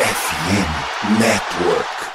FM 0.00 1.20
Network. 1.20 2.09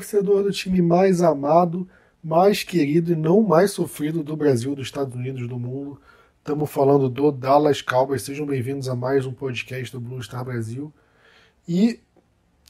Torcedor 0.00 0.42
do 0.42 0.50
time 0.50 0.80
mais 0.80 1.20
amado, 1.20 1.86
mais 2.24 2.62
querido 2.62 3.12
e 3.12 3.16
não 3.16 3.42
mais 3.42 3.72
sofrido 3.72 4.24
do 4.24 4.34
Brasil, 4.34 4.74
dos 4.74 4.86
Estados 4.86 5.14
Unidos, 5.14 5.46
do 5.46 5.58
mundo. 5.58 6.00
Estamos 6.38 6.70
falando 6.70 7.06
do 7.06 7.30
Dallas 7.30 7.82
Cowboys. 7.82 8.22
Sejam 8.22 8.46
bem-vindos 8.46 8.88
a 8.88 8.96
mais 8.96 9.26
um 9.26 9.32
podcast 9.32 9.92
do 9.92 10.00
Blue 10.00 10.22
Star 10.22 10.42
Brasil. 10.42 10.90
E 11.68 12.00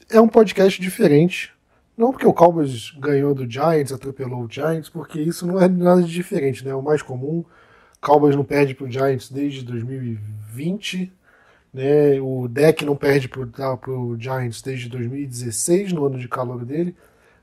é 0.09 0.19
um 0.19 0.27
podcast 0.27 0.81
diferente. 0.81 1.53
Não 1.97 2.11
porque 2.11 2.27
o 2.27 2.33
Cowboys 2.33 2.91
ganhou 2.99 3.33
do 3.33 3.49
Giants, 3.49 3.93
atropelou 3.93 4.43
o 4.43 4.51
Giants, 4.51 4.89
porque 4.89 5.21
isso 5.21 5.47
não 5.47 5.57
é 5.57 5.69
nada 5.69 6.03
de 6.03 6.11
diferente, 6.11 6.65
né? 6.65 6.71
É 6.71 6.75
o 6.75 6.81
mais 6.81 7.01
comum. 7.01 7.45
Cowboys 8.01 8.35
não 8.35 8.43
perde 8.43 8.75
para 8.75 8.87
o 8.87 8.91
Giants 8.91 9.29
desde 9.29 9.63
2020. 9.63 11.13
Né? 11.73 12.19
O 12.19 12.49
deck 12.49 12.83
não 12.83 12.97
perde 12.97 13.29
para 13.29 13.41
o 13.41 14.19
Giants 14.19 14.61
desde 14.61 14.89
2016, 14.89 15.93
no 15.93 16.05
ano 16.05 16.19
de 16.19 16.27
calor 16.27 16.65
dele. 16.65 16.93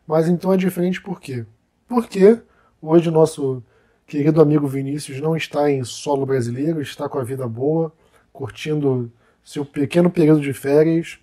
Mas 0.08 0.26
então 0.26 0.54
é 0.54 0.56
diferente 0.56 1.02
por 1.02 1.20
quê? 1.20 1.44
Porque 1.86 2.40
hoje 2.80 3.10
o 3.10 3.12
nosso 3.12 3.62
querido 4.06 4.40
amigo 4.40 4.66
Vinícius 4.66 5.20
não 5.20 5.36
está 5.36 5.70
em 5.70 5.84
solo 5.84 6.24
brasileiro, 6.24 6.80
está 6.80 7.06
com 7.10 7.18
a 7.18 7.22
vida 7.22 7.46
boa, 7.46 7.92
curtindo 8.32 9.12
seu 9.44 9.66
pequeno 9.66 10.08
período 10.10 10.40
de 10.40 10.54
férias 10.54 11.18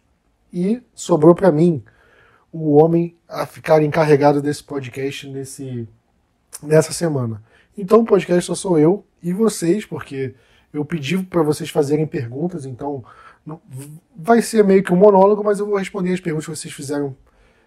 e 0.53 0.83
sobrou 0.93 1.33
para 1.33 1.51
mim 1.51 1.83
o 2.53 2.75
homem 2.75 3.15
a 3.27 3.47
ficar 3.47 3.81
encarregado 3.81 4.39
desse 4.39 4.63
podcast 4.63 5.27
nesse, 5.27 5.89
nessa 6.61 6.93
semana. 6.93 7.41
Então 7.75 8.01
o 8.01 8.05
podcast 8.05 8.45
só 8.45 8.53
sou 8.53 8.77
eu 8.77 9.03
e 9.21 9.33
vocês, 9.33 9.83
porque 9.83 10.35
eu 10.71 10.85
pedi 10.85 11.17
para 11.17 11.41
vocês 11.41 11.71
fazerem 11.71 12.05
perguntas, 12.05 12.67
então 12.67 13.03
vai 14.15 14.43
ser 14.43 14.63
meio 14.63 14.83
que 14.83 14.93
um 14.93 14.97
monólogo, 14.97 15.43
mas 15.43 15.57
eu 15.57 15.65
vou 15.65 15.77
responder 15.77 16.13
as 16.13 16.19
perguntas 16.19 16.45
que 16.45 16.55
vocês 16.55 16.73
fizeram 16.73 17.15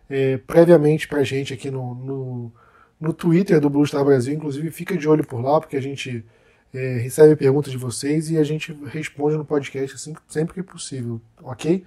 é, 0.08 0.38
previamente 0.38 1.06
para 1.06 1.20
a 1.20 1.24
gente 1.24 1.52
aqui 1.52 1.70
no, 1.70 1.94
no, 1.94 2.52
no, 3.00 3.12
Twitter 3.12 3.60
do 3.60 3.70
Blue 3.70 3.86
Star 3.86 4.04
Brasil. 4.04 4.34
Inclusive, 4.34 4.70
fica 4.70 4.96
de 4.96 5.08
olho 5.08 5.26
por 5.26 5.40
lá, 5.40 5.60
porque 5.60 5.76
a 5.76 5.82
gente 5.82 6.24
é, 6.72 6.98
recebe 6.98 7.36
perguntas 7.36 7.70
de 7.70 7.78
vocês 7.78 8.30
e 8.30 8.38
a 8.38 8.44
gente 8.44 8.72
responde 8.86 9.36
no 9.36 9.44
podcast 9.44 9.96
assim, 9.96 10.14
sempre 10.28 10.54
que 10.54 10.62
possível, 10.62 11.20
ok? 11.42 11.84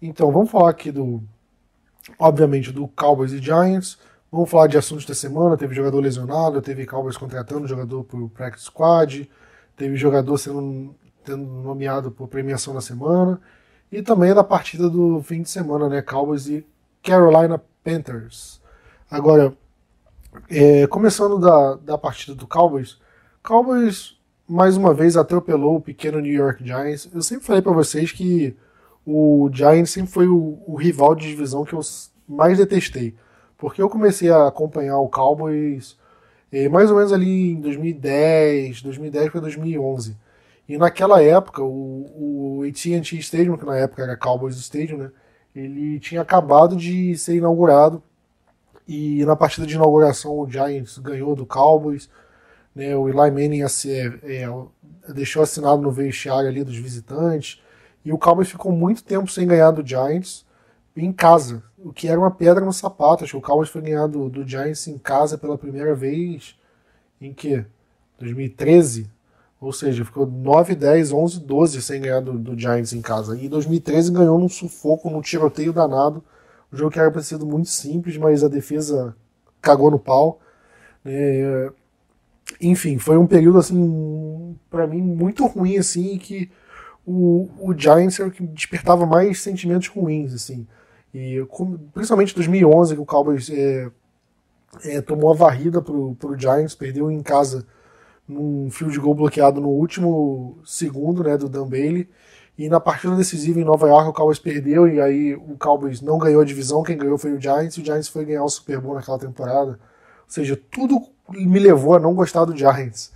Então, 0.00 0.30
vamos 0.30 0.50
falar 0.50 0.70
aqui 0.70 0.92
do, 0.92 1.22
obviamente, 2.18 2.72
do 2.72 2.86
Cowboys 2.88 3.32
e 3.32 3.38
Giants. 3.38 3.98
Vamos 4.30 4.50
falar 4.50 4.66
de 4.66 4.76
assuntos 4.76 5.04
da 5.04 5.14
semana. 5.14 5.56
Teve 5.56 5.74
jogador 5.74 6.00
lesionado, 6.00 6.62
teve 6.62 6.86
Cowboys 6.86 7.16
contratando 7.16 7.66
jogador 7.66 8.04
para 8.04 8.18
o 8.18 8.28
Practice 8.28 8.66
Squad 8.66 9.28
teve 9.78 9.96
jogador 9.96 10.36
sendo, 10.36 10.94
nomeado 11.28 12.10
por 12.10 12.28
premiação 12.28 12.74
na 12.74 12.80
semana, 12.80 13.40
e 13.90 14.02
também 14.02 14.34
da 14.34 14.44
partida 14.44 14.90
do 14.90 15.22
fim 15.22 15.40
de 15.40 15.48
semana, 15.48 15.88
né? 15.88 16.02
Cowboys 16.02 16.48
e 16.48 16.66
Carolina 17.02 17.60
Panthers. 17.82 18.60
Agora, 19.10 19.56
é, 20.50 20.86
começando 20.86 21.38
da, 21.38 21.74
da 21.76 21.98
partida 21.98 22.34
do 22.34 22.46
Cowboys, 22.46 22.98
Cowboys 23.42 24.18
mais 24.48 24.76
uma 24.76 24.94
vez 24.94 25.16
atropelou 25.16 25.76
o 25.76 25.80
pequeno 25.80 26.20
New 26.20 26.32
York 26.32 26.64
Giants. 26.64 27.08
Eu 27.12 27.22
sempre 27.22 27.44
falei 27.44 27.60
para 27.60 27.72
vocês 27.72 28.12
que 28.12 28.56
o 29.04 29.50
Giants 29.52 29.90
sempre 29.90 30.10
foi 30.10 30.28
o, 30.28 30.58
o, 30.66 30.74
rival 30.74 31.14
de 31.14 31.26
divisão 31.28 31.64
que 31.64 31.74
eu 31.74 31.80
mais 32.26 32.58
detestei, 32.58 33.14
porque 33.56 33.80
eu 33.80 33.88
comecei 33.88 34.30
a 34.30 34.46
acompanhar 34.48 34.98
o 34.98 35.08
Cowboys 35.08 35.96
é, 36.50 36.68
mais 36.68 36.90
ou 36.90 36.96
menos 36.96 37.12
ali 37.12 37.52
em 37.52 37.60
2010, 37.60 38.82
2010 38.82 39.30
para 39.30 39.40
2011. 39.40 40.16
E 40.68 40.76
naquela 40.76 41.22
época, 41.22 41.62
o, 41.62 42.60
o 42.60 42.62
AT&T 42.68 43.16
Stadium, 43.16 43.56
que 43.56 43.64
na 43.64 43.76
época 43.76 44.02
era 44.02 44.16
Cowboys 44.16 44.56
Stadium, 44.56 44.98
né, 44.98 45.10
ele 45.58 46.00
tinha 46.00 46.20
acabado 46.20 46.76
de 46.76 47.16
ser 47.16 47.36
inaugurado 47.36 48.02
e 48.86 49.24
na 49.24 49.36
partida 49.36 49.66
de 49.66 49.74
inauguração 49.74 50.38
o 50.38 50.48
Giants 50.48 50.98
ganhou 50.98 51.34
do 51.34 51.44
Cowboys, 51.44 52.08
né, 52.74 52.96
o 52.96 53.08
Eli 53.08 53.30
Manning 53.30 53.62
é, 53.62 54.44
é, 54.44 55.12
deixou 55.12 55.42
assinado 55.42 55.82
no 55.82 55.90
vestiário 55.90 56.48
ali 56.48 56.62
dos 56.62 56.76
visitantes 56.76 57.60
e 58.04 58.12
o 58.12 58.18
Cowboys 58.18 58.48
ficou 58.48 58.72
muito 58.72 59.02
tempo 59.04 59.30
sem 59.30 59.46
ganhar 59.46 59.70
do 59.70 59.86
Giants 59.86 60.46
em 60.96 61.12
casa, 61.12 61.62
o 61.76 61.92
que 61.92 62.08
era 62.08 62.18
uma 62.18 62.30
pedra 62.30 62.64
no 62.64 62.72
sapato. 62.72 63.22
Acho 63.22 63.34
que 63.34 63.38
o 63.38 63.42
Cowboys 63.42 63.68
foi 63.68 63.82
ganhar 63.82 64.06
do, 64.08 64.28
do 64.28 64.46
Giants 64.46 64.88
em 64.88 64.98
casa 64.98 65.38
pela 65.38 65.56
primeira 65.56 65.94
vez 65.94 66.56
em 67.20 67.32
que? 67.32 67.64
2013? 68.18 69.08
Ou 69.60 69.72
seja, 69.72 70.04
ficou 70.04 70.26
9, 70.26 70.74
10, 70.74 71.12
11, 71.12 71.40
12 71.40 71.82
sem 71.82 72.00
ganhar 72.00 72.20
do, 72.20 72.38
do 72.38 72.58
Giants 72.58 72.92
em 72.92 73.02
casa. 73.02 73.36
E 73.36 73.46
em 73.46 73.48
2013 73.48 74.12
ganhou 74.12 74.38
num 74.38 74.48
sufoco, 74.48 75.10
num 75.10 75.20
tiroteio 75.20 75.72
danado. 75.72 76.22
O 76.70 76.76
jogo 76.76 76.92
que 76.92 77.00
era 77.00 77.10
para 77.10 77.22
ser 77.22 77.38
muito 77.38 77.68
simples, 77.68 78.16
mas 78.16 78.44
a 78.44 78.48
defesa 78.48 79.16
cagou 79.60 79.90
no 79.90 79.98
pau. 79.98 80.40
É, 81.04 81.72
enfim, 82.60 82.98
foi 82.98 83.16
um 83.16 83.26
período 83.26 83.58
assim 83.58 84.56
para 84.70 84.86
mim 84.86 85.00
muito 85.00 85.46
ruim 85.46 85.78
assim 85.78 86.18
que 86.18 86.50
o, 87.06 87.48
o 87.58 87.74
Giants 87.76 88.18
era 88.18 88.28
o 88.28 88.32
que 88.32 88.42
despertava 88.46 89.06
mais 89.06 89.40
sentimentos 89.40 89.88
ruins 89.88 90.32
assim. 90.34 90.66
E 91.12 91.44
principalmente 91.94 92.34
2011, 92.34 92.94
que 92.94 93.00
o 93.00 93.06
Cowboys 93.06 93.50
é, 93.50 93.90
é, 94.84 95.00
tomou 95.00 95.30
a 95.32 95.34
varrida 95.34 95.80
pro, 95.80 96.14
pro 96.16 96.38
Giants, 96.38 96.74
perdeu 96.74 97.10
em 97.10 97.22
casa 97.22 97.66
num 98.28 98.70
fio 98.70 98.90
de 98.90 98.98
gol 98.98 99.14
bloqueado 99.14 99.60
no 99.60 99.68
último 99.68 100.58
segundo 100.64 101.24
né, 101.24 101.36
do 101.36 101.48
Dan 101.48 101.66
Bailey. 101.66 102.08
E 102.58 102.68
na 102.68 102.80
partida 102.80 103.14
decisiva 103.14 103.60
em 103.60 103.64
Nova 103.64 103.86
York, 103.86 104.08
o 104.08 104.12
Cowboys 104.12 104.38
perdeu 104.38 104.88
e 104.88 105.00
aí 105.00 105.34
o 105.34 105.56
Cowboys 105.58 106.00
não 106.00 106.18
ganhou 106.18 106.42
a 106.42 106.44
divisão, 106.44 106.82
quem 106.82 106.98
ganhou 106.98 107.16
foi 107.16 107.32
o 107.32 107.40
Giants, 107.40 107.76
e 107.76 107.80
o 107.80 107.84
Giants 107.84 108.08
foi 108.08 108.24
ganhar 108.24 108.42
o 108.42 108.48
Super 108.48 108.80
Bowl 108.80 108.96
naquela 108.96 109.18
temporada. 109.18 109.70
Ou 109.70 109.78
seja, 110.26 110.60
tudo 110.70 111.00
me 111.30 111.58
levou 111.58 111.94
a 111.94 112.00
não 112.00 112.14
gostar 112.14 112.44
do 112.44 112.56
Giants. 112.56 113.12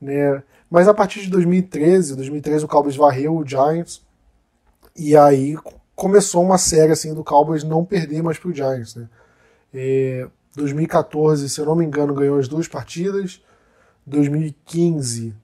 Né? 0.00 0.42
Mas 0.68 0.88
a 0.88 0.94
partir 0.94 1.20
de 1.20 1.30
2013, 1.30 2.16
2013 2.16 2.64
o 2.64 2.68
Cowboys 2.68 2.96
varreu 2.96 3.36
o 3.36 3.46
Giants, 3.46 4.02
e 4.96 5.16
aí 5.16 5.56
começou 5.94 6.42
uma 6.42 6.58
série 6.58 6.92
assim 6.92 7.14
do 7.14 7.22
Cowboys 7.22 7.62
não 7.62 7.84
perder 7.84 8.22
mais 8.22 8.38
pro 8.38 8.52
Giants, 8.52 8.96
né? 8.96 9.08
É, 9.72 10.26
2014, 10.56 11.48
se 11.48 11.60
eu 11.60 11.64
não 11.64 11.76
me 11.76 11.84
engano, 11.84 12.12
ganhou 12.12 12.38
as 12.38 12.48
duas 12.48 12.66
partidas. 12.66 13.40
2015 14.10 15.34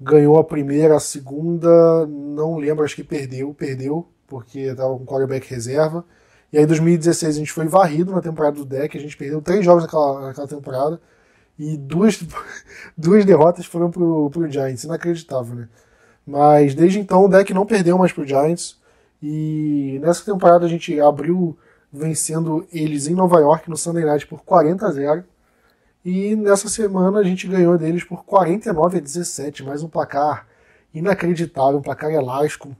ganhou 0.00 0.38
a 0.38 0.44
primeira, 0.44 0.96
a 0.96 1.00
segunda, 1.00 2.06
não 2.06 2.56
lembro, 2.56 2.84
acho 2.84 2.96
que 2.96 3.04
perdeu, 3.04 3.52
perdeu, 3.52 4.06
porque 4.26 4.60
estava 4.60 4.96
com 4.96 5.04
quarterback 5.04 5.48
reserva. 5.48 6.04
E 6.52 6.58
aí 6.58 6.66
2016 6.66 7.36
a 7.36 7.38
gente 7.38 7.52
foi 7.52 7.66
varrido 7.66 8.12
na 8.12 8.20
temporada 8.20 8.56
do 8.56 8.64
deck, 8.64 8.96
a 8.96 9.00
gente 9.00 9.16
perdeu 9.16 9.42
três 9.42 9.64
jogos 9.64 9.84
naquela, 9.84 10.28
naquela 10.28 10.48
temporada 10.48 11.00
e 11.58 11.76
duas, 11.76 12.18
duas 12.96 13.24
derrotas 13.24 13.66
foram 13.66 13.90
pro, 13.90 14.30
pro 14.30 14.50
Giants, 14.50 14.84
inacreditável, 14.84 15.54
né? 15.54 15.68
Mas 16.26 16.74
desde 16.74 16.98
então 16.98 17.24
o 17.24 17.28
deck 17.28 17.52
não 17.52 17.66
perdeu 17.66 17.98
mais 17.98 18.12
pro 18.12 18.26
Giants. 18.26 18.78
E 19.22 19.98
nessa 20.00 20.24
temporada 20.24 20.64
a 20.64 20.68
gente 20.68 20.98
abriu 21.00 21.58
vencendo 21.92 22.66
eles 22.72 23.06
em 23.08 23.14
Nova 23.14 23.38
York 23.40 23.68
no 23.68 23.76
Sunday 23.76 24.04
Night 24.04 24.26
por 24.26 24.42
40 24.42 24.86
a 24.86 24.92
0. 24.92 25.24
E 26.04 26.34
nessa 26.34 26.68
semana 26.68 27.18
a 27.18 27.22
gente 27.22 27.46
ganhou 27.46 27.76
deles 27.76 28.04
por 28.04 28.24
49 28.24 28.98
a 28.98 29.00
17, 29.00 29.62
mais 29.64 29.82
um 29.82 29.88
placar 29.88 30.46
inacreditável, 30.94 31.78
um 31.78 31.82
placar 31.82 32.10
elástico. 32.10 32.74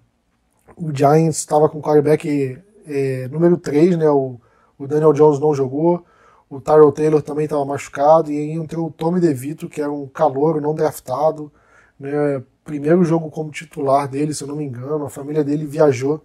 O 0.77 0.95
Giants 0.95 1.37
estava 1.39 1.69
com 1.69 1.79
o 1.79 1.83
quarterback 1.83 2.59
é, 2.87 3.29
número 3.29 3.57
3, 3.59 3.97
né? 3.99 4.09
O, 4.09 4.41
o, 4.79 4.87
Daniel 4.87 5.13
Jones 5.13 5.39
não 5.39 5.55
jogou, 5.55 6.05
o 6.49 6.61
Tyrell 6.61 6.93
Taylor 6.93 7.23
também 7.23 7.45
estava 7.45 7.65
machucado, 7.65 8.33
e 8.33 8.39
aí 8.39 8.53
entrou 8.53 8.89
o 8.89 8.91
Tommy 8.91 9.21
DeVito, 9.21 9.69
que 9.69 9.83
era 9.83 9.93
um 9.93 10.07
calouro 10.07 10.61
não 10.61 10.75
draftado, 10.75 11.53
né? 11.99 12.43
Primeiro 12.65 13.05
jogo 13.05 13.31
como 13.31 13.51
titular 13.51 14.09
dele, 14.09 14.33
se 14.33 14.43
eu 14.43 14.49
não 14.49 14.57
me 14.57 14.65
engano, 14.65 15.05
a 15.05 15.11
família 15.11 15.45
dele 15.45 15.67
viajou 15.67 16.23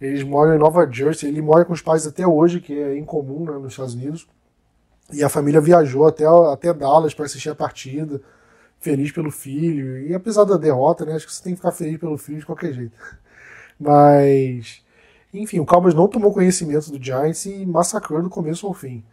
eles 0.00 0.22
moram 0.22 0.54
em 0.54 0.58
Nova 0.58 0.88
Jersey, 0.90 1.28
ele 1.28 1.42
mora 1.42 1.64
com 1.64 1.72
os 1.72 1.82
pais 1.82 2.06
até 2.06 2.26
hoje, 2.26 2.60
que 2.60 2.78
é 2.78 2.96
incomum 2.96 3.44
né, 3.44 3.52
nos 3.52 3.72
Estados 3.72 3.94
Unidos. 3.94 4.28
E 5.12 5.22
a 5.24 5.28
família 5.28 5.60
viajou 5.60 6.06
até, 6.06 6.24
até 6.26 6.72
Dallas 6.72 7.14
para 7.14 7.24
assistir 7.26 7.50
a 7.50 7.54
partida. 7.54 8.20
feliz 8.80 9.10
pelo 9.12 9.30
filho. 9.30 9.98
E 10.06 10.14
apesar 10.14 10.44
da 10.44 10.56
derrota, 10.56 11.04
né, 11.04 11.14
acho 11.14 11.26
que 11.26 11.32
você 11.34 11.42
tem 11.42 11.52
que 11.54 11.58
ficar 11.58 11.72
feliz 11.72 11.98
pelo 11.98 12.16
filho 12.18 12.38
de 12.40 12.46
qualquer 12.46 12.72
jeito. 12.72 12.96
Mas, 13.80 14.82
enfim, 15.32 15.60
o 15.60 15.66
Cowboys 15.66 15.94
não 15.94 16.08
tomou 16.08 16.32
conhecimento 16.32 16.90
do 16.90 17.02
Giants 17.02 17.46
e 17.46 17.66
massacrou 17.66 18.22
do 18.22 18.30
começo 18.30 18.66
ao 18.66 18.74
fim. 18.74 19.04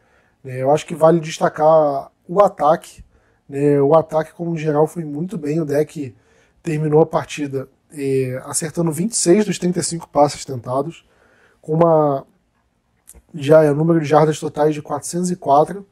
É, 0.43 0.61
eu 0.61 0.71
acho 0.71 0.85
que 0.85 0.95
vale 0.95 1.19
destacar 1.19 2.11
o 2.27 2.41
ataque. 2.43 3.03
Né, 3.49 3.81
o 3.81 3.95
ataque, 3.95 4.33
como 4.33 4.57
geral, 4.57 4.87
foi 4.87 5.03
muito 5.03 5.37
bem. 5.37 5.59
O 5.59 5.65
deck 5.65 6.15
terminou 6.63 7.01
a 7.01 7.05
partida 7.05 7.67
é, 7.91 8.41
acertando 8.45 8.91
26 8.91 9.45
dos 9.45 9.59
35 9.59 10.07
passes 10.09 10.45
tentados, 10.45 11.07
com 11.61 11.73
uma 11.73 12.25
já 13.35 13.63
é 13.63 13.71
o 13.71 13.75
número 13.75 13.99
de 13.99 14.05
jardas 14.05 14.39
totais 14.39 14.73
de 14.73 14.81
404 14.81 15.85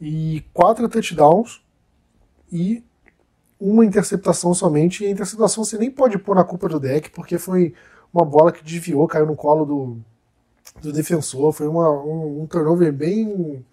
e 0.00 0.44
quatro 0.52 0.88
touchdowns 0.88 1.62
e 2.52 2.84
uma 3.58 3.84
interceptação 3.84 4.52
somente. 4.52 5.02
E 5.02 5.06
a 5.06 5.10
interceptação 5.10 5.64
você 5.64 5.78
nem 5.78 5.90
pode 5.90 6.18
pôr 6.18 6.36
na 6.36 6.44
culpa 6.44 6.68
do 6.68 6.78
deck, 6.78 7.10
porque 7.10 7.38
foi 7.38 7.74
uma 8.12 8.24
bola 8.24 8.52
que 8.52 8.62
desviou, 8.62 9.08
caiu 9.08 9.26
no 9.26 9.34
colo 9.34 9.64
do, 9.64 9.98
do 10.82 10.92
defensor. 10.92 11.52
Foi 11.52 11.66
uma, 11.66 11.90
um, 11.90 12.42
um 12.42 12.46
turnover 12.46 12.92
bem. 12.92 13.64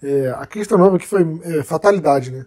É, 0.00 0.28
aquele 0.36 0.64
turnover 0.64 1.00
que 1.00 1.06
foi 1.08 1.40
é, 1.42 1.62
fatalidade, 1.64 2.30
né? 2.30 2.46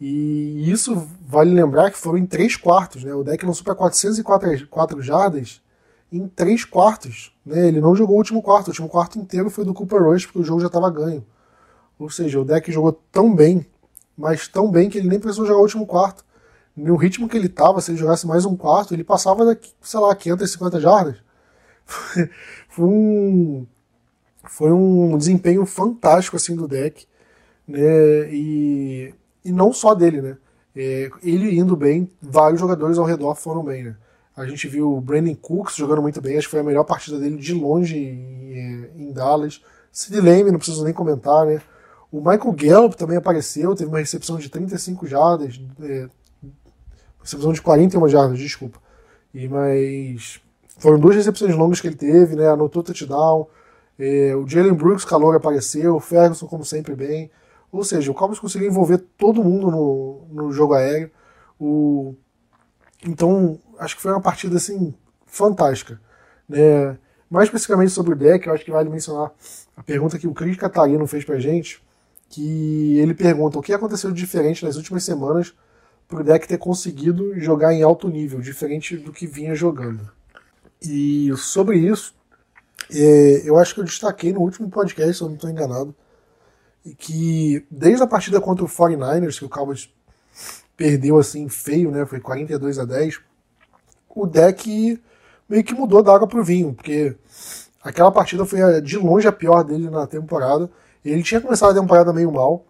E 0.00 0.70
isso 0.70 0.94
vale 1.26 1.52
lembrar 1.52 1.90
que 1.90 1.98
foram 1.98 2.18
em 2.18 2.24
três 2.24 2.56
quartos, 2.56 3.04
né? 3.04 3.12
O 3.12 3.24
deck 3.24 3.44
lançou 3.44 3.64
para 3.64 3.74
404 3.74 5.02
jardas 5.02 5.60
em 6.10 6.26
três 6.28 6.64
quartos. 6.64 7.32
Né? 7.44 7.68
Ele 7.68 7.80
não 7.80 7.94
jogou 7.94 8.16
o 8.16 8.18
último 8.18 8.42
quarto, 8.42 8.68
o 8.68 8.70
último 8.70 8.88
quarto 8.88 9.18
inteiro 9.18 9.50
foi 9.50 9.64
do 9.64 9.74
Cooper 9.74 10.02
Rush, 10.02 10.26
porque 10.26 10.40
o 10.40 10.44
jogo 10.44 10.60
já 10.60 10.66
estava 10.66 10.90
ganho. 10.90 11.24
Ou 11.98 12.08
seja, 12.10 12.40
o 12.40 12.44
deck 12.44 12.70
jogou 12.70 12.92
tão 12.92 13.34
bem, 13.34 13.66
mas 14.16 14.48
tão 14.48 14.70
bem 14.70 14.88
que 14.88 14.98
ele 14.98 15.08
nem 15.08 15.18
precisou 15.18 15.46
jogar 15.46 15.58
o 15.58 15.62
último 15.62 15.86
quarto. 15.86 16.24
No 16.76 16.96
ritmo 16.96 17.28
que 17.28 17.36
ele 17.36 17.46
estava, 17.46 17.80
se 17.80 17.90
ele 17.90 17.98
jogasse 17.98 18.26
mais 18.26 18.44
um 18.44 18.56
quarto, 18.56 18.94
ele 18.94 19.02
passava 19.02 19.44
daqui, 19.44 19.72
sei 19.82 19.98
lá, 19.98 20.14
550 20.14 20.80
jardas. 20.80 21.16
foi 22.68 22.84
um 22.84 23.66
foi 24.48 24.72
um 24.72 25.16
desempenho 25.18 25.66
fantástico 25.66 26.36
assim 26.36 26.54
do 26.56 26.66
deck, 26.66 27.06
né? 27.66 28.32
E, 28.32 29.14
e 29.44 29.52
não 29.52 29.72
só 29.72 29.94
dele, 29.94 30.22
né? 30.22 30.36
É, 30.74 31.10
ele 31.22 31.58
indo 31.58 31.76
bem, 31.76 32.10
vários 32.22 32.60
jogadores 32.60 32.98
ao 32.98 33.04
redor 33.04 33.34
foram 33.34 33.64
bem, 33.64 33.84
né? 33.84 33.96
A 34.38 34.46
gente 34.46 34.68
viu 34.68 34.94
o 34.94 35.00
Brandon 35.00 35.34
Cooks 35.34 35.74
jogando 35.74 36.00
muito 36.00 36.20
bem, 36.20 36.38
acho 36.38 36.46
que 36.46 36.52
foi 36.52 36.60
a 36.60 36.64
melhor 36.64 36.84
partida 36.84 37.18
dele 37.18 37.36
de 37.36 37.52
longe 37.52 37.96
em, 37.98 38.88
em 38.96 39.12
Dallas. 39.12 39.60
Sid 39.90 40.20
Lame, 40.20 40.52
não 40.52 40.58
preciso 40.58 40.84
nem 40.84 40.92
comentar, 40.92 41.44
né? 41.44 41.60
O 42.10 42.18
Michael 42.18 42.52
Gallup 42.52 42.96
também 42.96 43.16
apareceu, 43.16 43.74
teve 43.74 43.90
uma 43.90 43.98
recepção 43.98 44.38
de 44.38 44.48
35 44.48 45.08
jardas, 45.08 45.60
é, 45.82 46.08
recepção 47.20 47.52
de 47.52 47.60
41 47.60 48.08
jardas, 48.08 48.38
desculpa. 48.38 48.78
E 49.34 49.48
mas 49.48 50.40
foram 50.78 51.00
duas 51.00 51.16
recepções 51.16 51.56
longas 51.56 51.80
que 51.80 51.88
ele 51.88 51.96
teve, 51.96 52.36
né? 52.36 52.48
Anotou 52.48 52.84
touchdown. 52.84 53.48
É, 53.98 54.36
o 54.36 54.46
Jalen 54.46 54.74
Brooks, 54.74 55.04
calor, 55.04 55.34
apareceu. 55.34 55.96
O 55.96 56.00
Ferguson, 56.00 56.46
como 56.46 56.64
sempre, 56.64 56.94
bem. 56.94 57.28
Ou 57.72 57.82
seja, 57.82 58.10
o 58.10 58.14
Cowboys 58.14 58.38
conseguiu 58.38 58.68
envolver 58.68 58.98
todo 59.18 59.42
mundo 59.42 59.68
no, 59.68 60.22
no 60.30 60.52
jogo 60.52 60.74
aéreo. 60.74 61.10
O, 61.58 62.14
então, 63.04 63.58
acho 63.78 63.96
que 63.96 64.02
foi 64.02 64.12
uma 64.12 64.20
partida 64.20 64.56
assim 64.56 64.94
fantástica. 65.26 66.00
Né? 66.48 66.98
Mais 67.30 67.46
especificamente 67.46 67.92
sobre 67.92 68.14
o 68.14 68.16
deck, 68.16 68.46
eu 68.46 68.54
acho 68.54 68.64
que 68.64 68.70
vale 68.70 68.88
mencionar 68.88 69.32
a 69.76 69.82
pergunta 69.82 70.18
que 70.18 70.26
o 70.26 70.34
Cris 70.34 70.56
Catarino 70.56 71.06
fez 71.06 71.24
pra 71.24 71.38
gente, 71.38 71.82
que 72.28 72.98
ele 72.98 73.14
pergunta 73.14 73.58
o 73.58 73.62
que 73.62 73.72
aconteceu 73.72 74.10
de 74.10 74.20
diferente 74.20 74.64
nas 74.64 74.76
últimas 74.76 75.04
semanas 75.04 75.54
para 76.06 76.20
o 76.20 76.24
deck 76.24 76.48
ter 76.48 76.58
conseguido 76.58 77.38
jogar 77.38 77.72
em 77.72 77.82
alto 77.82 78.08
nível, 78.08 78.40
diferente 78.40 78.96
do 78.96 79.12
que 79.12 79.26
vinha 79.26 79.54
jogando. 79.54 80.10
E 80.82 81.30
sobre 81.36 81.78
isso, 81.78 82.14
é, 82.90 83.42
eu 83.44 83.58
acho 83.58 83.74
que 83.74 83.80
eu 83.80 83.84
destaquei 83.84 84.32
no 84.32 84.40
último 84.40 84.70
podcast, 84.70 85.14
se 85.14 85.22
eu 85.22 85.28
não 85.28 85.34
estou 85.34 85.50
enganado, 85.50 85.94
que 86.96 87.66
desde 87.70 88.02
a 88.02 88.06
partida 88.06 88.40
contra 88.40 88.64
o 88.64 88.68
49ers, 88.68 89.38
que 89.38 89.44
o 89.44 89.48
Cowboys 89.48 89.90
perdeu 90.78 91.18
assim 91.18 91.48
feio, 91.48 91.90
né? 91.90 92.06
Foi 92.06 92.20
42 92.20 92.78
a 92.78 92.84
10. 92.84 93.20
O 94.08 94.26
deck 94.26 95.02
meio 95.48 95.64
que 95.64 95.74
mudou 95.74 96.02
da 96.02 96.14
água 96.14 96.28
pro 96.28 96.44
vinho, 96.44 96.72
porque 96.72 97.16
aquela 97.82 98.12
partida 98.12 98.46
foi 98.46 98.80
de 98.80 98.96
longe 98.96 99.26
a 99.26 99.32
pior 99.32 99.64
dele 99.64 99.90
na 99.90 100.06
temporada. 100.06 100.70
Ele 101.04 101.22
tinha 101.22 101.40
começado 101.40 101.76
a 101.76 101.80
temporada 101.80 102.12
meio 102.12 102.30
mal. 102.32 102.64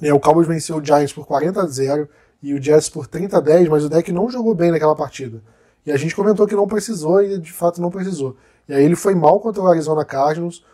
Né? 0.00 0.12
O 0.12 0.18
Cowboys 0.18 0.48
venceu 0.48 0.76
o 0.76 0.84
Giants 0.84 1.12
por 1.12 1.26
40 1.26 1.60
a 1.60 1.66
0 1.66 2.08
e 2.42 2.54
o 2.54 2.62
Jets 2.62 2.88
por 2.88 3.06
30 3.06 3.36
a 3.36 3.40
10, 3.40 3.68
mas 3.68 3.84
o 3.84 3.88
deck 3.88 4.10
não 4.12 4.30
jogou 4.30 4.54
bem 4.54 4.70
naquela 4.70 4.94
partida. 4.94 5.42
E 5.84 5.92
a 5.92 5.96
gente 5.96 6.16
comentou 6.16 6.46
que 6.46 6.54
não 6.54 6.66
precisou 6.66 7.22
e 7.22 7.38
de 7.38 7.52
fato 7.52 7.80
não 7.80 7.90
precisou. 7.90 8.36
E 8.68 8.74
aí 8.74 8.84
ele 8.84 8.96
foi 8.96 9.14
mal 9.14 9.40
contra 9.40 9.62
o 9.62 9.66
Arizona 9.68 10.04
Cardinals, 10.04 10.64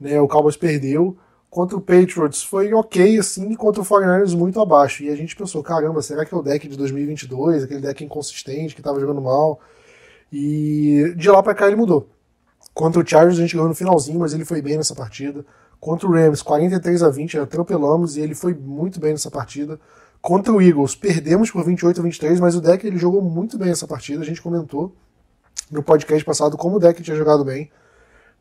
né? 0.00 0.20
O 0.20 0.28
Cowboys 0.28 0.56
perdeu 0.56 1.16
contra 1.54 1.76
o 1.76 1.80
Patriots 1.80 2.42
foi 2.42 2.74
ok, 2.74 3.16
assim, 3.16 3.54
contra 3.54 3.80
o 3.80 3.84
49ers 3.84 4.36
muito 4.36 4.60
abaixo. 4.60 5.04
E 5.04 5.08
a 5.08 5.14
gente 5.14 5.36
pensou, 5.36 5.62
caramba, 5.62 6.02
será 6.02 6.24
que 6.24 6.34
é 6.34 6.36
o 6.36 6.42
deck 6.42 6.66
de 6.66 6.76
2022, 6.76 7.62
aquele 7.62 7.80
deck 7.80 8.02
inconsistente 8.02 8.74
que 8.74 8.80
estava 8.80 8.98
jogando 8.98 9.20
mal? 9.20 9.60
E 10.32 11.14
de 11.16 11.30
lá 11.30 11.40
para 11.44 11.54
cá 11.54 11.68
ele 11.68 11.76
mudou. 11.76 12.08
Contra 12.74 13.00
o 13.00 13.06
Chargers 13.06 13.38
a 13.38 13.42
gente 13.42 13.54
ganhou 13.54 13.68
no 13.68 13.74
finalzinho, 13.74 14.18
mas 14.18 14.34
ele 14.34 14.44
foi 14.44 14.60
bem 14.60 14.76
nessa 14.76 14.96
partida. 14.96 15.46
Contra 15.78 16.08
o 16.08 16.12
Rams, 16.12 16.42
43 16.42 17.04
a 17.04 17.08
20, 17.08 17.38
atropelamos 17.38 18.16
e 18.16 18.20
ele 18.20 18.34
foi 18.34 18.52
muito 18.52 18.98
bem 18.98 19.12
nessa 19.12 19.30
partida. 19.30 19.78
Contra 20.20 20.52
o 20.52 20.60
Eagles, 20.60 20.96
perdemos 20.96 21.52
por 21.52 21.64
28 21.64 22.00
a 22.00 22.02
23, 22.02 22.40
mas 22.40 22.56
o 22.56 22.60
deck 22.60 22.84
ele 22.84 22.98
jogou 22.98 23.22
muito 23.22 23.56
bem 23.56 23.70
essa 23.70 23.86
partida. 23.86 24.22
A 24.22 24.26
gente 24.26 24.42
comentou 24.42 24.92
no 25.70 25.84
podcast 25.84 26.24
passado 26.24 26.56
como 26.56 26.78
o 26.78 26.80
deck 26.80 27.00
tinha 27.00 27.16
jogado 27.16 27.44
bem. 27.44 27.70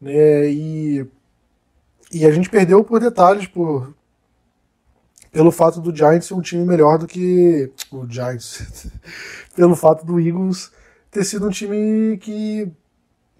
Né? 0.01 0.49
E 0.49 1.07
e 2.13 2.25
a 2.25 2.31
gente 2.31 2.49
perdeu 2.49 2.83
por 2.83 2.99
detalhes, 2.99 3.47
por 3.47 3.93
pelo 5.31 5.51
fato 5.51 5.81
do 5.81 5.95
Giants 5.95 6.27
ser 6.27 6.35
um 6.35 6.41
time 6.41 6.63
melhor 6.63 6.99
do 6.99 7.07
que 7.07 7.71
o 7.91 8.05
Giants, 8.07 8.91
pelo 9.55 9.75
fato 9.75 10.05
do 10.05 10.19
Eagles 10.19 10.71
ter 11.09 11.23
sido 11.23 11.47
um 11.47 11.49
time 11.49 12.17
que 12.17 12.71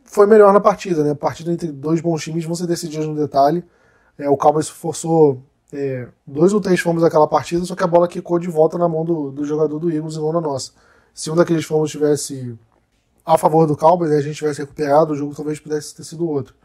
foi 0.04 0.26
melhor 0.28 0.52
na 0.54 0.60
partida, 0.60 1.04
né? 1.04 1.12
A 1.12 1.16
partida 1.16 1.52
entre 1.52 1.72
dois 1.72 2.02
bons 2.02 2.24
times 2.24 2.46
vão 2.46 2.56
ser 2.56 2.68
decididas 2.68 3.08
no 3.08 3.16
detalhe. 3.16 3.64
É, 4.18 4.30
o 4.30 4.38
Cowboys 4.38 4.70
forçou 4.70 5.42
é, 5.72 6.08
dois 6.26 6.54
ou 6.54 6.62
três 6.62 6.80
fomos 6.80 7.02
daquela 7.02 7.28
partida, 7.28 7.66
só 7.66 7.76
que 7.76 7.84
a 7.84 7.88
bola 7.88 8.08
quicou 8.08 8.38
de 8.38 8.48
volta 8.48 8.78
na 8.78 8.88
mão 8.88 9.04
do, 9.04 9.32
do 9.32 9.44
jogador 9.44 9.80
do 9.80 9.92
Eagles 9.92 10.16
e 10.16 10.20
não 10.20 10.32
na 10.32 10.42
nossa. 10.42 10.72
Se 11.14 11.32
um 11.32 11.36
daqueles 11.36 11.66
fomos 11.66 11.90
tivesse 11.90 12.56
a 13.26 13.38
favor 13.38 13.66
do 13.66 13.76
Cowboys, 13.78 14.12
né, 14.12 14.18
a 14.18 14.22
gente 14.22 14.36
tivesse 14.36 14.62
recuperado, 14.62 15.14
o 15.14 15.16
jogo 15.16 15.34
talvez 15.36 15.60
pudesse 15.60 15.96
ter 15.96 16.04
sido 16.04 16.28
outro. 16.28 16.56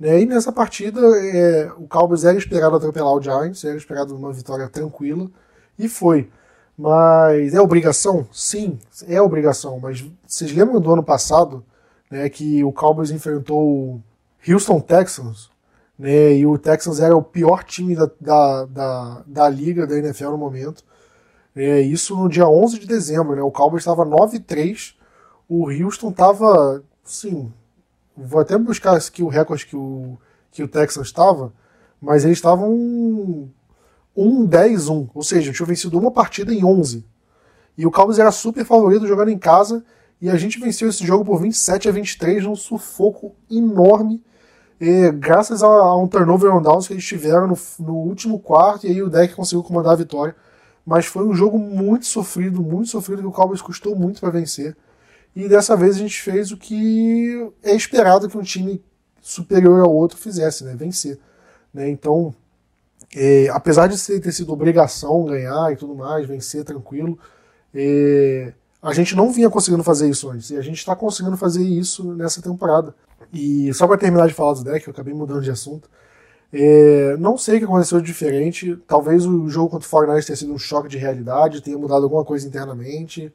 Né? 0.00 0.22
E 0.22 0.26
nessa 0.26 0.50
partida, 0.50 0.98
é, 0.98 1.70
o 1.76 1.86
Cowboys 1.86 2.24
era 2.24 2.38
esperado 2.38 2.74
atropelar 2.74 3.12
o 3.12 3.22
Giants, 3.22 3.62
era 3.64 3.76
esperado 3.76 4.16
uma 4.16 4.32
vitória 4.32 4.66
tranquila, 4.66 5.30
e 5.78 5.88
foi. 5.88 6.30
Mas 6.76 7.52
é 7.52 7.60
obrigação? 7.60 8.26
Sim, 8.32 8.78
é 9.06 9.20
obrigação. 9.20 9.78
Mas 9.78 10.02
vocês 10.26 10.50
lembram 10.52 10.80
do 10.80 10.90
ano 10.90 11.02
passado, 11.02 11.62
né, 12.10 12.28
que 12.30 12.64
o 12.64 12.72
Cowboys 12.72 13.10
enfrentou 13.10 13.60
o 13.60 14.02
Houston 14.48 14.80
Texans, 14.80 15.50
né, 15.98 16.34
e 16.34 16.46
o 16.46 16.56
Texans 16.56 17.00
era 17.00 17.14
o 17.14 17.22
pior 17.22 17.62
time 17.62 17.94
da, 17.94 18.10
da, 18.18 18.64
da, 18.64 19.22
da 19.26 19.48
liga 19.50 19.86
da 19.86 19.98
NFL 19.98 20.30
no 20.30 20.38
momento. 20.38 20.82
É, 21.54 21.80
isso 21.80 22.16
no 22.16 22.28
dia 22.28 22.48
11 22.48 22.78
de 22.78 22.86
dezembro, 22.86 23.36
né, 23.36 23.42
o 23.42 23.50
Cowboys 23.50 23.82
estava 23.82 24.06
9-3, 24.06 24.94
o 25.48 25.68
Houston 25.70 26.10
estava, 26.10 26.82
sim, 27.04 27.52
Vou 28.22 28.40
até 28.40 28.56
buscar 28.58 28.96
aqui 28.96 29.22
o 29.22 29.28
recorde 29.28 29.66
que 29.66 29.76
o, 29.76 30.18
que 30.50 30.62
o 30.62 30.68
Texas 30.68 31.06
estava, 31.06 31.52
mas 32.00 32.24
eles 32.24 32.38
estavam 32.38 33.50
1-10-1, 34.16 35.10
ou 35.14 35.22
seja, 35.22 35.52
tinham 35.52 35.66
vencido 35.66 35.98
uma 35.98 36.10
partida 36.10 36.52
em 36.52 36.64
11. 36.64 37.04
E 37.76 37.86
o 37.86 37.90
Cowboys 37.90 38.18
era 38.18 38.30
super 38.30 38.64
favorito 38.64 39.06
jogando 39.06 39.30
em 39.30 39.38
casa, 39.38 39.84
e 40.20 40.28
a 40.28 40.36
gente 40.36 40.60
venceu 40.60 40.88
esse 40.88 41.06
jogo 41.06 41.24
por 41.24 41.40
27 41.40 41.88
a 41.88 41.92
23 41.92 42.44
num 42.44 42.54
sufoco 42.54 43.34
enorme, 43.50 44.22
e, 44.80 45.10
graças 45.12 45.62
a, 45.62 45.66
a, 45.66 45.96
um 45.96 46.08
turnover 46.08 46.54
on 46.54 46.62
downs 46.62 46.86
que 46.86 46.94
eles 46.94 47.04
tiveram 47.04 47.46
no, 47.46 47.58
no, 47.78 47.96
último 47.96 48.38
quarto, 48.38 48.86
e 48.86 48.90
aí 48.90 49.02
o 49.02 49.10
deck 49.10 49.34
conseguiu 49.34 49.62
comandar 49.62 49.92
a 49.92 49.96
vitória. 49.96 50.34
Mas 50.86 51.04
foi 51.04 51.26
um 51.26 51.34
jogo 51.34 51.58
muito 51.58 52.06
sofrido, 52.06 52.62
muito 52.62 52.88
sofrido, 52.88 53.20
que 53.20 53.28
o 53.28 53.32
Cowboys 53.32 53.60
custou 53.60 53.94
muito 53.94 54.20
para 54.20 54.30
vencer. 54.30 54.74
E 55.34 55.48
dessa 55.48 55.76
vez 55.76 55.96
a 55.96 55.98
gente 55.98 56.20
fez 56.20 56.50
o 56.50 56.56
que 56.56 57.50
é 57.62 57.74
esperado 57.74 58.28
que 58.28 58.36
um 58.36 58.42
time 58.42 58.82
superior 59.20 59.80
ao 59.80 59.94
outro 59.94 60.18
fizesse, 60.18 60.64
né? 60.64 60.74
Vencer. 60.74 61.18
Né? 61.72 61.88
Então, 61.88 62.34
é, 63.14 63.48
apesar 63.50 63.86
de 63.86 64.20
ter 64.20 64.32
sido 64.32 64.52
obrigação 64.52 65.24
ganhar 65.24 65.72
e 65.72 65.76
tudo 65.76 65.94
mais, 65.94 66.26
vencer 66.26 66.64
tranquilo, 66.64 67.18
é, 67.74 68.52
a 68.82 68.92
gente 68.92 69.14
não 69.14 69.30
vinha 69.30 69.50
conseguindo 69.50 69.84
fazer 69.84 70.08
isso 70.08 70.28
antes. 70.30 70.50
E 70.50 70.56
a 70.56 70.62
gente 70.62 70.78
está 70.78 70.96
conseguindo 70.96 71.36
fazer 71.36 71.62
isso 71.62 72.14
nessa 72.14 72.40
temporada. 72.42 72.94
E 73.32 73.72
só 73.74 73.86
para 73.86 73.98
terminar 73.98 74.26
de 74.26 74.34
falar 74.34 74.54
do 74.54 74.64
deck, 74.64 74.86
eu 74.86 74.92
acabei 74.92 75.14
mudando 75.14 75.42
de 75.42 75.50
assunto. 75.50 75.88
É, 76.52 77.16
não 77.18 77.38
sei 77.38 77.56
o 77.56 77.58
que 77.60 77.64
aconteceu 77.64 78.00
de 78.00 78.06
diferente. 78.06 78.76
Talvez 78.86 79.26
o 79.26 79.48
jogo 79.48 79.70
contra 79.70 79.86
o 79.86 79.88
Fortnite 79.88 80.26
tenha 80.26 80.36
sido 80.36 80.52
um 80.52 80.58
choque 80.58 80.88
de 80.88 80.98
realidade, 80.98 81.62
tenha 81.62 81.78
mudado 81.78 82.04
alguma 82.04 82.24
coisa 82.24 82.46
internamente. 82.46 83.32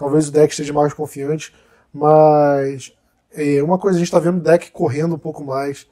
Talvez 0.00 0.28
o 0.28 0.32
deck 0.32 0.50
esteja 0.50 0.72
mais 0.72 0.94
confiante. 0.94 1.54
Mas 1.92 2.96
é, 3.34 3.62
uma 3.62 3.78
coisa 3.78 3.98
a 3.98 3.98
gente 3.98 4.08
está 4.08 4.18
vendo 4.18 4.38
o 4.38 4.42
deck 4.42 4.70
correndo 4.70 5.14
um 5.14 5.18
pouco 5.18 5.44
mais. 5.44 5.86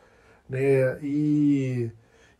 Né, 0.48 0.98
e, 1.02 1.90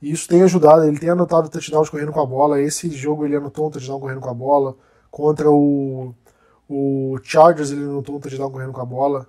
e, 0.01 0.11
isso 0.11 0.27
tem 0.27 0.43
ajudado. 0.43 0.85
Ele 0.85 0.99
tem 0.99 1.11
anotado 1.11 1.51
touchdowns 1.51 1.91
correndo 1.91 2.11
com 2.11 2.21
a 2.23 2.25
bola. 2.25 2.59
Esse 2.59 2.91
jogo 2.91 3.27
ele 3.27 3.37
anotou 3.37 3.67
um 3.69 3.71
touchdown 3.71 4.01
correndo 4.01 4.21
com 4.23 4.31
a 4.31 4.35
bola. 4.35 4.77
Contra 5.11 5.51
o, 5.51 6.15
o 6.67 7.19
Chargers 7.23 7.71
ele 7.71 7.85
anotou 7.85 8.17
um 8.17 8.21
touchdown 8.21 8.51
correndo 8.51 8.73
com 8.73 8.81
a 8.81 8.87
bola. 8.87 9.27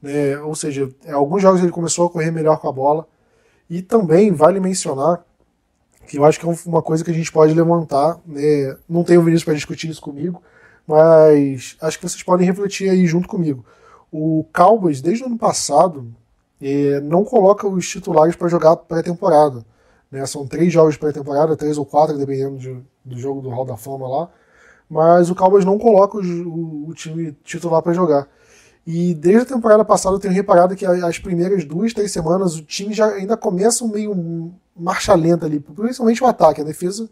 Né, 0.00 0.38
ou 0.38 0.54
seja, 0.54 0.88
alguns 1.12 1.42
jogos 1.42 1.60
ele 1.60 1.72
começou 1.72 2.06
a 2.06 2.10
correr 2.10 2.30
melhor 2.30 2.60
com 2.60 2.68
a 2.68 2.72
bola. 2.72 3.04
E 3.68 3.82
também 3.82 4.32
vale 4.32 4.60
mencionar 4.60 5.24
que 6.06 6.18
eu 6.18 6.24
acho 6.24 6.38
que 6.38 6.46
é 6.46 6.54
uma 6.66 6.82
coisa 6.82 7.04
que 7.04 7.10
a 7.10 7.14
gente 7.14 7.32
pode 7.32 7.52
levantar. 7.52 8.16
Né? 8.24 8.76
Não 8.88 9.02
tenho 9.02 9.22
Vinícius 9.22 9.44
para 9.44 9.54
discutir 9.54 9.90
isso 9.90 10.00
comigo, 10.00 10.40
mas 10.90 11.76
acho 11.80 11.98
que 11.98 12.08
vocês 12.08 12.22
podem 12.24 12.44
refletir 12.44 12.90
aí 12.90 13.06
junto 13.06 13.28
comigo. 13.28 13.64
O 14.10 14.44
Cowboys, 14.52 15.00
desde 15.00 15.22
o 15.22 15.28
ano 15.28 15.38
passado, 15.38 16.12
é, 16.60 17.00
não 17.00 17.24
coloca 17.24 17.68
os 17.68 17.88
titulares 17.88 18.34
para 18.34 18.48
jogar 18.48 18.74
pré-temporada. 18.74 19.64
Né? 20.10 20.26
São 20.26 20.44
três 20.48 20.72
jogos 20.72 20.96
pré-temporada, 20.96 21.56
três 21.56 21.78
ou 21.78 21.86
quatro, 21.86 22.18
dependendo 22.18 22.58
de, 22.58 22.76
do 23.04 23.16
jogo 23.16 23.40
do 23.40 23.50
Hall 23.50 23.64
da 23.64 23.76
Fama 23.76 24.08
lá. 24.08 24.28
Mas 24.90 25.30
o 25.30 25.34
Cowboys 25.36 25.64
não 25.64 25.78
coloca 25.78 26.18
o, 26.18 26.20
o, 26.20 26.88
o 26.88 26.94
time 26.94 27.36
titular 27.44 27.80
para 27.82 27.92
jogar. 27.92 28.26
E 28.84 29.14
desde 29.14 29.42
a 29.42 29.46
temporada 29.46 29.84
passada 29.84 30.16
eu 30.16 30.20
tenho 30.20 30.34
reparado 30.34 30.74
que 30.74 30.84
as 30.84 31.20
primeiras 31.20 31.64
duas, 31.64 31.94
três 31.94 32.10
semanas 32.10 32.56
o 32.56 32.64
time 32.64 32.92
já 32.92 33.06
ainda 33.06 33.36
começa 33.36 33.86
meio 33.86 34.52
marcha 34.76 35.14
lenta 35.14 35.46
ali, 35.46 35.60
principalmente 35.60 36.24
o 36.24 36.26
ataque. 36.26 36.62
A 36.62 36.64
defesa, 36.64 37.08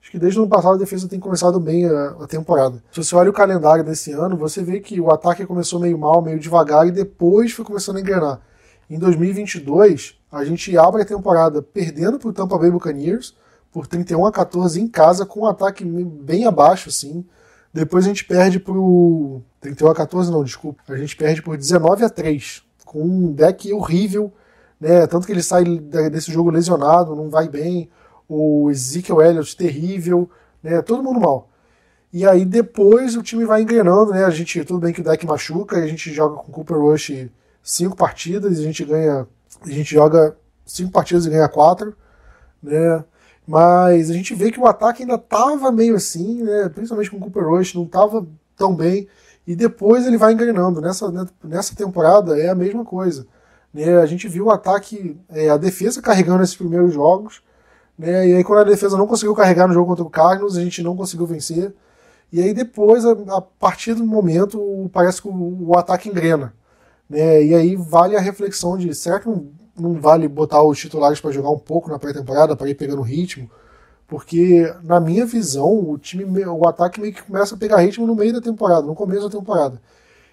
acho 0.00 0.10
que 0.10 0.18
desde 0.18 0.38
o 0.38 0.42
ano 0.42 0.50
passado 0.50 0.74
a 0.74 0.78
defesa 0.78 1.08
tem 1.08 1.20
começado 1.20 1.60
bem 1.60 1.86
a, 1.86 2.16
a 2.20 2.26
temporada. 2.26 2.82
Se 2.90 3.02
você 3.02 3.14
olha 3.14 3.30
o 3.30 3.34
calendário 3.34 3.84
desse 3.84 4.12
ano, 4.12 4.36
você 4.36 4.62
vê 4.62 4.80
que 4.80 5.00
o 5.00 5.10
ataque 5.10 5.46
começou 5.46 5.78
meio 5.78 5.98
mal, 5.98 6.22
meio 6.22 6.38
devagar 6.38 6.86
e 6.86 6.90
depois 6.90 7.52
foi 7.52 7.64
começando 7.64 7.96
a 7.96 8.00
engrenar. 8.00 8.40
Em 8.88 8.98
2022, 8.98 10.16
a 10.32 10.44
gente 10.44 10.76
abre 10.76 11.02
a 11.02 11.06
temporada 11.06 11.62
perdendo 11.62 12.18
para 12.18 12.28
o 12.28 12.32
Tampa 12.32 12.58
Bay 12.58 12.70
Buccaneers 12.70 13.36
por 13.72 13.86
31 13.86 14.26
a 14.26 14.32
14 14.32 14.80
em 14.80 14.88
casa, 14.88 15.24
com 15.24 15.40
um 15.40 15.46
ataque 15.46 15.84
bem 15.84 16.44
abaixo, 16.44 16.88
assim. 16.88 17.24
Depois 17.72 18.04
a 18.04 18.08
gente 18.08 18.24
perde 18.24 18.58
pro 18.58 19.40
31 19.60 19.90
a 19.90 19.94
14, 19.94 20.30
não, 20.30 20.42
desculpa. 20.42 20.82
A 20.88 20.96
gente 20.96 21.16
perde 21.16 21.40
por 21.40 21.56
19 21.56 22.04
a 22.04 22.10
3, 22.10 22.62
com 22.84 23.02
um 23.02 23.32
deck 23.32 23.72
horrível, 23.72 24.32
né? 24.80 25.06
Tanto 25.06 25.26
que 25.26 25.32
ele 25.32 25.42
sai 25.42 25.62
desse 26.10 26.32
jogo 26.32 26.50
lesionado, 26.50 27.14
não 27.14 27.30
vai 27.30 27.48
bem. 27.48 27.88
O 28.32 28.70
Ezekiel 28.70 29.20
Elliott 29.20 29.56
terrível, 29.56 30.30
né? 30.62 30.80
Todo 30.82 31.02
mundo 31.02 31.18
mal. 31.18 31.48
E 32.12 32.26
aí 32.26 32.44
depois 32.44 33.16
o 33.16 33.22
time 33.22 33.44
vai 33.44 33.62
engrenando, 33.62 34.12
né? 34.12 34.24
A 34.24 34.30
gente, 34.30 34.64
tudo 34.64 34.80
bem 34.80 34.92
que 34.92 35.00
o 35.00 35.04
deck 35.04 35.26
machuca, 35.26 35.76
a 35.76 35.86
gente 35.86 36.12
joga 36.12 36.36
com 36.36 36.52
Cooper 36.52 36.78
Rush 36.78 37.28
cinco 37.62 37.96
partidas, 37.96 38.58
a 38.58 38.62
gente 38.62 38.84
ganha, 38.84 39.26
a 39.62 39.70
gente 39.70 39.92
joga 39.92 40.36
cinco 40.64 40.92
partidas 40.92 41.26
e 41.26 41.30
ganha 41.30 41.48
quatro, 41.48 41.96
né? 42.62 43.04
Mas 43.46 44.10
a 44.10 44.14
gente 44.14 44.32
vê 44.32 44.52
que 44.52 44.60
o 44.60 44.66
ataque 44.66 45.02
ainda 45.02 45.16
estava 45.16 45.72
meio 45.72 45.96
assim, 45.96 46.42
né? 46.44 46.68
principalmente 46.68 47.10
com 47.10 47.16
o 47.16 47.20
Cooper 47.20 47.48
Rush, 47.48 47.74
não 47.74 47.82
estava 47.82 48.24
tão 48.56 48.76
bem. 48.76 49.08
E 49.44 49.56
depois 49.56 50.06
ele 50.06 50.16
vai 50.16 50.32
engrenando. 50.32 50.80
Nessa, 50.80 51.12
nessa 51.42 51.74
temporada 51.74 52.38
é 52.38 52.48
a 52.48 52.54
mesma 52.54 52.84
coisa. 52.84 53.26
Né? 53.74 53.96
A 53.98 54.06
gente 54.06 54.28
viu 54.28 54.46
o 54.46 54.50
ataque, 54.50 55.18
é, 55.28 55.48
a 55.48 55.56
defesa 55.56 56.00
carregando 56.00 56.44
esses 56.44 56.54
primeiros 56.54 56.94
jogos. 56.94 57.42
Né? 58.00 58.28
E 58.28 58.34
aí, 58.36 58.44
quando 58.44 58.60
a 58.60 58.64
defesa 58.64 58.96
não 58.96 59.06
conseguiu 59.06 59.34
carregar 59.34 59.68
no 59.68 59.74
jogo 59.74 59.88
contra 59.88 60.04
o 60.04 60.10
Cardinals, 60.10 60.56
a 60.56 60.62
gente 60.62 60.82
não 60.82 60.96
conseguiu 60.96 61.26
vencer. 61.26 61.74
E 62.32 62.40
aí, 62.40 62.54
depois, 62.54 63.04
a, 63.04 63.12
a 63.36 63.40
partir 63.40 63.94
do 63.94 64.04
momento, 64.06 64.90
parece 64.92 65.20
que 65.20 65.28
o, 65.28 65.68
o 65.68 65.78
ataque 65.78 66.08
engrena. 66.08 66.54
Né? 67.08 67.44
E 67.44 67.54
aí 67.54 67.76
vale 67.76 68.16
a 68.16 68.20
reflexão 68.20 68.78
de 68.78 68.94
será 68.94 69.20
que 69.20 69.28
não 69.28 69.48
não 69.80 69.94
vale 69.94 70.28
botar 70.28 70.62
os 70.62 70.78
titulares 70.78 71.20
para 71.20 71.30
jogar 71.30 71.50
um 71.50 71.58
pouco 71.58 71.90
na 71.90 71.98
pré-temporada, 71.98 72.54
para 72.54 72.68
ir 72.68 72.74
pegando 72.74 73.02
ritmo, 73.02 73.50
porque 74.06 74.72
na 74.82 75.00
minha 75.00 75.24
visão, 75.24 75.90
o 75.90 75.98
time, 75.98 76.44
o 76.44 76.68
ataque 76.68 77.00
meio 77.00 77.14
que 77.14 77.22
começa 77.22 77.54
a 77.54 77.58
pegar 77.58 77.78
ritmo 77.78 78.06
no 78.06 78.14
meio 78.14 78.32
da 78.32 78.40
temporada, 78.40 78.86
no 78.86 78.94
começo 78.94 79.28
da 79.28 79.38
temporada. 79.38 79.80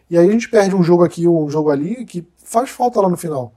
E 0.10 0.18
aí 0.18 0.28
a 0.28 0.32
gente 0.32 0.50
perde 0.50 0.76
um 0.76 0.84
jogo 0.84 1.04
aqui, 1.04 1.28
um 1.28 1.50
jogo 1.50 1.70
ali, 1.70 2.06
que 2.06 2.28
faz 2.44 2.70
falta 2.70 3.00
lá 3.02 3.10
no 3.10 3.18
final. 3.18 3.54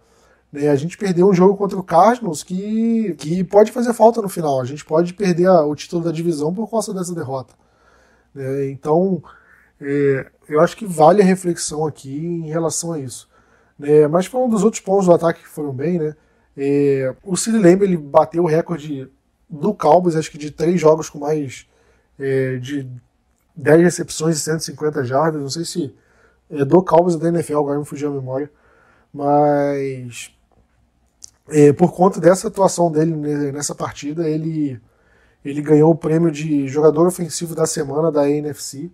Né? 0.53 0.69
A 0.69 0.77
gente 0.77 0.99
perdeu 0.99 1.29
um 1.29 1.35
jogo 1.35 1.57
contra 1.57 1.79
o 1.79 1.83
Cardinals 1.83 2.43
que, 2.43 3.15
que 3.19 3.45
pode 3.45 3.73
fazer 3.73 3.93
falta 3.93 4.21
no 4.21 4.29
final. 4.29 4.61
A 4.61 4.65
gente 4.65 4.85
pode 4.85 5.15
perder 5.15 5.47
a, 5.47 5.65
o 5.65 5.75
título 5.75 6.05
da 6.05 6.13
divisão 6.13 6.53
por 6.53 6.69
causa 6.71 6.93
dessa 6.93 7.15
derrota. 7.15 7.55
Né? 8.35 8.71
Então, 8.71 9.23
é, 9.81 10.27
eu 10.49 10.61
acho 10.61 10.77
que 10.77 10.87
vale 10.87 11.23
a 11.23 11.25
reflexão 11.25 11.87
aqui 11.87 12.17
em 12.17 12.49
relação 12.49 12.93
a 12.93 12.99
isso. 12.99 13.29
É, 13.83 14.07
mas 14.09 14.27
falando 14.27 14.51
dos 14.51 14.65
outros 14.65 14.83
pontos 14.83 15.07
do 15.07 15.15
ataque 15.15 15.41
que 15.41 15.49
foram 15.49 15.73
bem, 15.73 15.99
né? 15.99 16.15
É, 16.57 17.15
o 17.25 17.37
Sid 17.37 17.57
Lamb 17.57 17.83
ele 17.83 17.97
bateu 17.97 18.43
o 18.43 18.47
recorde 18.47 19.09
do 19.49 19.73
Cowboys, 19.73 20.17
acho 20.17 20.31
que 20.31 20.37
de 20.37 20.51
três 20.51 20.79
jogos 20.79 21.09
com 21.09 21.19
mais 21.19 21.67
é, 22.19 22.57
de 22.57 22.87
10 23.57 23.83
recepções 23.83 24.37
e 24.37 24.41
150 24.41 25.05
jardas. 25.05 25.41
Não 25.41 25.49
sei 25.49 25.65
se 25.65 25.95
é 26.51 26.65
do 26.65 26.83
Cowboys 26.83 27.15
ou 27.15 27.21
da 27.21 27.29
NFL, 27.29 27.59
agora 27.59 27.79
me 27.79 27.85
fugiu 27.85 28.11
a 28.11 28.15
memória. 28.15 28.51
Mas 29.13 30.33
é, 31.51 31.73
por 31.73 31.93
conta 31.93 32.21
dessa 32.21 32.49
atuação 32.49 32.91
dele 32.91 33.15
nessa 33.53 33.75
partida, 33.75 34.29
ele, 34.29 34.81
ele 35.45 35.63
ganhou 35.63 35.91
o 35.91 35.97
prêmio 35.97 36.31
de 36.31 36.69
jogador 36.69 37.07
ofensivo 37.07 37.55
da 37.55 37.67
semana 37.67 38.11
da 38.11 38.29
NFC. 38.29 38.91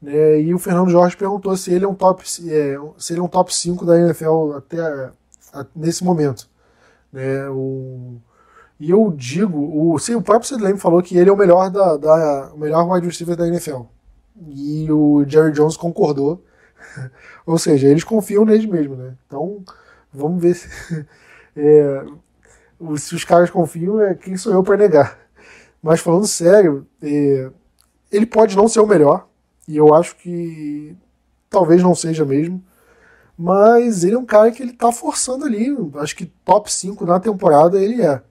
Né? 0.00 0.40
E 0.40 0.54
o 0.54 0.58
Fernando 0.58 0.90
Jorge 0.90 1.16
perguntou 1.16 1.56
se 1.56 1.72
ele 1.72 1.84
é 1.84 1.88
um 1.88 1.94
top, 1.94 2.22
é, 2.22 2.76
se 2.98 3.12
ele 3.12 3.20
é 3.20 3.22
um 3.22 3.28
top 3.28 3.54
5 3.54 3.86
da 3.86 3.98
NFL 3.98 4.52
até 4.56 4.80
a, 4.80 5.12
a, 5.52 5.66
nesse 5.74 6.02
momento. 6.02 6.48
Né? 7.12 7.48
O, 7.50 8.16
e 8.82 8.90
eu 8.90 9.12
digo, 9.16 9.58
o, 9.72 9.96
sim, 9.98 10.16
o 10.16 10.22
próprio 10.22 10.48
Sid 10.48 10.78
falou 10.78 11.00
que 11.02 11.16
ele 11.16 11.30
é 11.30 11.32
o 11.32 11.36
melhor 11.36 11.70
da, 11.70 11.96
da 11.96 12.50
o 12.52 12.58
melhor 12.58 12.84
wide 12.90 13.06
receiver 13.06 13.36
da 13.36 13.46
NFL. 13.46 13.82
E 14.48 14.90
o 14.90 15.24
Jerry 15.24 15.52
Jones 15.52 15.76
concordou. 15.76 16.42
Ou 17.46 17.58
seja, 17.58 17.86
eles 17.86 18.02
confiam 18.02 18.44
nele 18.44 18.66
mesmo, 18.66 18.96
né? 18.96 19.14
Então, 19.24 19.62
vamos 20.12 20.42
ver 20.42 20.54
se, 20.54 20.68
é, 21.56 22.04
se 22.96 23.14
os 23.14 23.24
caras 23.24 23.50
confiam, 23.50 24.00
é 24.00 24.14
quem 24.14 24.36
sou 24.36 24.52
eu 24.52 24.62
para 24.62 24.76
negar. 24.76 25.18
Mas 25.82 26.00
falando 26.00 26.26
sério, 26.26 26.86
é, 27.02 27.50
ele 28.10 28.26
pode 28.26 28.56
não 28.56 28.68
ser 28.68 28.80
o 28.80 28.86
melhor, 28.86 29.28
e 29.66 29.76
eu 29.76 29.94
acho 29.94 30.16
que 30.16 30.96
talvez 31.50 31.82
não 31.82 31.94
seja 31.94 32.24
mesmo. 32.24 32.62
Mas 33.36 34.04
ele 34.04 34.14
é 34.14 34.18
um 34.18 34.26
cara 34.26 34.50
que 34.50 34.62
ele 34.62 34.72
tá 34.72 34.92
forçando 34.92 35.44
ali. 35.44 35.68
Acho 35.96 36.14
que 36.14 36.26
top 36.44 36.72
5 36.72 37.04
na 37.04 37.18
temporada 37.18 37.80
ele 37.80 38.02
é. 38.02 38.22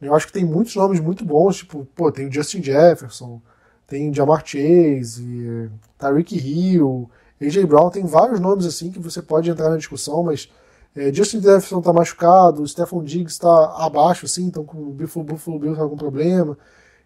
Eu 0.00 0.14
acho 0.14 0.26
que 0.26 0.32
tem 0.32 0.44
muitos 0.44 0.74
nomes 0.76 1.00
muito 1.00 1.24
bons, 1.24 1.58
tipo, 1.58 1.86
pô, 1.94 2.10
tem 2.10 2.28
o 2.28 2.32
Justin 2.32 2.62
Jefferson, 2.62 3.40
tem 3.86 4.12
Jamar 4.14 4.42
Chase, 4.46 5.70
Tyreek 5.98 6.36
Hill, 6.36 7.10
AJ 7.40 7.64
Brown, 7.64 7.90
tem 7.90 8.06
vários 8.06 8.40
nomes 8.40 8.64
assim 8.64 8.90
que 8.90 8.98
você 8.98 9.20
pode 9.20 9.50
entrar 9.50 9.68
na 9.68 9.76
discussão, 9.76 10.22
mas 10.22 10.50
é, 10.94 11.12
Justin 11.12 11.40
Jefferson 11.40 11.80
tá 11.80 11.92
machucado, 11.92 12.62
o 12.62 12.68
Stephon 12.68 13.04
Diggs 13.04 13.38
tá 13.38 13.76
abaixo, 13.78 14.26
assim, 14.26 14.44
então 14.44 14.64
com 14.64 14.78
o 14.78 14.90
Buffalo, 14.92 15.24
Buffalo 15.24 15.58
Bills 15.58 15.80
tá 15.80 15.86
com 15.86 15.96
problema. 15.96 16.58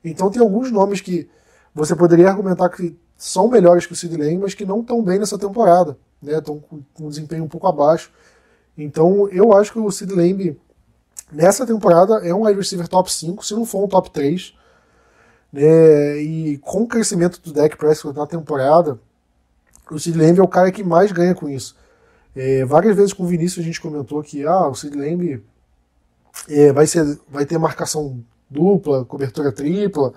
Então 0.03 0.31
tem 0.31 0.41
alguns 0.41 0.71
nomes 0.71 1.01
que 1.01 1.29
você 1.75 1.95
poderia 1.95 2.29
argumentar 2.29 2.69
que 2.71 2.97
são 3.17 3.49
melhores 3.49 3.87
que 3.87 3.93
o 3.93 3.97
Sid 3.97 4.17
Lamb, 4.17 4.39
mas 4.39 4.55
que 4.55 4.65
não 4.65 4.81
estão 4.81 5.03
bem 5.03 5.19
nessa 5.19 5.39
temporada, 5.39 5.97
né? 6.23 6.39
Estão 6.39 6.59
com 6.61 6.83
um 7.01 7.09
desempenho 7.09 7.45
um 7.45 7.49
pouco 7.49 7.67
abaixo. 7.67 8.11
Então, 8.77 9.29
eu 9.31 9.53
acho 9.53 9.73
que 9.73 9.79
o 9.79 9.91
Sid 9.91 10.13
Lamb, 10.13 10.59
nessa 11.33 11.67
temporada, 11.67 12.27
é 12.27 12.35
um 12.35 12.45
wide 12.45 12.59
receiver 12.59 12.89
top 12.89 13.13
5, 13.13 13.45
se 13.45 13.55
não 13.55 13.65
for 13.65 13.85
um 13.85 13.89
top 13.89 14.11
3. 14.11 14.55
Né? 15.53 16.19
E 16.21 16.59
com 16.59 16.83
o 16.83 16.89
crescimento 16.89 17.41
do 17.41 17.53
deck 17.53 17.77
Prescott 17.77 18.17
na 18.19 18.27
temporada, 18.27 18.99
o 19.91 19.99
Sid 19.99 20.19
Lamb 20.19 20.41
é 20.41 20.43
o 20.43 20.49
cara 20.49 20.73
que 20.73 20.83
mais 20.83 21.13
ganha 21.13 21.35
com 21.35 21.49
isso. 21.49 21.77
É, 22.35 22.65
várias 22.65 22.97
vezes 22.97 23.13
com 23.13 23.23
o 23.23 23.27
Vinícius 23.27 23.65
a 23.65 23.67
gente 23.67 23.81
comentou 23.81 24.23
que 24.23 24.45
ah, 24.45 24.69
o 24.69 24.75
Sid 24.75 24.97
Lamb 24.97 25.43
é, 26.49 26.73
vai, 26.73 26.87
ser, 26.87 27.19
vai 27.29 27.47
ter 27.47 27.59
marcação 27.59 28.23
dupla, 28.51 29.05
cobertura 29.05 29.53
tripla, 29.53 30.13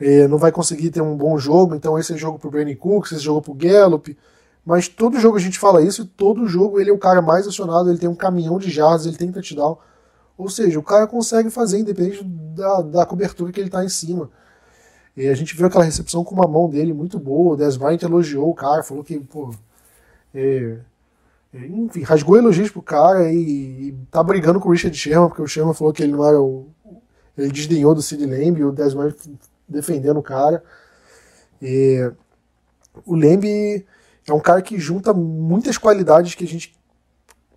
é, 0.00 0.26
não 0.28 0.38
vai 0.38 0.50
conseguir 0.50 0.90
ter 0.90 1.02
um 1.02 1.16
bom 1.16 1.38
jogo, 1.38 1.74
então 1.74 1.98
esse 1.98 2.12
é 2.12 2.16
jogo 2.16 2.38
pro 2.38 2.50
Brandon 2.50 2.76
Cooks, 2.76 3.12
esse 3.12 3.22
jogo 3.22 3.42
pro 3.42 3.54
Gallup. 3.54 4.16
Mas 4.64 4.88
todo 4.88 5.18
jogo 5.18 5.36
a 5.36 5.40
gente 5.40 5.58
fala 5.58 5.82
isso, 5.82 6.02
e 6.02 6.06
todo 6.06 6.46
jogo 6.46 6.78
ele 6.78 6.90
é 6.90 6.92
o 6.92 6.98
cara 6.98 7.22
mais 7.22 7.46
acionado, 7.46 7.88
ele 7.88 7.98
tem 7.98 8.08
um 8.08 8.14
caminhão 8.14 8.58
de 8.58 8.70
jardas, 8.70 9.06
ele 9.06 9.16
tem 9.16 9.32
touchdown. 9.32 9.78
Ou 10.36 10.48
seja, 10.48 10.78
o 10.78 10.82
cara 10.82 11.06
consegue 11.06 11.50
fazer 11.50 11.78
independente 11.78 12.22
da, 12.24 12.82
da 12.82 13.06
cobertura 13.06 13.50
que 13.50 13.58
ele 13.60 13.68
está 13.68 13.84
em 13.84 13.88
cima. 13.88 14.30
E 15.16 15.26
a 15.26 15.34
gente 15.34 15.56
viu 15.56 15.66
aquela 15.66 15.84
recepção 15.84 16.22
com 16.22 16.34
uma 16.34 16.46
mão 16.46 16.68
dele 16.68 16.92
muito 16.92 17.18
boa, 17.18 17.54
o 17.54 17.56
Des 17.56 17.76
Bryant 17.76 18.02
elogiou 18.02 18.48
o 18.50 18.54
cara, 18.54 18.82
falou 18.82 19.02
que, 19.02 19.18
pô, 19.18 19.52
é 20.34 20.78
enfim, 21.54 22.02
rasgou 22.02 22.36
elogios 22.36 22.70
pro 22.70 22.82
cara 22.82 23.32
e, 23.32 23.88
e 23.88 23.98
tá 24.10 24.22
brigando 24.22 24.60
com 24.60 24.68
o 24.68 24.72
Richard 24.72 24.96
Sherman, 24.96 25.28
porque 25.28 25.42
o 25.42 25.46
Sherman 25.46 25.74
falou 25.74 25.92
que 25.92 26.02
ele 26.02 26.12
não 26.12 26.26
era 26.26 26.40
o, 26.40 26.68
ele 27.36 27.52
desdenhou 27.52 27.94
do 27.94 28.02
Sid 28.02 28.24
Lamb, 28.26 28.64
o 28.64 28.72
Desmond 28.72 29.14
defendendo 29.68 30.18
o 30.18 30.22
cara. 30.22 30.62
E 31.62 32.10
o 33.06 33.14
Lamb 33.14 33.84
é 34.26 34.32
um 34.32 34.40
cara 34.40 34.60
que 34.60 34.78
junta 34.78 35.12
muitas 35.14 35.78
qualidades 35.78 36.34
que 36.34 36.44
a 36.44 36.48
gente 36.48 36.76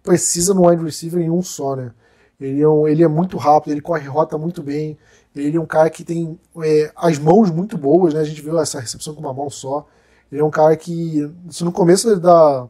precisa 0.04 0.54
no 0.54 0.68
wide 0.68 0.84
receiver 0.84 1.22
em 1.22 1.30
um 1.30 1.42
só, 1.42 1.76
né? 1.76 1.92
Ele 2.40 2.62
é, 2.62 2.68
um, 2.68 2.88
ele 2.88 3.04
é 3.04 3.08
muito 3.08 3.38
rápido, 3.38 3.72
ele 3.72 3.82
corre 3.82 4.08
rota 4.08 4.38
muito 4.38 4.64
bem, 4.64 4.98
ele 5.36 5.58
é 5.58 5.62
um 5.62 5.66
cara 5.66 5.90
que 5.90 6.04
tem 6.04 6.40
é, 6.64 6.92
as 6.96 7.20
mãos 7.20 7.52
muito 7.52 7.78
boas, 7.78 8.14
né? 8.14 8.22
A 8.22 8.24
gente 8.24 8.42
viu 8.42 8.60
essa 8.60 8.80
recepção 8.80 9.14
com 9.14 9.22
uma 9.22 9.34
mão 9.34 9.50
só. 9.50 9.88
Ele 10.32 10.42
é 10.42 10.44
um 10.44 10.50
cara 10.50 10.76
que, 10.76 11.30
se 11.50 11.64
no 11.64 11.72
começo 11.72 12.20
da, 12.20 12.68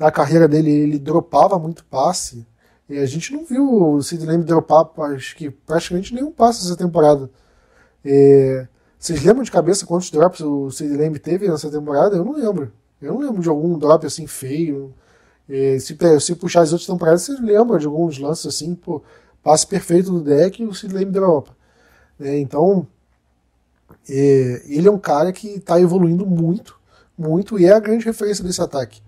da 0.00 0.10
carreira 0.10 0.48
dele 0.48 0.70
ele 0.70 0.98
dropava 0.98 1.58
muito 1.58 1.84
passe, 1.84 2.46
e 2.88 2.96
a 2.96 3.04
gente 3.04 3.34
não 3.34 3.44
viu 3.44 3.70
o 3.70 4.02
Sid 4.02 4.24
Lamb 4.24 4.44
dropar 4.44 4.88
acho 5.12 5.36
que 5.36 5.50
praticamente 5.50 6.14
nenhum 6.14 6.32
passe 6.32 6.64
essa 6.64 6.74
temporada. 6.74 7.30
É, 8.02 8.66
vocês 8.98 9.22
lembram 9.22 9.44
de 9.44 9.50
cabeça 9.50 9.84
quantos 9.84 10.10
drops 10.10 10.40
o 10.40 10.70
Sid 10.70 10.96
Lamb 10.96 11.18
teve 11.18 11.46
nessa 11.46 11.70
temporada? 11.70 12.16
Eu 12.16 12.24
não 12.24 12.32
lembro. 12.32 12.72
Eu 13.00 13.12
não 13.12 13.20
lembro 13.20 13.42
de 13.42 13.48
algum 13.50 13.78
drop 13.78 14.06
assim 14.06 14.26
feio. 14.26 14.94
É, 15.46 15.78
se, 15.78 15.96
se 16.20 16.34
puxar 16.34 16.62
as 16.62 16.72
outras 16.72 16.86
temporadas, 16.86 17.22
vocês 17.22 17.38
lembram 17.38 17.78
de 17.78 17.84
alguns 17.84 18.18
lances 18.18 18.46
assim, 18.46 18.74
pô, 18.74 19.02
passe 19.42 19.66
perfeito 19.66 20.10
do 20.10 20.22
deck 20.22 20.62
e 20.62 20.66
o 20.66 20.72
Sid 20.72 20.94
Lamb 20.94 21.12
dropa. 21.12 21.54
É, 22.18 22.38
então, 22.38 22.86
é, 24.08 24.62
ele 24.64 24.88
é 24.88 24.90
um 24.90 24.98
cara 24.98 25.30
que 25.30 25.48
está 25.48 25.78
evoluindo 25.78 26.24
muito, 26.24 26.80
muito, 27.18 27.58
e 27.58 27.66
é 27.66 27.72
a 27.72 27.80
grande 27.80 28.06
referência 28.06 28.42
desse 28.42 28.62
ataque. 28.62 29.02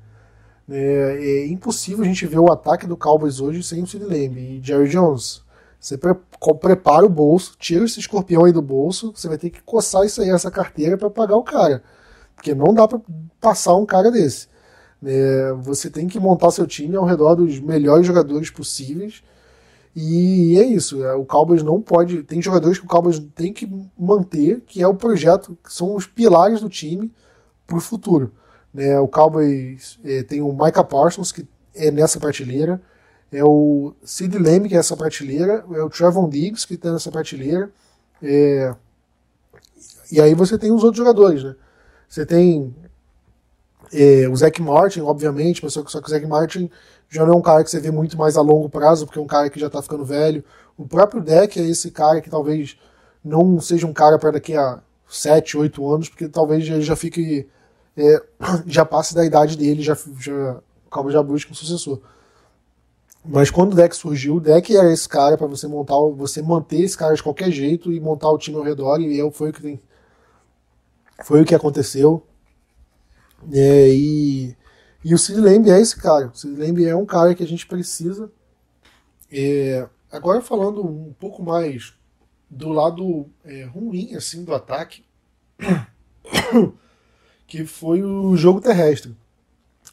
É, 0.70 1.18
é, 1.20 1.46
impossível 1.46 2.04
a 2.04 2.06
gente 2.06 2.26
ver 2.26 2.38
o 2.38 2.50
ataque 2.50 2.86
do 2.86 2.96
Cowboys 2.96 3.40
hoje 3.40 3.62
sem 3.62 3.82
o 3.82 3.86
Sid 3.86 4.04
Lamb 4.04 4.38
e 4.38 4.60
Jerry 4.62 4.88
Jones. 4.88 5.42
Você 5.78 5.98
pre 5.98 6.14
prepara 6.60 7.04
o 7.04 7.08
bolso, 7.08 7.56
tira 7.58 7.84
esse 7.84 7.98
escorpião 7.98 8.44
aí 8.44 8.52
do 8.52 8.62
bolso, 8.62 9.12
você 9.14 9.28
vai 9.28 9.36
ter 9.36 9.50
que 9.50 9.60
coçar 9.62 10.04
isso 10.04 10.22
aí, 10.22 10.30
essa 10.30 10.50
carteira 10.50 10.96
para 10.96 11.10
pagar 11.10 11.36
o 11.36 11.42
cara. 11.42 11.82
Porque 12.36 12.54
não 12.54 12.72
dá 12.72 12.86
para 12.86 13.00
passar 13.40 13.74
um 13.74 13.86
cara 13.86 14.10
desse. 14.10 14.48
É, 15.04 15.52
você 15.60 15.90
tem 15.90 16.06
que 16.06 16.20
montar 16.20 16.50
seu 16.52 16.66
time 16.66 16.96
ao 16.96 17.04
redor 17.04 17.34
dos 17.34 17.58
melhores 17.58 18.06
jogadores 18.06 18.50
possíveis. 18.50 19.22
E 19.94 20.58
é 20.58 20.64
isso. 20.64 21.04
É, 21.04 21.14
o 21.14 21.24
Cowboys 21.24 21.62
não 21.62 21.80
pode. 21.80 22.22
Tem 22.22 22.40
jogadores 22.40 22.78
que 22.78 22.84
o 22.84 22.88
Cowboys 22.88 23.18
tem 23.34 23.52
que 23.52 23.68
manter, 23.98 24.60
que 24.62 24.82
é 24.82 24.86
o 24.86 24.94
projeto, 24.94 25.58
que 25.62 25.72
são 25.72 25.94
os 25.94 26.06
pilares 26.06 26.60
do 26.60 26.68
time 26.68 27.12
para 27.66 27.76
o 27.76 27.80
futuro. 27.80 28.32
Né? 28.72 28.98
O 28.98 29.08
Cowboys 29.08 29.98
é, 30.04 30.22
tem 30.22 30.40
o 30.40 30.52
Micah 30.52 30.84
Parsons, 30.84 31.32
que 31.32 31.46
é 31.74 31.90
nessa 31.90 32.18
prateleira. 32.18 32.80
É 33.30 33.42
o 33.44 33.94
Sid 34.04 34.36
Lamb, 34.38 34.68
que 34.68 34.74
é 34.74 34.78
essa 34.78 34.96
prateleira. 34.96 35.64
É 35.72 35.82
o 35.82 35.88
Trevon 35.88 36.28
Diggs, 36.28 36.66
que 36.66 36.74
está 36.74 36.92
nessa 36.92 37.10
prateleira. 37.10 37.70
É... 38.22 38.74
E 40.10 40.20
aí 40.20 40.34
você 40.34 40.58
tem 40.58 40.70
os 40.70 40.84
outros 40.84 40.98
jogadores, 40.98 41.42
né? 41.42 41.54
Você 42.08 42.26
tem 42.26 42.74
é, 43.92 44.28
o 44.28 44.36
Zac 44.36 44.60
Martin, 44.60 45.00
obviamente, 45.00 45.62
mas 45.62 45.72
só 45.72 45.82
que, 45.82 45.88
o 45.88 46.10
Zac 46.10 46.26
Martin 46.26 46.70
já 47.08 47.24
não 47.24 47.34
é 47.34 47.36
um 47.36 47.42
cara 47.42 47.62
que 47.62 47.70
você 47.70 47.78
vê 47.78 47.90
muito 47.90 48.16
mais 48.16 48.36
a 48.36 48.40
longo 48.40 48.68
prazo, 48.68 49.04
porque 49.04 49.18
é 49.18 49.22
um 49.22 49.26
cara 49.26 49.50
que 49.50 49.60
já 49.60 49.66
está 49.66 49.82
ficando 49.82 50.04
velho. 50.04 50.42
O 50.76 50.86
próprio 50.86 51.22
Deck 51.22 51.60
é 51.60 51.62
esse 51.62 51.90
cara 51.90 52.20
que 52.20 52.30
talvez 52.30 52.78
não 53.22 53.60
seja 53.60 53.86
um 53.86 53.92
cara 53.92 54.18
para 54.18 54.32
daqui 54.32 54.56
a 54.56 54.80
7, 55.08 55.58
8 55.58 55.94
anos, 55.94 56.08
porque 56.08 56.28
talvez 56.28 56.66
ele 56.66 56.82
já 56.82 56.96
fique. 56.96 57.46
É, 57.96 58.22
já 58.66 58.84
passe 58.84 59.14
da 59.14 59.24
idade 59.24 59.56
dele, 59.56 59.82
já, 59.82 59.96
já, 60.18 60.60
calma, 60.90 61.10
já 61.10 61.22
busque 61.22 61.52
um 61.52 61.54
sucessor. 61.54 62.00
Mas 63.24 63.50
quando 63.50 63.72
o 63.72 63.76
deck 63.76 63.94
surgiu, 63.94 64.36
o 64.36 64.40
deck 64.40 64.76
era 64.76 64.92
esse 64.92 65.08
cara 65.08 65.38
para 65.38 65.46
você 65.46 65.68
montar, 65.68 65.94
você 66.16 66.42
manter 66.42 66.80
esse 66.80 66.96
cara 66.96 67.14
de 67.14 67.22
qualquer 67.22 67.50
jeito 67.52 67.92
e 67.92 68.00
montar 68.00 68.30
o 68.30 68.38
time 68.38 68.56
ao 68.56 68.64
redor, 68.64 69.00
e 69.00 69.30
foi 69.30 69.50
o 69.50 69.52
que 69.52 69.80
foi 71.24 71.40
o 71.40 71.44
que 71.44 71.54
aconteceu. 71.54 72.26
É, 73.52 73.88
e, 73.88 74.56
e 75.04 75.14
o 75.14 75.18
Sid 75.18 75.40
Lamb 75.40 75.70
é 75.70 75.80
esse 75.80 75.96
cara. 75.96 76.28
O 76.28 76.36
Sid 76.36 76.58
Lamb 76.58 76.84
é 76.84 76.96
um 76.96 77.06
cara 77.06 77.34
que 77.34 77.44
a 77.44 77.46
gente 77.46 77.66
precisa. 77.66 78.30
É, 79.30 79.88
agora 80.10 80.40
falando 80.40 80.84
um 80.84 81.14
pouco 81.18 81.42
mais 81.42 81.94
do 82.50 82.68
lado 82.68 83.30
é, 83.44 83.64
ruim 83.64 84.14
assim 84.14 84.44
do 84.44 84.52
ataque, 84.52 85.04
que 87.52 87.66
foi 87.66 88.02
o 88.02 88.34
jogo 88.34 88.62
terrestre. 88.62 89.14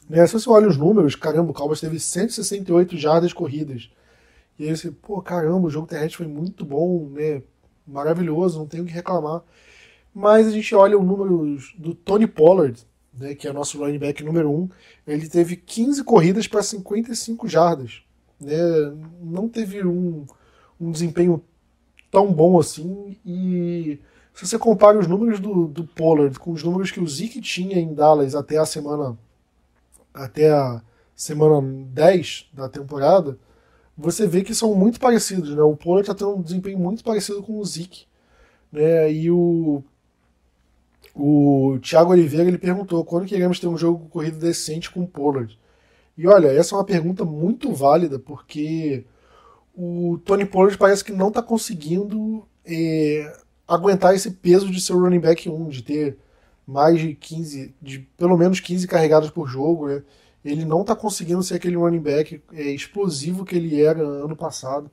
Né, 0.08 0.26
se 0.26 0.32
você 0.32 0.48
olha 0.48 0.66
os 0.66 0.78
números, 0.78 1.14
caramba, 1.14 1.50
o 1.50 1.54
Cowboys 1.54 1.78
teve 1.78 2.00
168 2.00 2.96
jardas 2.96 3.34
corridas. 3.34 3.90
E 4.58 4.66
aí 4.66 4.74
você, 4.74 4.90
pô, 4.90 5.20
caramba, 5.20 5.66
o 5.66 5.70
jogo 5.70 5.86
terrestre 5.86 6.16
foi 6.16 6.26
muito 6.26 6.64
bom, 6.64 7.10
né? 7.10 7.42
Maravilhoso, 7.86 8.58
não 8.58 8.66
tenho 8.66 8.84
o 8.84 8.86
que 8.86 8.94
reclamar. 8.94 9.42
Mas 10.14 10.46
a 10.46 10.50
gente 10.50 10.74
olha 10.74 10.98
os 10.98 11.04
números 11.04 11.74
do 11.76 11.94
Tony 11.94 12.26
Pollard, 12.26 12.80
né, 13.12 13.34
que 13.34 13.46
é 13.46 13.52
nosso 13.52 13.78
running 13.78 13.98
back 13.98 14.24
número 14.24 14.50
1, 14.50 14.54
um, 14.54 14.68
ele 15.06 15.28
teve 15.28 15.54
15 15.54 16.02
corridas 16.02 16.46
para 16.46 16.62
55 16.62 17.46
jardas. 17.46 18.00
Né, 18.40 18.56
não 19.20 19.50
teve 19.50 19.84
um, 19.84 20.24
um 20.80 20.90
desempenho 20.90 21.44
tão 22.10 22.32
bom 22.32 22.58
assim. 22.58 23.18
E 23.22 23.98
se 24.34 24.46
você 24.46 24.58
compara 24.58 24.98
os 24.98 25.06
números 25.06 25.40
do, 25.40 25.66
do 25.66 25.84
Pollard 25.84 26.38
com 26.38 26.52
os 26.52 26.62
números 26.62 26.90
que 26.90 27.00
o 27.00 27.06
Zeke 27.06 27.40
tinha 27.40 27.78
em 27.78 27.94
Dallas 27.94 28.34
até 28.34 28.58
a 28.58 28.66
semana 28.66 29.18
até 30.12 30.50
a 30.50 30.82
semana 31.14 31.60
10 31.62 32.50
da 32.52 32.68
temporada, 32.68 33.38
você 33.96 34.26
vê 34.26 34.42
que 34.42 34.54
são 34.54 34.74
muito 34.74 34.98
parecidos. 34.98 35.54
Né? 35.54 35.62
O 35.62 35.76
Pollard 35.76 36.10
está 36.10 36.14
tendo 36.14 36.36
um 36.36 36.42
desempenho 36.42 36.78
muito 36.78 37.04
parecido 37.04 37.42
com 37.42 37.58
o 37.58 37.64
Zeke. 37.64 38.06
Né? 38.72 39.12
E 39.12 39.30
o 39.30 39.84
o 41.14 41.78
Thiago 41.82 42.12
Oliveira 42.12 42.48
ele 42.48 42.58
perguntou 42.58 43.04
quando 43.04 43.26
queremos 43.26 43.58
ter 43.58 43.66
um 43.66 43.76
jogo 43.76 44.08
corrido 44.08 44.38
decente 44.38 44.90
com 44.90 45.02
o 45.02 45.06
Pollard. 45.06 45.58
E 46.16 46.26
olha, 46.26 46.48
essa 46.48 46.74
é 46.74 46.78
uma 46.78 46.84
pergunta 46.84 47.24
muito 47.24 47.72
válida, 47.72 48.18
porque 48.18 49.04
o 49.74 50.18
Tony 50.24 50.44
Pollard 50.44 50.76
parece 50.78 51.04
que 51.04 51.12
não 51.12 51.28
está 51.28 51.42
conseguindo 51.42 52.46
é, 52.64 53.36
aguentar 53.70 54.14
esse 54.14 54.32
peso 54.32 54.70
de 54.70 54.80
ser 54.80 54.94
running 54.94 55.20
back 55.20 55.48
1, 55.48 55.68
de 55.68 55.82
ter 55.82 56.18
mais 56.66 56.98
de 56.98 57.14
15, 57.14 57.74
de 57.80 58.00
pelo 58.18 58.36
menos 58.36 58.58
15 58.58 58.86
carregados 58.88 59.30
por 59.30 59.48
jogo. 59.48 59.88
Né? 59.88 60.02
Ele 60.44 60.64
não 60.64 60.80
está 60.80 60.96
conseguindo 60.96 61.42
ser 61.42 61.54
aquele 61.54 61.76
running 61.76 62.00
back 62.00 62.42
é, 62.52 62.62
explosivo 62.62 63.44
que 63.44 63.56
ele 63.56 63.80
era 63.80 64.00
ano 64.00 64.36
passado. 64.36 64.90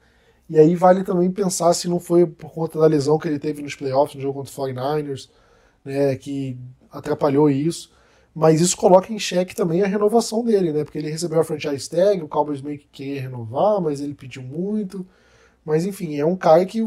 E 0.50 0.58
aí 0.58 0.76
vale 0.76 1.04
também 1.04 1.30
pensar 1.32 1.74
se 1.74 1.90
não 1.90 2.00
foi 2.00 2.26
por 2.26 2.52
conta 2.52 2.80
da 2.80 2.86
lesão 2.86 3.18
que 3.18 3.28
ele 3.28 3.40
teve 3.40 3.62
nos 3.62 3.76
playoffs, 3.76 4.16
no 4.16 4.22
jogo 4.22 4.40
contra 4.40 4.62
o 4.62 4.66
49ers, 4.66 5.30
né, 5.84 6.16
que 6.16 6.58
atrapalhou 6.92 7.50
isso. 7.50 7.92
Mas 8.34 8.62
isso 8.62 8.78
coloca 8.78 9.12
em 9.12 9.18
xeque 9.18 9.56
também 9.56 9.82
a 9.82 9.88
renovação 9.88 10.46
dele, 10.46 10.72
né? 10.72 10.84
Porque 10.84 11.00
ele 11.00 11.10
recebeu 11.10 11.40
a 11.40 11.44
franchise 11.44 11.90
tag, 11.90 12.22
o 12.22 12.28
Cowboys 12.28 12.62
meio 12.62 12.78
que 12.78 12.88
queria 12.88 13.22
renovar, 13.22 13.82
mas 13.82 14.00
ele 14.00 14.13
pediu 14.13 14.44
muito. 14.44 15.06
Mas 15.66 15.86
enfim, 15.86 16.18
é 16.18 16.26
um 16.26 16.36
cara 16.36 16.63
que 16.63 16.84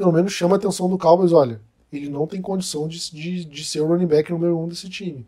pelo 0.00 0.12
menos 0.12 0.32
chama 0.32 0.54
a 0.54 0.56
atenção 0.56 0.88
do 0.88 0.96
Cowboys, 0.96 1.30
olha, 1.30 1.60
ele 1.92 2.08
não 2.08 2.26
tem 2.26 2.40
condição 2.40 2.88
de, 2.88 2.98
de, 3.12 3.44
de 3.44 3.64
ser 3.66 3.80
o 3.80 3.86
running 3.86 4.06
back 4.06 4.32
número 4.32 4.58
um 4.58 4.66
desse 4.66 4.88
time. 4.88 5.26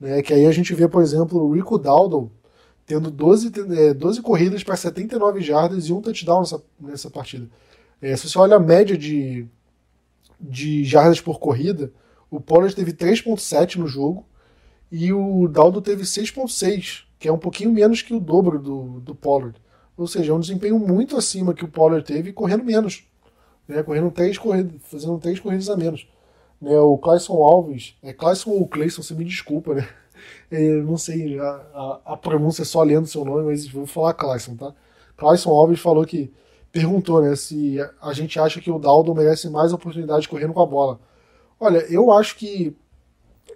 Né? 0.00 0.20
Que 0.20 0.34
aí 0.34 0.46
a 0.46 0.50
gente 0.50 0.74
vê, 0.74 0.88
por 0.88 1.00
exemplo, 1.00 1.40
o 1.40 1.54
Rico 1.54 1.78
Dowdle 1.78 2.28
tendo 2.84 3.08
12, 3.08 3.50
12 3.94 4.18
é, 4.18 4.22
corridas 4.22 4.64
para 4.64 4.74
79 4.74 5.40
jardas 5.40 5.86
e 5.86 5.92
um 5.92 6.00
touchdown 6.00 6.40
nessa, 6.40 6.60
nessa 6.80 7.08
partida. 7.08 7.48
É, 8.02 8.16
se 8.16 8.28
você 8.28 8.36
olha 8.36 8.56
a 8.56 8.58
média 8.58 8.98
de, 8.98 9.46
de 10.40 10.82
jardas 10.82 11.20
por 11.20 11.38
corrida, 11.38 11.92
o 12.28 12.40
Pollard 12.40 12.74
teve 12.74 12.92
3.7 12.92 13.76
no 13.76 13.86
jogo 13.86 14.26
e 14.90 15.12
o 15.12 15.46
Daldo 15.46 15.80
teve 15.80 16.02
6.6, 16.02 17.04
que 17.16 17.28
é 17.28 17.32
um 17.32 17.38
pouquinho 17.38 17.70
menos 17.70 18.02
que 18.02 18.12
o 18.12 18.18
dobro 18.18 18.58
do, 18.58 18.98
do 18.98 19.14
Pollard. 19.14 19.56
Ou 19.96 20.08
seja, 20.08 20.32
é 20.32 20.34
um 20.34 20.40
desempenho 20.40 20.80
muito 20.80 21.16
acima 21.16 21.54
que 21.54 21.64
o 21.64 21.68
Pollard 21.68 22.04
teve 22.04 22.32
correndo 22.32 22.64
menos. 22.64 23.08
Né? 23.70 23.82
Correndo 23.82 24.10
três 24.10 24.36
corridas, 24.36 24.72
fazendo 24.82 25.18
três 25.18 25.38
corridas 25.38 25.68
a 25.68 25.76
menos. 25.76 26.06
Né? 26.60 26.76
O 26.78 26.98
Clayson 26.98 27.34
Alves, 27.34 27.94
é 28.02 28.12
Clayson 28.12 28.50
ou 28.50 28.66
Clayson, 28.66 29.02
você 29.02 29.14
me 29.14 29.24
desculpa, 29.24 29.74
né? 29.74 29.88
Eu 30.50 30.82
não 30.84 30.96
sei 30.96 31.38
a, 31.38 31.44
a, 31.44 32.00
a 32.12 32.16
pronúncia 32.16 32.64
só 32.64 32.82
lendo 32.82 33.06
seu 33.06 33.24
nome, 33.24 33.44
mas 33.44 33.66
vou 33.68 33.86
falar 33.86 34.14
Clayson, 34.14 34.56
tá? 34.56 34.74
Clayson 35.16 35.50
Alves 35.50 35.80
falou 35.80 36.04
que 36.04 36.32
perguntou, 36.72 37.20
né, 37.20 37.34
se 37.34 37.78
a 38.00 38.12
gente 38.12 38.38
acha 38.38 38.60
que 38.60 38.70
o 38.70 38.78
Daldo 38.78 39.14
merece 39.14 39.48
mais 39.50 39.72
oportunidade 39.72 40.28
correndo 40.28 40.52
com 40.52 40.62
a 40.62 40.66
bola. 40.66 41.00
Olha, 41.58 41.78
eu 41.90 42.12
acho 42.12 42.36
que 42.36 42.76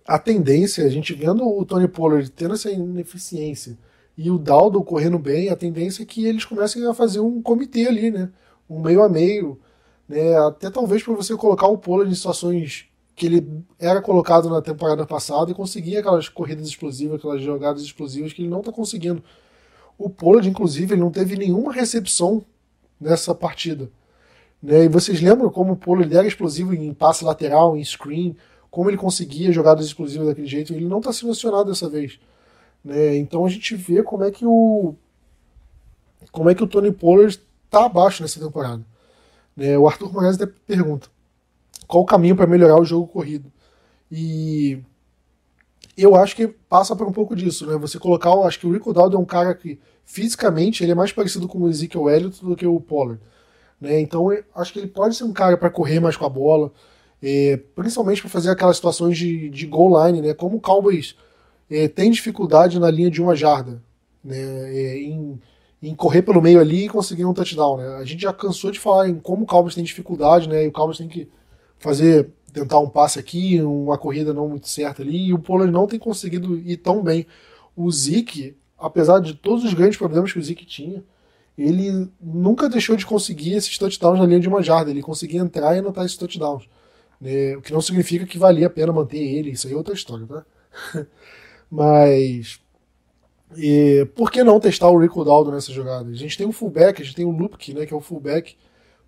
a 0.06 0.18
tendência, 0.18 0.84
a 0.84 0.88
gente 0.88 1.14
vendo 1.14 1.46
o 1.46 1.64
Tony 1.64 1.88
Pollard 1.88 2.28
tendo 2.30 2.54
essa 2.54 2.70
ineficiência 2.70 3.78
e 4.16 4.30
o 4.30 4.38
Daldo 4.38 4.82
correndo 4.82 5.18
bem, 5.18 5.48
a 5.48 5.56
tendência 5.56 6.02
é 6.02 6.06
que 6.06 6.26
eles 6.26 6.44
comecem 6.44 6.86
a 6.86 6.94
fazer 6.94 7.20
um 7.20 7.40
comitê 7.40 7.86
ali, 7.86 8.10
né? 8.10 8.30
Um 8.68 8.80
meio 8.80 9.02
a 9.02 9.08
meio, 9.08 9.60
né? 10.08 10.36
Até 10.38 10.70
talvez 10.70 11.02
para 11.02 11.14
você 11.14 11.36
colocar 11.36 11.66
o 11.66 11.78
Pollard 11.78 12.10
em 12.10 12.14
situações 12.14 12.86
que 13.16 13.26
ele 13.26 13.64
era 13.78 14.02
colocado 14.02 14.50
na 14.50 14.60
temporada 14.60 15.06
passada 15.06 15.50
e 15.50 15.54
conseguia 15.54 16.00
aquelas 16.00 16.28
corridas 16.28 16.66
explosivas, 16.66 17.18
aquelas 17.18 17.42
jogadas 17.42 17.82
explosivas 17.82 18.32
que 18.32 18.42
ele 18.42 18.48
não 18.48 18.60
está 18.60 18.72
conseguindo. 18.72 19.22
O 19.96 20.10
Pollard, 20.10 20.48
inclusive, 20.48 20.94
ele 20.94 21.00
não 21.00 21.10
teve 21.10 21.36
nenhuma 21.36 21.72
recepção 21.72 22.44
nessa 23.00 23.34
partida. 23.34 23.90
Né? 24.60 24.84
E 24.84 24.88
vocês 24.88 25.20
lembram 25.20 25.50
como 25.50 25.74
o 25.74 25.76
Polo 25.76 26.02
era 26.02 26.26
explosivo 26.26 26.74
em 26.74 26.92
passe 26.92 27.24
lateral, 27.24 27.76
em 27.76 27.84
screen, 27.84 28.36
como 28.70 28.90
ele 28.90 28.96
conseguia 28.96 29.52
jogadas 29.52 29.86
explosivas 29.86 30.26
daquele 30.26 30.48
jeito? 30.48 30.72
Ele 30.72 30.86
não 30.86 30.98
está 30.98 31.12
sendo 31.12 31.30
acionado 31.30 31.70
dessa 31.70 31.88
vez. 31.88 32.18
Né? 32.84 33.16
Então 33.16 33.44
a 33.44 33.48
gente 33.48 33.76
vê 33.76 34.02
como 34.02 34.24
é 34.24 34.30
que 34.30 34.44
o 34.44 34.94
como 36.32 36.48
é 36.48 36.54
que 36.54 36.64
o 36.64 36.66
Tony 36.66 36.90
Pollard 36.90 37.38
está 37.66 37.84
abaixo 37.84 38.22
nessa 38.22 38.40
temporada. 38.40 38.84
Né? 39.56 39.78
O 39.78 39.86
Arthur 39.86 40.12
Moraes 40.12 40.40
até 40.40 40.52
pergunta 40.66 41.08
qual 41.86 42.02
o 42.02 42.06
caminho 42.06 42.36
para 42.36 42.46
melhorar 42.46 42.80
o 42.80 42.84
jogo 42.84 43.06
corrido. 43.06 43.52
E 44.10 44.80
eu 45.96 46.16
acho 46.16 46.34
que 46.34 46.48
passa 46.48 46.94
por 46.96 47.06
um 47.06 47.12
pouco 47.12 47.36
disso, 47.36 47.66
né? 47.66 47.76
Você 47.78 47.98
colocar, 47.98 48.32
acho 48.46 48.58
que 48.58 48.66
o 48.66 48.72
Rico 48.72 48.92
Dowd 48.92 49.14
é 49.14 49.18
um 49.18 49.24
cara 49.24 49.54
que 49.54 49.78
fisicamente 50.04 50.82
ele 50.82 50.92
é 50.92 50.94
mais 50.94 51.12
parecido 51.12 51.48
com 51.48 51.58
o 51.58 51.68
Ezekiel 51.68 52.10
Elliott 52.10 52.44
do 52.44 52.56
que 52.56 52.66
o 52.66 52.80
Pollard, 52.80 53.20
né? 53.80 54.00
Então 54.00 54.28
acho 54.54 54.72
que 54.72 54.78
ele 54.78 54.88
pode 54.88 55.14
ser 55.14 55.24
um 55.24 55.32
cara 55.32 55.56
para 55.56 55.70
correr 55.70 56.00
mais 56.00 56.16
com 56.16 56.26
a 56.26 56.28
bola, 56.28 56.72
é, 57.22 57.56
principalmente 57.74 58.20
para 58.20 58.30
fazer 58.30 58.50
aquelas 58.50 58.76
situações 58.76 59.16
de, 59.16 59.48
de 59.48 59.66
goal 59.66 60.06
line, 60.06 60.20
né? 60.20 60.34
Como 60.34 60.56
o 60.56 60.60
Cowboys 60.60 61.16
é, 61.70 61.88
tem 61.88 62.10
dificuldade 62.10 62.78
na 62.78 62.90
linha 62.90 63.10
de 63.10 63.22
uma 63.22 63.34
jarda, 63.34 63.82
né? 64.22 64.36
É, 64.36 64.98
em, 64.98 65.40
em 65.82 65.94
correr 65.94 66.22
pelo 66.22 66.40
meio 66.40 66.60
ali 66.60 66.86
e 66.86 66.88
conseguir 66.88 67.24
um 67.24 67.34
touchdown, 67.34 67.76
né? 67.76 67.96
A 67.96 68.04
gente 68.04 68.22
já 68.22 68.32
cansou 68.32 68.70
de 68.70 68.80
falar 68.80 69.08
em 69.08 69.16
como 69.16 69.44
o 69.44 69.46
Cowboys 69.46 69.74
tem 69.74 69.84
dificuldade, 69.84 70.48
né? 70.48 70.64
E 70.64 70.68
o 70.68 70.72
Cowboys 70.72 70.98
tem 70.98 71.08
que 71.08 71.28
fazer 71.78 72.30
tentar 72.54 72.78
um 72.78 72.88
passe 72.88 73.18
aqui, 73.18 73.60
uma 73.60 73.98
corrida 73.98 74.32
não 74.32 74.48
muito 74.48 74.68
certa 74.68 75.02
ali, 75.02 75.26
e 75.26 75.34
o 75.34 75.38
Pollard 75.38 75.72
não 75.72 75.86
tem 75.86 75.98
conseguido 75.98 76.56
ir 76.56 76.76
tão 76.76 77.02
bem. 77.02 77.26
O 77.76 77.90
Zeke, 77.90 78.56
apesar 78.78 79.18
de 79.18 79.34
todos 79.34 79.64
os 79.64 79.74
grandes 79.74 79.98
problemas 79.98 80.32
que 80.32 80.38
o 80.38 80.42
Zeke 80.42 80.64
tinha, 80.64 81.02
ele 81.58 82.08
nunca 82.20 82.68
deixou 82.68 82.96
de 82.96 83.04
conseguir 83.04 83.54
esses 83.54 83.76
touchdowns 83.76 84.20
na 84.20 84.26
linha 84.26 84.40
de 84.40 84.48
uma 84.48 84.62
jarda, 84.62 84.90
ele 84.90 85.02
conseguia 85.02 85.40
entrar 85.40 85.74
e 85.74 85.80
anotar 85.80 86.04
esses 86.04 86.16
touchdowns. 86.16 86.68
Né? 87.20 87.56
O 87.56 87.62
que 87.62 87.72
não 87.72 87.80
significa 87.80 88.24
que 88.24 88.38
valia 88.38 88.68
a 88.68 88.70
pena 88.70 88.92
manter 88.92 89.18
ele, 89.18 89.50
isso 89.50 89.66
aí 89.66 89.72
é 89.72 89.76
outra 89.76 89.94
história, 89.94 90.26
tá? 90.26 90.46
Mas 91.70 92.60
e, 93.56 94.06
por 94.14 94.30
que 94.30 94.42
não 94.42 94.60
testar 94.60 94.88
o 94.88 94.98
Rico 94.98 95.24
Daldo 95.24 95.50
nessa 95.50 95.72
jogada? 95.72 96.08
A 96.08 96.14
gente 96.14 96.36
tem 96.36 96.46
um 96.46 96.52
fullback, 96.52 97.00
a 97.00 97.04
gente 97.04 97.16
tem 97.16 97.24
o 97.24 97.30
Lupke, 97.30 97.74
né, 97.74 97.86
que 97.86 97.94
é 97.94 97.96
o 97.96 98.00
fullback 98.00 98.56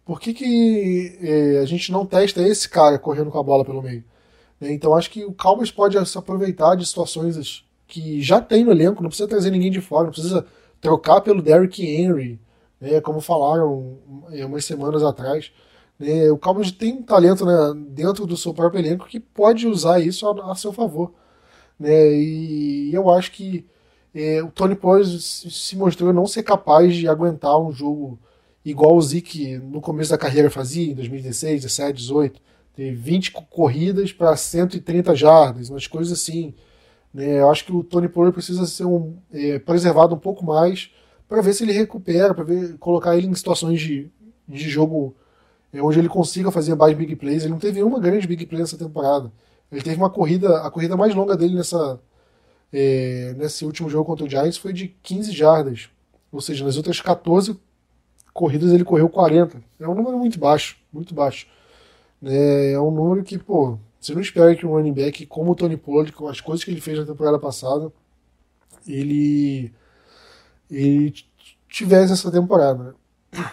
por 0.06 0.20
que, 0.20 0.32
que 0.32 1.18
é, 1.20 1.58
a 1.58 1.64
gente 1.64 1.90
não 1.90 2.06
testa 2.06 2.40
esse 2.40 2.68
cara 2.68 2.96
correndo 2.96 3.28
com 3.28 3.40
a 3.40 3.42
bola 3.42 3.64
pelo 3.64 3.82
meio? 3.82 4.04
Né? 4.60 4.72
Então 4.72 4.94
acho 4.94 5.10
que 5.10 5.24
o 5.24 5.32
Cowboys 5.32 5.72
pode 5.72 5.98
se 6.08 6.16
aproveitar 6.16 6.76
de 6.76 6.86
situações 6.86 7.64
que 7.88 8.22
já 8.22 8.40
tem 8.40 8.64
no 8.64 8.70
elenco, 8.70 9.02
não 9.02 9.08
precisa 9.08 9.28
trazer 9.28 9.50
ninguém 9.50 9.70
de 9.70 9.80
fora, 9.80 10.04
não 10.04 10.12
precisa 10.12 10.46
trocar 10.80 11.20
pelo 11.22 11.42
Derrick 11.42 11.84
Henry, 11.84 12.38
né, 12.80 13.00
como 13.00 13.20
falaram 13.20 13.98
é, 14.30 14.46
umas 14.46 14.64
semanas 14.64 15.02
atrás. 15.02 15.50
Né, 15.98 16.30
o 16.30 16.38
Cowboys 16.38 16.70
tem 16.70 16.94
um 16.94 17.02
talento 17.02 17.44
né, 17.44 17.56
dentro 17.88 18.26
do 18.26 18.36
seu 18.36 18.54
próprio 18.54 18.80
elenco 18.80 19.08
que 19.08 19.18
pode 19.18 19.66
usar 19.66 19.98
isso 19.98 20.28
a, 20.28 20.52
a 20.52 20.54
seu 20.54 20.72
favor. 20.72 21.12
Né, 21.80 22.12
e 22.12 22.94
eu 22.94 23.10
acho 23.10 23.32
que 23.32 23.66
é, 24.18 24.42
o 24.42 24.50
Tony 24.50 24.74
Pollard 24.74 25.20
se 25.20 25.76
mostrou 25.76 26.10
não 26.10 26.26
ser 26.26 26.42
capaz 26.42 26.96
de 26.96 27.06
aguentar 27.06 27.60
um 27.60 27.70
jogo 27.70 28.18
igual 28.64 28.96
o 28.96 29.02
Zeke 29.02 29.58
no 29.58 29.78
começo 29.82 30.10
da 30.10 30.16
carreira 30.16 30.48
fazia, 30.48 30.90
em 30.90 30.94
2016, 30.94 31.60
17, 31.60 31.98
18. 31.98 32.40
Teve 32.74 32.96
20 32.96 33.32
corridas 33.50 34.14
para 34.14 34.34
130 34.34 35.14
jardas, 35.14 35.68
umas 35.68 35.86
coisas 35.86 36.18
assim. 36.18 36.54
Né? 37.12 37.40
Eu 37.40 37.50
acho 37.50 37.66
que 37.66 37.72
o 37.72 37.84
Tony 37.84 38.08
Pollard 38.08 38.32
precisa 38.32 38.64
ser 38.64 38.86
um, 38.86 39.18
é, 39.30 39.58
preservado 39.58 40.14
um 40.14 40.18
pouco 40.18 40.42
mais 40.42 40.90
para 41.28 41.42
ver 41.42 41.52
se 41.52 41.64
ele 41.64 41.72
recupera, 41.72 42.32
para 42.32 42.46
colocar 42.78 43.18
ele 43.18 43.26
em 43.26 43.34
situações 43.34 43.82
de, 43.82 44.10
de 44.48 44.70
jogo 44.70 45.14
é, 45.74 45.82
onde 45.82 45.98
ele 45.98 46.08
consiga 46.08 46.50
fazer 46.50 46.74
mais 46.74 46.96
big 46.96 47.16
plays. 47.16 47.42
Ele 47.42 47.52
não 47.52 47.58
teve 47.58 47.82
uma 47.82 48.00
grande 48.00 48.26
big 48.26 48.46
play 48.46 48.62
nessa 48.62 48.78
temporada. 48.78 49.30
Ele 49.70 49.82
teve 49.82 49.98
uma 49.98 50.08
corrida, 50.08 50.62
a 50.62 50.70
corrida 50.70 50.96
mais 50.96 51.14
longa 51.14 51.36
dele 51.36 51.54
nessa, 51.54 52.00
é, 52.72 53.34
nesse 53.36 53.64
último 53.64 53.88
jogo 53.88 54.04
contra 54.04 54.24
o 54.24 54.28
Giants 54.28 54.56
foi 54.56 54.72
de 54.72 54.88
15 55.02 55.32
jardas. 55.32 55.88
Ou 56.30 56.40
seja, 56.40 56.64
nas 56.64 56.76
outras 56.76 57.00
14 57.00 57.58
corridas 58.32 58.72
ele 58.72 58.84
correu 58.84 59.08
40. 59.08 59.62
É 59.80 59.88
um 59.88 59.94
número 59.94 60.18
muito 60.18 60.38
baixo, 60.38 60.76
muito 60.92 61.14
baixo. 61.14 61.46
É, 62.22 62.72
é 62.72 62.80
um 62.80 62.90
número 62.90 63.22
que, 63.24 63.38
pô, 63.38 63.78
você 64.00 64.14
não 64.14 64.20
espera 64.20 64.54
que 64.54 64.66
um 64.66 64.70
running 64.70 64.92
back 64.92 65.26
como 65.26 65.52
o 65.52 65.54
Tony 65.54 65.76
Pollard, 65.76 66.12
com 66.12 66.28
as 66.28 66.40
coisas 66.40 66.64
que 66.64 66.70
ele 66.70 66.80
fez 66.80 66.98
na 66.98 67.06
temporada 67.06 67.38
passada, 67.38 67.90
ele, 68.86 69.72
ele 70.70 71.14
tivesse 71.68 72.12
essa 72.12 72.30
temporada. 72.30 72.84
Né? 73.32 73.50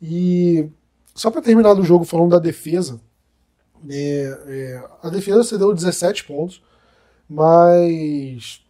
E 0.00 0.68
só 1.14 1.30
para 1.30 1.40
terminar 1.40 1.74
do 1.74 1.84
jogo 1.84 2.04
falando 2.04 2.32
da 2.32 2.38
defesa, 2.38 3.00
é, 3.88 4.38
é, 4.46 4.88
a 5.02 5.08
defesa 5.08 5.44
cedeu 5.44 5.72
17 5.72 6.24
pontos, 6.24 6.62
mas 7.28 8.62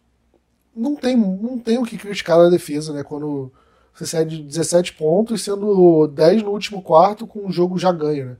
não 0.75 0.95
tem, 0.95 1.15
não 1.15 1.57
tem 1.57 1.77
o 1.77 1.83
que 1.83 1.97
criticar 1.97 2.39
a 2.39 2.49
defesa, 2.49 2.93
né? 2.93 3.03
Quando 3.03 3.51
você 3.93 4.05
sai 4.05 4.25
de 4.25 4.43
17 4.43 4.93
pontos, 4.93 5.43
sendo 5.43 6.07
10 6.07 6.43
no 6.43 6.51
último 6.51 6.81
quarto, 6.81 7.25
com 7.25 7.47
o 7.47 7.51
jogo 7.51 7.79
já 7.79 7.91
ganho. 7.91 8.27
Né? 8.27 8.37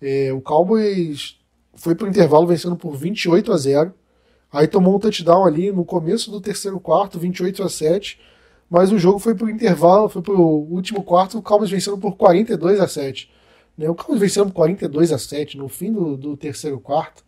É, 0.00 0.32
o 0.32 0.40
Cowboys 0.40 1.36
foi 1.74 1.94
para 1.94 2.06
o 2.06 2.10
intervalo 2.10 2.46
vencendo 2.46 2.76
por 2.76 2.94
28 2.94 3.52
a 3.52 3.56
0. 3.56 3.94
Aí 4.52 4.66
tomou 4.66 4.96
um 4.96 4.98
touchdown 4.98 5.46
ali 5.46 5.72
no 5.72 5.84
começo 5.84 6.30
do 6.30 6.40
terceiro 6.40 6.78
quarto, 6.78 7.18
28 7.18 7.62
a 7.62 7.68
7. 7.68 8.20
Mas 8.68 8.92
o 8.92 8.98
jogo 8.98 9.18
foi 9.18 9.34
para 9.34 9.46
o 9.46 9.50
intervalo, 9.50 10.10
foi 10.10 10.20
para 10.20 10.34
o 10.34 10.70
último 10.70 11.02
quarto, 11.02 11.38
o 11.38 11.42
Cowboys 11.42 11.70
vencendo 11.70 11.96
por 11.96 12.16
42 12.16 12.78
a 12.80 12.86
7. 12.86 13.30
Né? 13.78 13.88
O 13.88 13.94
Cowboys 13.94 14.20
vencendo 14.20 14.48
por 14.48 14.54
42 14.54 15.10
a 15.10 15.18
7 15.18 15.56
no 15.56 15.68
fim 15.68 15.90
do, 15.90 16.16
do 16.16 16.36
terceiro 16.36 16.78
quarto. 16.78 17.24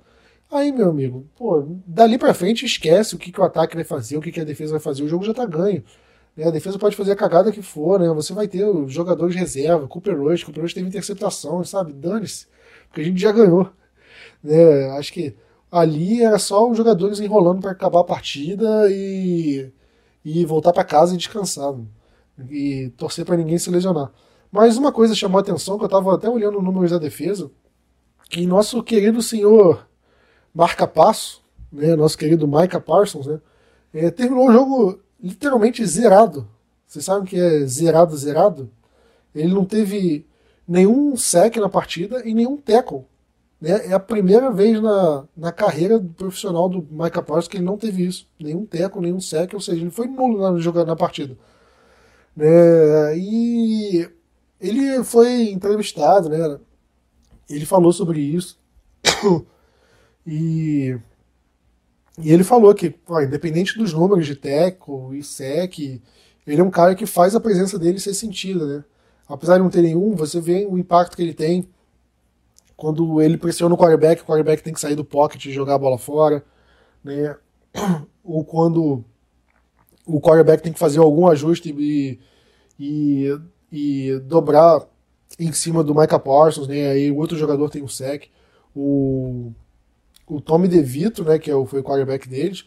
Aí, 0.51 0.73
meu 0.73 0.91
amigo, 0.91 1.27
pô, 1.37 1.65
dali 1.87 2.19
para 2.19 2.35
frente 2.35 2.67
esquece 2.67 3.15
o 3.15 3.19
que, 3.19 3.31
que 3.31 3.41
o 3.41 3.45
ataque 3.45 3.77
vai 3.77 3.85
fazer, 3.85 4.17
o 4.17 4.21
que, 4.21 4.33
que 4.33 4.41
a 4.41 4.45
defesa 4.45 4.73
vai 4.73 4.81
fazer. 4.81 5.05
O 5.05 5.09
jogo 5.09 5.25
já 5.25 5.33
tá 5.33 5.47
ganho. 5.47 5.85
Né? 6.37 6.47
A 6.47 6.51
defesa 6.51 6.79
pode 6.79 6.97
fazer 6.97 7.13
a 7.13 7.17
cagada 7.17 7.53
que 7.53 7.63
for, 7.63 8.01
né? 8.01 8.09
Você 8.11 8.33
vai 8.33 8.49
ter 8.49 8.65
os 8.65 8.93
jogadores 8.93 9.35
de 9.35 9.41
reserva, 9.41 9.87
Cooper 9.87 10.19
Rush, 10.19 10.43
Cooper 10.45 10.63
Rush 10.63 10.75
teve 10.75 10.89
interceptação, 10.89 11.63
sabe? 11.65 11.93
Dane-se, 11.93 12.47
porque 12.89 13.01
a 13.01 13.05
gente 13.05 13.21
já 13.21 13.31
ganhou. 13.33 13.71
Né? 14.43 14.91
Acho 14.99 15.13
que 15.13 15.37
ali 15.71 16.23
era 16.23 16.39
só 16.39 16.69
os 16.69 16.77
jogadores 16.77 17.21
enrolando 17.21 17.61
para 17.61 17.71
acabar 17.73 18.01
a 18.01 18.05
partida 18.05 18.89
e, 18.91 19.71
e 20.25 20.45
voltar 20.45 20.73
para 20.73 20.85
casa 20.85 21.15
e 21.15 21.19
descansar. 21.19 21.73
Né? 21.75 21.87
E 22.51 22.91
torcer 22.97 23.25
para 23.25 23.37
ninguém 23.37 23.59
se 23.59 23.71
lesionar. 23.71 24.13
Mas 24.51 24.77
uma 24.77 24.93
coisa 24.93 25.15
chamou 25.15 25.39
a 25.39 25.43
atenção, 25.43 25.79
que 25.79 25.85
eu 25.85 25.87
estava 25.87 26.15
até 26.15 26.29
olhando 26.29 26.59
os 26.59 26.65
números 26.65 26.91
da 26.91 26.99
defesa, 26.99 27.51
que 28.29 28.47
nosso 28.47 28.83
querido 28.83 29.23
senhor 29.23 29.89
Marca 30.55 30.87
Passo, 30.87 31.43
né, 31.73 31.95
nosso 31.95 32.19
querido 32.19 32.47
Micah 32.47 32.81
Parsons, 32.81 33.27
né, 33.27 33.41
é, 33.93 34.11
terminou 34.11 34.49
o 34.49 34.53
jogo 34.53 35.01
literalmente 35.23 35.85
zerado. 35.85 36.49
Vocês 36.87 37.05
sabem 37.05 37.25
que 37.25 37.39
é 37.39 37.65
zerado, 37.67 38.17
zerado? 38.17 38.71
Ele 39.35 39.53
não 39.53 39.65
teve 39.65 40.27
nenhum 40.67 41.17
sec 41.17 41.57
na 41.57 41.69
partida 41.69 42.27
e 42.27 42.35
nenhum 42.35 42.57
tackle. 42.57 43.05
Né? 43.61 43.87
É 43.87 43.93
a 43.93 44.01
primeira 44.01 44.51
vez 44.51 44.81
na, 44.81 45.25
na 45.37 45.53
carreira 45.53 46.01
profissional 46.17 46.69
do 46.69 46.87
Micah 46.91 47.23
Parsons 47.23 47.49
que 47.49 47.57
ele 47.59 47.65
não 47.65 47.77
teve 47.77 48.05
isso. 48.05 48.27
Nenhum 48.39 48.65
tackle, 48.65 49.03
nenhum 49.03 49.21
sec, 49.21 49.53
ou 49.55 49.61
seja, 49.61 49.81
ele 49.81 49.91
foi 49.91 50.07
nulo 50.07 50.41
na, 50.41 50.59
jogada, 50.59 50.87
na 50.87 50.97
partida. 50.97 51.37
Né? 52.35 53.19
E 53.19 54.09
ele 54.61 55.05
foi 55.05 55.51
entrevistado, 55.51 56.29
né? 56.29 56.59
ele 57.49 57.67
falou 57.67 57.93
sobre 57.93 58.21
isso. 58.21 58.59
e 60.27 60.99
e 62.23 62.33
ele 62.33 62.45
falou 62.45 62.75
que, 62.75 62.95
independente 63.25 63.79
dos 63.79 63.95
números 63.95 64.27
de 64.27 64.37
teco 64.37 65.15
e 65.15 65.23
sec, 65.23 65.79
ele 66.47 66.61
é 66.61 66.63
um 66.63 66.71
cara 66.71 66.95
que 66.95 67.07
faz 67.07 67.35
a 67.35 67.41
presença 67.41 67.79
dele 67.79 67.99
ser 67.99 68.13
sentida, 68.13 68.67
né? 68.67 68.85
Apesar 69.29 69.57
de 69.57 69.63
não 69.63 69.71
ter 69.71 69.81
nenhum, 69.81 70.15
você 70.15 70.41
vê 70.41 70.67
o 70.67 70.77
impacto 70.77 71.17
que 71.17 71.23
ele 71.23 71.33
tem 71.33 71.67
quando 72.77 73.21
ele 73.21 73.37
pressiona 73.37 73.75
o 73.75 73.79
quarterback, 73.79 74.23
o 74.23 74.25
quarterback 74.25 74.63
tem 74.63 74.73
que 74.73 74.81
sair 74.81 74.95
do 74.95 75.05
pocket 75.05 75.45
e 75.45 75.53
jogar 75.53 75.75
a 75.75 75.79
bola 75.79 75.99
fora, 75.99 76.45
né? 77.05 77.37
Ou 78.25 78.45
quando 78.45 79.05
o 80.07 80.21
quarterback 80.21 80.63
tem 80.63 80.73
que 80.73 80.79
fazer 80.79 80.99
algum 80.99 81.29
ajuste 81.29 81.75
e, 81.79 82.19
e, 82.79 83.39
e 83.71 84.19
dobrar 84.21 84.87
em 85.39 85.53
cima 85.53 85.85
do 85.85 85.95
Micah 85.95 86.19
Parsons, 86.19 86.67
né? 86.69 86.91
Aí 86.91 87.11
o 87.11 87.19
outro 87.19 87.37
jogador 87.37 87.69
tem 87.69 87.83
um 87.83 87.89
sec. 87.89 88.29
O 88.75 89.53
o 90.31 90.41
Tommy 90.41 90.69
DeVito, 90.69 91.25
né, 91.25 91.39
que 91.39 91.51
é 91.51 91.67
foi 91.67 91.81
o 91.81 91.85
quarterback 91.85 92.29
deles, 92.29 92.65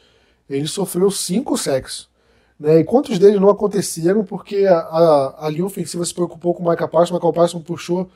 ele 0.50 0.68
sofreu 0.68 1.10
cinco 1.10 1.58
sacks. 1.58 2.08
Né, 2.60 2.80
e 2.80 2.84
quantos 2.84 3.18
deles 3.18 3.40
não 3.40 3.50
aconteceram 3.50 4.24
porque 4.24 4.66
a, 4.66 4.78
a, 4.78 5.48
a 5.48 5.50
linha 5.50 5.66
ofensiva 5.66 6.06
se 6.06 6.14
preocupou 6.14 6.54
com 6.54 6.64
o 6.64 6.70
Micah 6.70 6.88
Parsons, 6.88 7.12
o 7.12 7.14
Micah 7.16 7.34
Parsons 7.34 7.64
puxou, 7.64 8.10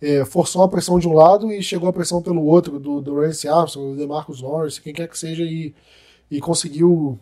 é, 0.00 0.24
forçou 0.24 0.62
a 0.62 0.68
pressão 0.68 0.98
de 0.98 1.08
um 1.08 1.12
lado 1.12 1.50
e 1.50 1.62
chegou 1.62 1.88
a 1.88 1.92
pressão 1.92 2.20
pelo 2.20 2.44
outro, 2.44 2.78
do, 2.78 3.00
do 3.00 3.20
Rance 3.20 3.48
Armstrong, 3.48 3.92
do 3.92 3.96
DeMarcus 3.96 4.42
Lawrence, 4.42 4.80
quem 4.80 4.92
quer 4.92 5.08
que 5.08 5.18
seja, 5.18 5.42
e, 5.42 5.74
e 6.30 6.40
conseguiu 6.40 7.18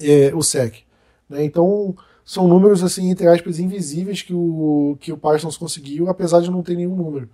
é, 0.00 0.32
o 0.34 0.42
sec. 0.42 0.84
Né, 1.28 1.44
então, 1.44 1.94
são 2.24 2.46
números, 2.46 2.82
assim, 2.82 3.10
entre 3.10 3.26
aspas, 3.26 3.58
invisíveis 3.58 4.22
que 4.22 4.34
o, 4.34 4.96
que 5.00 5.12
o 5.12 5.18
Parsons 5.18 5.56
conseguiu, 5.56 6.08
apesar 6.08 6.40
de 6.40 6.50
não 6.50 6.62
ter 6.62 6.76
nenhum 6.76 6.94
número. 6.94 7.28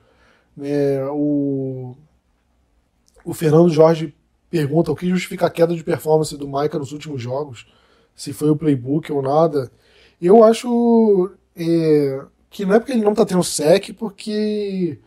É, 0.61 1.05
o, 1.11 1.97
o 3.25 3.33
Fernando 3.33 3.71
Jorge 3.71 4.15
pergunta 4.51 4.93
o 4.93 4.97
que 4.97 5.09
justifica 5.09 5.47
a 5.47 5.51
queda 5.51 5.75
de 5.75 5.83
performance 5.83 6.37
do 6.37 6.47
Micah 6.47 6.79
nos 6.79 6.93
últimos 6.93 7.21
jogos, 7.21 7.67
se 8.15 8.33
foi 8.33 8.51
o 8.51 8.57
playbook 8.57 9.11
ou 9.11 9.23
nada. 9.23 9.71
Eu 10.21 10.45
acho 10.45 11.31
é, 11.57 12.21
que 12.51 12.65
não 12.65 12.75
é 12.75 12.79
porque 12.79 12.93
ele 12.93 13.03
não 13.03 13.13
está 13.13 13.27
tendo 13.27 13.43
sec, 13.43 13.93
porque 13.99 14.99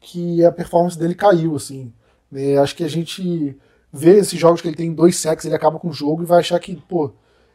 que 0.00 0.44
a 0.44 0.52
performance 0.52 0.98
dele 0.98 1.14
caiu, 1.14 1.56
assim. 1.56 1.92
Né? 2.30 2.58
Acho 2.58 2.76
que 2.76 2.84
a 2.84 2.88
gente 2.88 3.56
vê 3.92 4.18
esses 4.18 4.38
jogos 4.38 4.60
que 4.60 4.68
ele 4.68 4.76
tem 4.76 4.92
dois 4.92 5.16
sacks, 5.16 5.44
ele 5.44 5.54
acaba 5.54 5.78
com 5.78 5.88
o 5.88 5.92
jogo 5.92 6.22
e 6.22 6.26
vai 6.26 6.40
achar 6.40 6.58
que, 6.58 6.76
pô, 6.76 7.12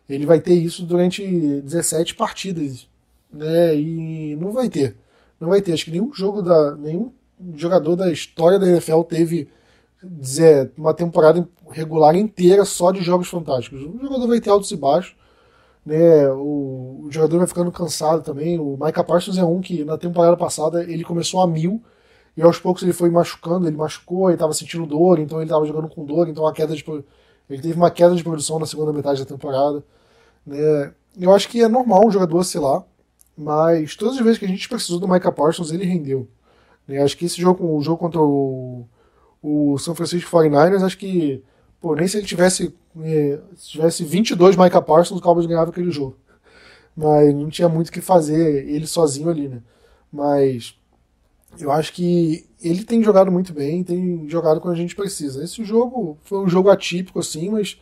ele 0.08 0.26
vai 0.26 0.40
ter 0.40 0.54
isso 0.54 0.84
durante 0.84 1.26
17 1.62 2.16
partidas, 2.16 2.88
né? 3.32 3.76
E 3.76 4.36
não 4.36 4.52
vai 4.52 4.70
ter. 4.70 4.96
Não 5.40 5.50
vai 5.50 5.62
ter. 5.62 5.74
Acho 5.74 5.86
que 5.86 5.92
nenhum 5.92 6.14
jogo 6.14 6.42
da. 6.42 6.76
nenhum 6.76 7.12
jogador 7.56 7.96
da 7.96 8.12
história 8.12 8.60
da 8.60 8.68
NFL 8.68 9.02
teve 9.02 9.50
dizer, 10.10 10.72
uma 10.78 10.94
temporada 10.94 11.48
regular 11.70 12.16
inteira 12.16 12.66
só 12.66 12.92
de 12.92 13.02
jogos 13.02 13.28
fantásticos. 13.28 13.82
O 13.82 14.00
jogador 14.00 14.28
vai 14.28 14.40
ter 14.40 14.50
altos 14.50 14.72
e 14.72 14.78
baixos. 14.78 15.16
Né, 15.86 16.28
o, 16.30 17.04
o 17.04 17.08
jogador 17.12 17.38
vai 17.40 17.48
ficando 17.48 17.72
cansado 17.72 18.22
também. 18.22 18.60
O 18.60 18.78
Micah 18.80 19.04
Parsons 19.04 19.38
é 19.38 19.44
um 19.44 19.62
que 19.62 19.84
na 19.84 19.98
temporada 19.98 20.36
passada 20.36 20.84
ele 20.84 21.04
começou 21.04 21.42
a 21.42 21.48
mil 21.48 21.82
e 22.38 22.42
aos 22.42 22.60
poucos 22.60 22.84
ele 22.84 22.94
foi 22.94 23.10
machucando, 23.10 23.68
ele 23.68 23.78
machucou, 23.78 24.28
ele 24.28 24.36
estava 24.36 24.54
sentindo 24.54 24.86
dor, 24.86 25.20
então 25.20 25.38
ele 25.38 25.46
estava 25.46 25.66
jogando 25.66 25.88
com 25.88 26.04
dor, 26.06 26.28
então 26.28 26.46
a 26.46 26.52
queda 26.52 26.76
de, 26.76 26.84
ele 27.50 27.62
teve 27.62 27.76
uma 27.76 27.90
queda 27.90 28.16
de 28.16 28.24
produção 28.24 28.60
na 28.60 28.66
segunda 28.66 28.92
metade 28.92 29.20
da 29.20 29.26
temporada. 29.26 29.84
Né? 30.46 30.94
Eu 31.18 31.34
acho 31.34 31.48
que 31.48 31.62
é 31.62 31.68
normal 31.68 32.06
um 32.06 32.12
jogador 32.12 32.44
lá, 32.56 32.84
mas 33.38 33.96
todas 33.96 34.18
as 34.18 34.24
vezes 34.24 34.38
que 34.38 34.46
a 34.46 34.50
gente 34.50 34.68
precisou 34.68 35.00
do 35.00 35.08
Micah 35.08 35.32
Parsons, 35.32 35.72
ele 35.72 35.86
rendeu. 35.86 36.28
Né? 36.88 37.02
Acho 37.02 37.18
que 37.18 37.26
esse 37.26 37.40
jogo, 37.40 37.66
o 37.78 37.82
jogo 37.82 37.98
contra 37.98 38.20
o, 38.22 38.86
o 39.46 39.78
São 39.78 39.94
Francisco 39.94 40.30
49ers, 40.36 40.84
acho 40.84 40.98
que 40.98 41.44
pô, 41.80 41.94
nem 41.94 42.08
se 42.08 42.18
ele 42.18 42.26
tivesse, 42.26 42.74
é, 43.00 43.40
se 43.56 43.70
tivesse 43.70 44.04
22 44.04 44.56
Micah 44.56 44.82
Parsons, 44.82 45.20
o 45.20 45.22
Cowboys 45.22 45.46
ganhava 45.46 45.70
aquele 45.70 45.92
jogo. 45.92 46.18
Mas 46.98 47.32
não 47.36 47.48
tinha 47.50 47.70
muito 47.70 47.90
o 47.90 47.92
que 47.92 48.02
fazer 48.02 48.68
ele 48.68 48.88
sozinho 48.88 49.30
ali, 49.30 49.48
né? 49.48 49.62
Mas 50.12 50.76
eu 51.60 51.72
acho 51.72 51.94
que 51.94 52.48
ele 52.60 52.84
tem 52.84 53.04
jogado 53.04 53.32
muito 53.32 53.54
bem, 53.54 53.84
tem 53.84 54.28
jogado 54.28 54.60
quando 54.60 54.74
a 54.74 54.78
gente 54.78 54.96
precisa. 54.96 55.44
Esse 55.44 55.64
jogo 55.64 56.18
foi 56.24 56.40
um 56.40 56.50
jogo 56.50 56.72
atípico, 56.72 57.20
assim, 57.20 57.50
mas 57.50 57.80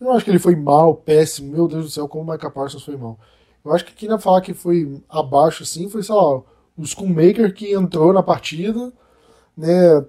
eu 0.00 0.08
não 0.08 0.14
acho 0.14 0.24
que 0.24 0.32
ele 0.32 0.38
foi 0.40 0.56
mal, 0.56 0.96
péssimo, 0.96 1.52
meu 1.52 1.68
Deus 1.68 1.84
do 1.84 1.90
céu, 1.90 2.08
como 2.08 2.28
o 2.28 2.32
Micah 2.32 2.50
Parsons 2.50 2.82
foi 2.82 2.96
mal. 2.96 3.18
Eu 3.64 3.72
acho 3.72 3.84
que 3.84 3.94
quem 3.94 4.08
ia 4.10 4.18
falar 4.18 4.40
que 4.40 4.52
foi 4.52 5.00
abaixo, 5.08 5.62
assim, 5.62 5.88
foi, 5.88 6.02
sei 6.02 6.14
lá, 6.14 6.38
o 6.76 6.84
Schoonmaker 6.84 7.54
que 7.54 7.72
entrou 7.72 8.12
na 8.12 8.22
partida, 8.22 8.92
né, 9.56 10.04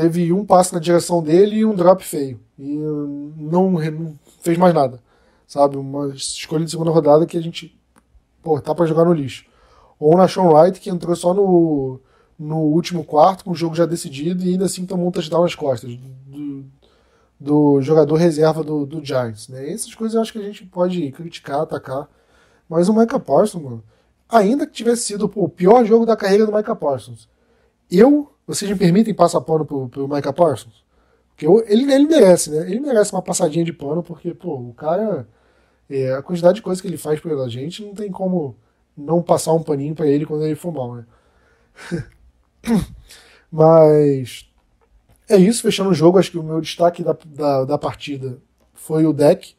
teve 0.00 0.32
um 0.32 0.44
passe 0.44 0.72
na 0.72 0.80
direção 0.80 1.22
dele 1.22 1.56
e 1.56 1.64
um 1.64 1.74
drop 1.74 2.04
feio. 2.04 2.40
E 2.58 2.76
não, 2.76 3.70
não 3.70 4.18
fez 4.40 4.56
mais 4.56 4.74
nada, 4.74 5.00
sabe? 5.46 5.76
Uma 5.76 6.08
escolha 6.08 6.64
de 6.64 6.70
segunda 6.70 6.90
rodada 6.90 7.26
que 7.26 7.36
a 7.36 7.42
gente, 7.42 7.78
pô, 8.42 8.60
tá 8.60 8.74
pra 8.74 8.86
jogar 8.86 9.04
no 9.04 9.12
lixo. 9.12 9.44
Ou 9.98 10.16
na 10.16 10.26
Sean 10.26 10.44
Wright, 10.44 10.80
que 10.80 10.90
entrou 10.90 11.14
só 11.14 11.34
no 11.34 12.00
no 12.38 12.56
último 12.56 13.04
quarto, 13.04 13.44
com 13.44 13.50
o 13.50 13.54
jogo 13.54 13.74
já 13.74 13.84
decidido, 13.84 14.42
e 14.42 14.52
ainda 14.52 14.64
assim 14.64 14.86
tomou 14.86 15.08
um 15.08 15.10
touchdown 15.10 15.42
nas 15.42 15.54
costas 15.54 15.94
do, 16.26 16.64
do 17.38 17.82
jogador 17.82 18.14
reserva 18.14 18.64
do, 18.64 18.86
do 18.86 19.04
Giants. 19.04 19.46
Né? 19.48 19.70
Essas 19.70 19.94
coisas 19.94 20.14
eu 20.14 20.22
acho 20.22 20.32
que 20.32 20.38
a 20.38 20.42
gente 20.42 20.64
pode 20.64 21.12
criticar, 21.12 21.60
atacar. 21.60 22.08
Mas 22.66 22.88
o 22.88 22.94
Micah 22.94 23.20
Parsons, 23.20 23.62
mano, 23.62 23.84
ainda 24.26 24.66
que 24.66 24.72
tivesse 24.72 25.02
sido 25.02 25.28
pô, 25.28 25.44
o 25.44 25.48
pior 25.50 25.84
jogo 25.84 26.06
da 26.06 26.16
carreira 26.16 26.46
do 26.46 26.52
Micah 26.52 26.74
Parsons, 26.74 27.28
eu, 27.90 28.32
vocês 28.50 28.68
me 28.68 28.76
permitem 28.76 29.14
passar 29.14 29.40
pano 29.40 29.64
pro, 29.64 29.88
pro 29.88 30.08
Micah 30.08 30.32
Parsons? 30.32 30.84
Porque 31.30 31.46
eu, 31.46 31.64
ele, 31.68 31.92
ele 31.92 32.06
merece, 32.06 32.50
né? 32.50 32.68
Ele 32.68 32.80
merece 32.80 33.12
uma 33.12 33.22
passadinha 33.22 33.64
de 33.64 33.72
pano, 33.72 34.02
porque, 34.02 34.34
pô, 34.34 34.56
o 34.56 34.74
cara. 34.74 35.28
É, 35.88 36.12
a 36.12 36.22
quantidade 36.22 36.56
de 36.56 36.62
coisas 36.62 36.80
que 36.80 36.86
ele 36.86 36.96
faz 36.96 37.18
pela 37.20 37.48
gente 37.48 37.84
não 37.84 37.94
tem 37.94 38.10
como 38.10 38.56
não 38.96 39.22
passar 39.22 39.52
um 39.52 39.62
paninho 39.62 39.94
para 39.94 40.06
ele 40.06 40.26
quando 40.26 40.44
ele 40.44 40.54
for 40.54 40.72
mal, 40.72 40.96
né? 40.96 41.04
Mas 43.50 44.48
é 45.28 45.36
isso, 45.36 45.62
fechando 45.62 45.90
o 45.90 45.94
jogo. 45.94 46.18
Acho 46.18 46.32
que 46.32 46.38
o 46.38 46.42
meu 46.42 46.60
destaque 46.60 47.02
da, 47.02 47.16
da, 47.24 47.64
da 47.64 47.78
partida 47.78 48.38
foi 48.74 49.06
o 49.06 49.12
deck. 49.12 49.54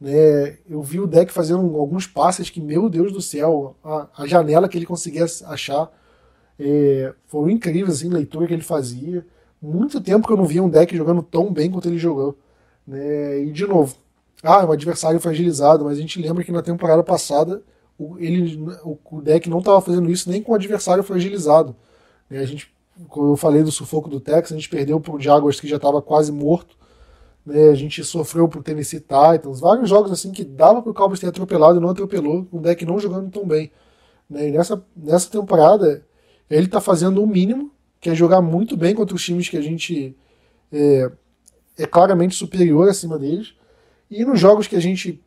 Né? 0.00 0.58
Eu 0.68 0.82
vi 0.82 1.00
o 1.00 1.06
deck 1.06 1.32
fazendo 1.32 1.76
alguns 1.76 2.06
passes 2.06 2.50
que, 2.50 2.60
meu 2.60 2.88
Deus 2.88 3.12
do 3.12 3.20
céu, 3.20 3.76
a, 3.82 4.08
a 4.18 4.26
janela 4.26 4.68
que 4.68 4.76
ele 4.76 4.86
conseguia 4.86 5.24
achar 5.46 5.90
é, 6.58 7.12
foram 7.26 7.50
incríveis, 7.50 7.98
assim, 7.98 8.08
leitura 8.08 8.46
que 8.46 8.52
ele 8.52 8.62
fazia. 8.62 9.26
Muito 9.60 10.00
tempo 10.00 10.26
que 10.26 10.32
eu 10.32 10.36
não 10.36 10.44
via 10.44 10.62
um 10.62 10.68
deck 10.68 10.96
jogando 10.96 11.22
tão 11.22 11.52
bem 11.52 11.70
quanto 11.70 11.88
ele 11.88 11.98
jogou. 11.98 12.36
Né? 12.86 13.42
E 13.42 13.50
de 13.52 13.66
novo, 13.66 13.96
ah, 14.42 14.62
é 14.62 14.64
um 14.64 14.72
adversário 14.72 15.20
fragilizado, 15.20 15.84
mas 15.84 15.98
a 15.98 16.00
gente 16.00 16.20
lembra 16.20 16.44
que 16.44 16.52
na 16.52 16.62
temporada 16.62 17.02
passada 17.02 17.62
o, 17.98 18.18
ele, 18.18 18.60
o, 18.84 18.98
o 19.10 19.22
deck 19.22 19.48
não 19.48 19.58
estava 19.58 19.80
fazendo 19.80 20.10
isso 20.10 20.30
nem 20.30 20.42
com 20.42 20.52
o 20.52 20.54
adversário 20.54 21.02
fragilizado. 21.02 21.74
A 22.30 22.44
gente, 22.44 22.72
como 23.08 23.32
eu 23.32 23.36
falei 23.36 23.62
do 23.62 23.72
sufoco 23.72 24.08
do 24.08 24.20
Texas, 24.20 24.52
a 24.52 24.56
gente 24.56 24.68
perdeu 24.68 25.00
para 25.00 25.14
o 25.14 25.20
Jaguars 25.20 25.60
que 25.60 25.68
já 25.68 25.76
estava 25.76 26.02
quase 26.02 26.32
morto. 26.32 26.76
Né? 27.44 27.70
A 27.70 27.74
gente 27.74 28.02
sofreu 28.04 28.48
para 28.48 28.60
o 28.60 28.62
Tennessee 28.62 29.00
Titans, 29.00 29.60
vários 29.60 29.88
jogos 29.88 30.10
assim 30.10 30.32
que 30.32 30.44
dava 30.44 30.82
para 30.82 30.90
o 30.90 30.94
Cowboys 30.94 31.20
ter 31.20 31.28
atropelado 31.28 31.78
e 31.78 31.80
não 31.80 31.90
atropelou, 31.90 32.44
com 32.44 32.58
o 32.58 32.60
deck 32.60 32.84
não 32.84 32.98
jogando 32.98 33.30
tão 33.30 33.46
bem. 33.46 33.70
Né? 34.28 34.48
E 34.48 34.52
nessa, 34.52 34.82
nessa 34.94 35.30
temporada, 35.30 36.04
ele 36.50 36.66
está 36.66 36.80
fazendo 36.80 37.22
o 37.22 37.26
mínimo, 37.26 37.70
que 38.00 38.10
é 38.10 38.14
jogar 38.14 38.40
muito 38.40 38.76
bem 38.76 38.94
contra 38.94 39.14
os 39.14 39.24
times 39.24 39.48
que 39.48 39.56
a 39.56 39.60
gente 39.60 40.16
é, 40.72 41.10
é 41.78 41.86
claramente 41.86 42.34
superior 42.34 42.88
acima 42.88 43.18
deles. 43.18 43.54
E 44.10 44.24
nos 44.24 44.38
jogos 44.38 44.66
que 44.66 44.76
a 44.76 44.80
gente. 44.80 45.22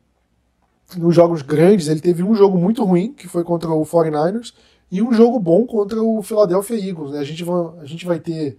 Nos 0.96 1.14
jogos 1.14 1.42
grandes, 1.42 1.86
ele 1.86 2.00
teve 2.00 2.22
um 2.24 2.34
jogo 2.34 2.58
muito 2.58 2.82
ruim, 2.84 3.12
que 3.12 3.28
foi 3.28 3.44
contra 3.44 3.70
o 3.70 3.84
49ers, 3.84 4.52
e 4.90 5.00
um 5.00 5.12
jogo 5.12 5.38
bom 5.38 5.64
contra 5.64 6.02
o 6.02 6.20
Philadelphia 6.20 6.88
Eagles. 6.88 7.12
Né? 7.12 7.20
A, 7.20 7.24
gente 7.24 7.44
vai, 7.44 7.78
a 7.80 7.84
gente 7.84 8.04
vai 8.04 8.18
ter 8.18 8.58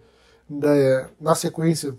né, 0.50 1.10
na 1.20 1.36
sequência. 1.36 1.94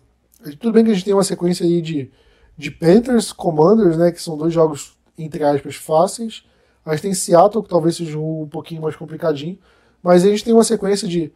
Tudo 0.58 0.72
bem 0.72 0.84
que 0.84 0.90
a 0.90 0.94
gente 0.94 1.04
tem 1.04 1.12
uma 1.12 1.22
sequência 1.22 1.66
aí 1.66 1.82
de, 1.82 2.10
de 2.56 2.70
Panthers, 2.70 3.30
Commanders, 3.30 3.98
né, 3.98 4.10
que 4.10 4.22
são 4.22 4.36
dois 4.36 4.54
jogos, 4.54 4.96
entre 5.18 5.44
aspas, 5.44 5.76
fáceis. 5.76 6.44
A 6.84 6.92
gente 6.92 7.02
tem 7.02 7.14
Seattle, 7.14 7.62
que 7.62 7.68
talvez 7.68 7.96
seja 7.96 8.18
um 8.18 8.48
pouquinho 8.48 8.80
mais 8.80 8.96
complicadinho. 8.96 9.58
Mas 10.02 10.24
a 10.24 10.28
gente 10.28 10.44
tem 10.44 10.52
uma 10.52 10.64
sequência 10.64 11.06
de 11.06 11.32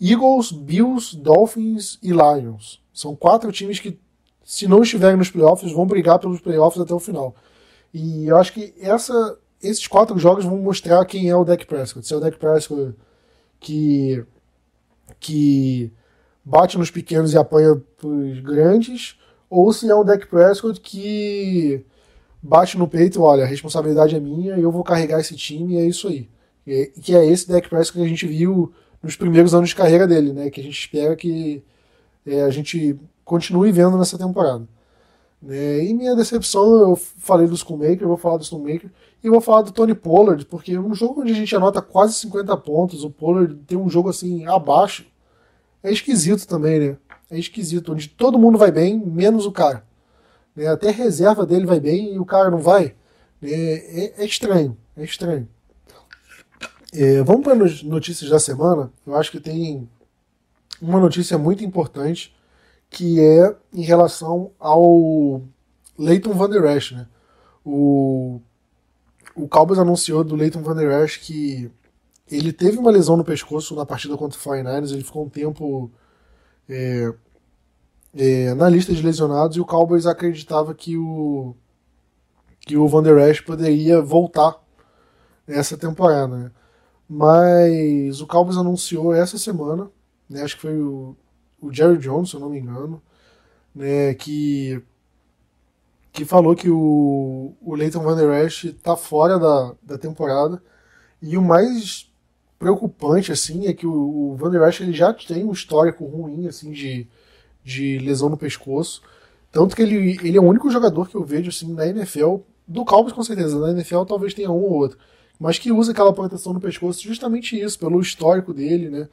Eagles, 0.00 0.52
Bills, 0.52 1.16
Dolphins 1.16 1.98
e 2.02 2.10
Lions. 2.10 2.80
São 2.92 3.16
quatro 3.16 3.50
times 3.52 3.78
que, 3.78 3.98
se 4.44 4.66
não 4.66 4.82
estiverem 4.82 5.16
nos 5.16 5.30
playoffs, 5.30 5.72
vão 5.72 5.86
brigar 5.86 6.18
pelos 6.18 6.40
playoffs 6.40 6.80
até 6.80 6.92
o 6.92 7.00
final. 7.00 7.34
E 7.92 8.26
eu 8.26 8.36
acho 8.36 8.52
que 8.52 8.74
essa 8.80 9.38
esses 9.62 9.86
quatro 9.86 10.18
jogos 10.18 10.44
vão 10.44 10.56
mostrar 10.56 11.04
quem 11.04 11.28
é 11.28 11.36
o 11.36 11.44
Dak 11.44 11.66
Prescott. 11.66 12.06
Se 12.06 12.14
é 12.14 12.16
o 12.16 12.20
Dak 12.20 12.38
Prescott 12.38 12.94
que, 13.58 14.24
que 15.18 15.92
bate 16.44 16.78
nos 16.78 16.90
pequenos 16.90 17.32
e 17.32 17.38
apanha 17.38 17.76
pros 17.98 18.40
grandes, 18.40 19.18
ou 19.50 19.72
se 19.72 19.88
é 19.90 19.94
o 19.94 20.04
Dak 20.04 20.26
Prescott 20.26 20.80
que 20.80 21.84
bate 22.42 22.78
no 22.78 22.88
peito, 22.88 23.22
olha, 23.22 23.44
a 23.44 23.46
responsabilidade 23.46 24.16
é 24.16 24.20
minha 24.20 24.56
eu 24.56 24.72
vou 24.72 24.82
carregar 24.82 25.20
esse 25.20 25.36
time 25.36 25.76
é 25.76 25.84
isso 25.84 26.08
aí. 26.08 26.28
Que 26.64 27.14
é 27.14 27.26
esse 27.26 27.48
Dak 27.48 27.68
Prescott 27.68 27.98
que 27.98 28.04
a 28.04 28.08
gente 28.08 28.26
viu 28.26 28.72
nos 29.02 29.16
primeiros 29.16 29.54
anos 29.54 29.70
de 29.70 29.76
carreira 29.76 30.06
dele, 30.06 30.32
né? 30.32 30.50
Que 30.50 30.60
a 30.60 30.64
gente 30.64 30.78
espera 30.78 31.16
que 31.16 31.62
é, 32.26 32.42
a 32.42 32.50
gente 32.50 32.98
continue 33.24 33.72
vendo 33.72 33.96
nessa 33.96 34.18
temporada. 34.18 34.66
Né? 35.40 35.84
E 35.84 35.94
minha 35.94 36.14
decepção, 36.14 36.80
eu 36.80 36.96
falei 36.96 37.46
do 37.46 37.56
Schoolmaker, 37.56 38.06
vou 38.06 38.16
falar 38.16 38.36
do 38.36 38.44
Schoolmaker, 38.44 38.90
e 39.22 39.30
vou 39.30 39.40
falar 39.40 39.62
do 39.62 39.72
Tony 39.72 39.94
Pollard, 39.94 40.44
porque 40.46 40.78
um 40.78 40.94
jogo 40.94 41.22
onde 41.22 41.32
a 41.32 41.34
gente 41.34 41.54
anota 41.54 41.80
quase 41.80 42.14
50 42.14 42.56
pontos, 42.58 43.04
o 43.04 43.10
Pollard 43.10 43.54
tem 43.66 43.78
um 43.78 43.88
jogo 43.88 44.08
assim 44.08 44.44
abaixo, 44.46 45.06
é 45.82 45.90
esquisito 45.90 46.46
também, 46.46 46.78
né? 46.78 46.96
É 47.30 47.38
esquisito, 47.38 47.92
onde 47.92 48.08
todo 48.08 48.38
mundo 48.38 48.58
vai 48.58 48.70
bem, 48.70 48.98
menos 48.98 49.46
o 49.46 49.52
cara. 49.52 49.84
Né? 50.54 50.66
Até 50.66 50.88
a 50.88 50.92
reserva 50.92 51.46
dele 51.46 51.64
vai 51.64 51.80
bem 51.80 52.14
e 52.14 52.18
o 52.18 52.24
cara 52.24 52.50
não 52.50 52.58
vai. 52.58 52.94
É, 53.42 54.14
é, 54.18 54.22
é 54.22 54.24
estranho, 54.24 54.76
é 54.96 55.04
estranho. 55.04 55.48
É, 56.92 57.22
vamos 57.22 57.44
para 57.44 57.64
as 57.64 57.82
notícias 57.82 58.30
da 58.30 58.38
semana. 58.38 58.92
Eu 59.06 59.14
acho 59.14 59.30
que 59.30 59.40
tem 59.40 59.88
uma 60.80 60.98
notícia 60.98 61.38
muito 61.38 61.64
importante 61.64 62.34
que 62.88 63.20
é 63.20 63.54
em 63.72 63.82
relação 63.82 64.50
ao 64.58 65.42
Leighton 65.96 66.32
Van 66.32 66.50
Der 66.50 66.64
Esch, 66.76 66.92
né? 66.92 67.06
O, 67.64 68.40
o 69.36 69.46
Cowboys 69.46 69.78
anunciou 69.78 70.24
do 70.24 70.34
Leighton 70.34 70.62
Van 70.62 70.74
Der 70.74 71.04
Esch 71.04 71.18
que 71.18 71.70
ele 72.28 72.52
teve 72.52 72.78
uma 72.78 72.90
lesão 72.90 73.16
no 73.16 73.24
pescoço 73.24 73.76
na 73.76 73.86
partida 73.86 74.16
contra 74.16 74.38
o 74.38 74.42
49ers, 74.42 74.92
ele 74.92 75.04
ficou 75.04 75.24
um 75.24 75.28
tempo 75.28 75.90
é, 76.68 77.12
é, 78.14 78.54
na 78.54 78.68
lista 78.68 78.92
de 78.92 79.02
lesionados 79.02 79.56
e 79.56 79.60
o 79.60 79.66
Cowboys 79.66 80.06
acreditava 80.06 80.74
que 80.74 80.96
o 80.96 81.54
que 82.60 82.76
o 82.76 82.86
Van 82.88 83.02
Der 83.02 83.16
Esch 83.30 83.40
poderia 83.40 84.02
voltar 84.02 84.60
essa 85.46 85.76
temporada. 85.76 86.36
Né? 86.36 86.50
Mas 87.12 88.20
o 88.20 88.26
Cowboys 88.26 88.56
anunciou 88.56 89.12
essa 89.12 89.36
semana, 89.36 89.90
né, 90.28 90.42
acho 90.44 90.54
que 90.54 90.62
foi 90.62 90.78
o, 90.80 91.16
o 91.60 91.72
Jerry 91.72 91.98
Jones, 91.98 92.30
se 92.30 92.36
eu 92.36 92.40
não 92.40 92.48
me 92.48 92.60
engano, 92.60 93.02
né, 93.74 94.14
que, 94.14 94.80
que 96.12 96.24
falou 96.24 96.54
que 96.54 96.70
o, 96.70 97.52
o 97.60 97.74
Leighton 97.74 97.98
Van 97.98 98.14
Der 98.14 98.46
Esch 98.46 98.66
está 98.66 98.96
fora 98.96 99.40
da, 99.40 99.74
da 99.82 99.98
temporada. 99.98 100.62
E 101.20 101.36
o 101.36 101.42
mais 101.42 102.08
preocupante 102.60 103.32
assim 103.32 103.66
é 103.66 103.72
que 103.72 103.88
o, 103.88 104.30
o 104.32 104.36
Van 104.36 104.48
Der 104.52 104.68
Esch 104.68 104.80
ele 104.80 104.92
já 104.92 105.12
tem 105.12 105.44
um 105.44 105.50
histórico 105.50 106.04
ruim 106.04 106.46
assim 106.46 106.70
de, 106.70 107.08
de 107.64 107.98
lesão 107.98 108.28
no 108.28 108.36
pescoço. 108.36 109.02
Tanto 109.50 109.74
que 109.74 109.82
ele, 109.82 110.16
ele 110.22 110.38
é 110.38 110.40
o 110.40 110.44
único 110.44 110.70
jogador 110.70 111.08
que 111.08 111.16
eu 111.16 111.24
vejo 111.24 111.48
assim 111.48 111.74
na 111.74 111.88
NFL, 111.88 112.36
do 112.68 112.84
Cowboys 112.84 113.12
com 113.12 113.24
certeza, 113.24 113.58
na 113.58 113.72
NFL 113.72 114.04
talvez 114.04 114.32
tenha 114.32 114.48
um 114.48 114.62
ou 114.62 114.74
outro, 114.74 114.96
mas 115.40 115.58
que 115.58 115.72
usa 115.72 115.92
aquela 115.92 116.12
proteção 116.12 116.52
no 116.52 116.60
pescoço 116.60 117.02
justamente 117.02 117.58
isso, 117.58 117.78
pelo 117.78 118.00
histórico 118.00 118.52
dele, 118.52 118.90
né? 118.90 119.08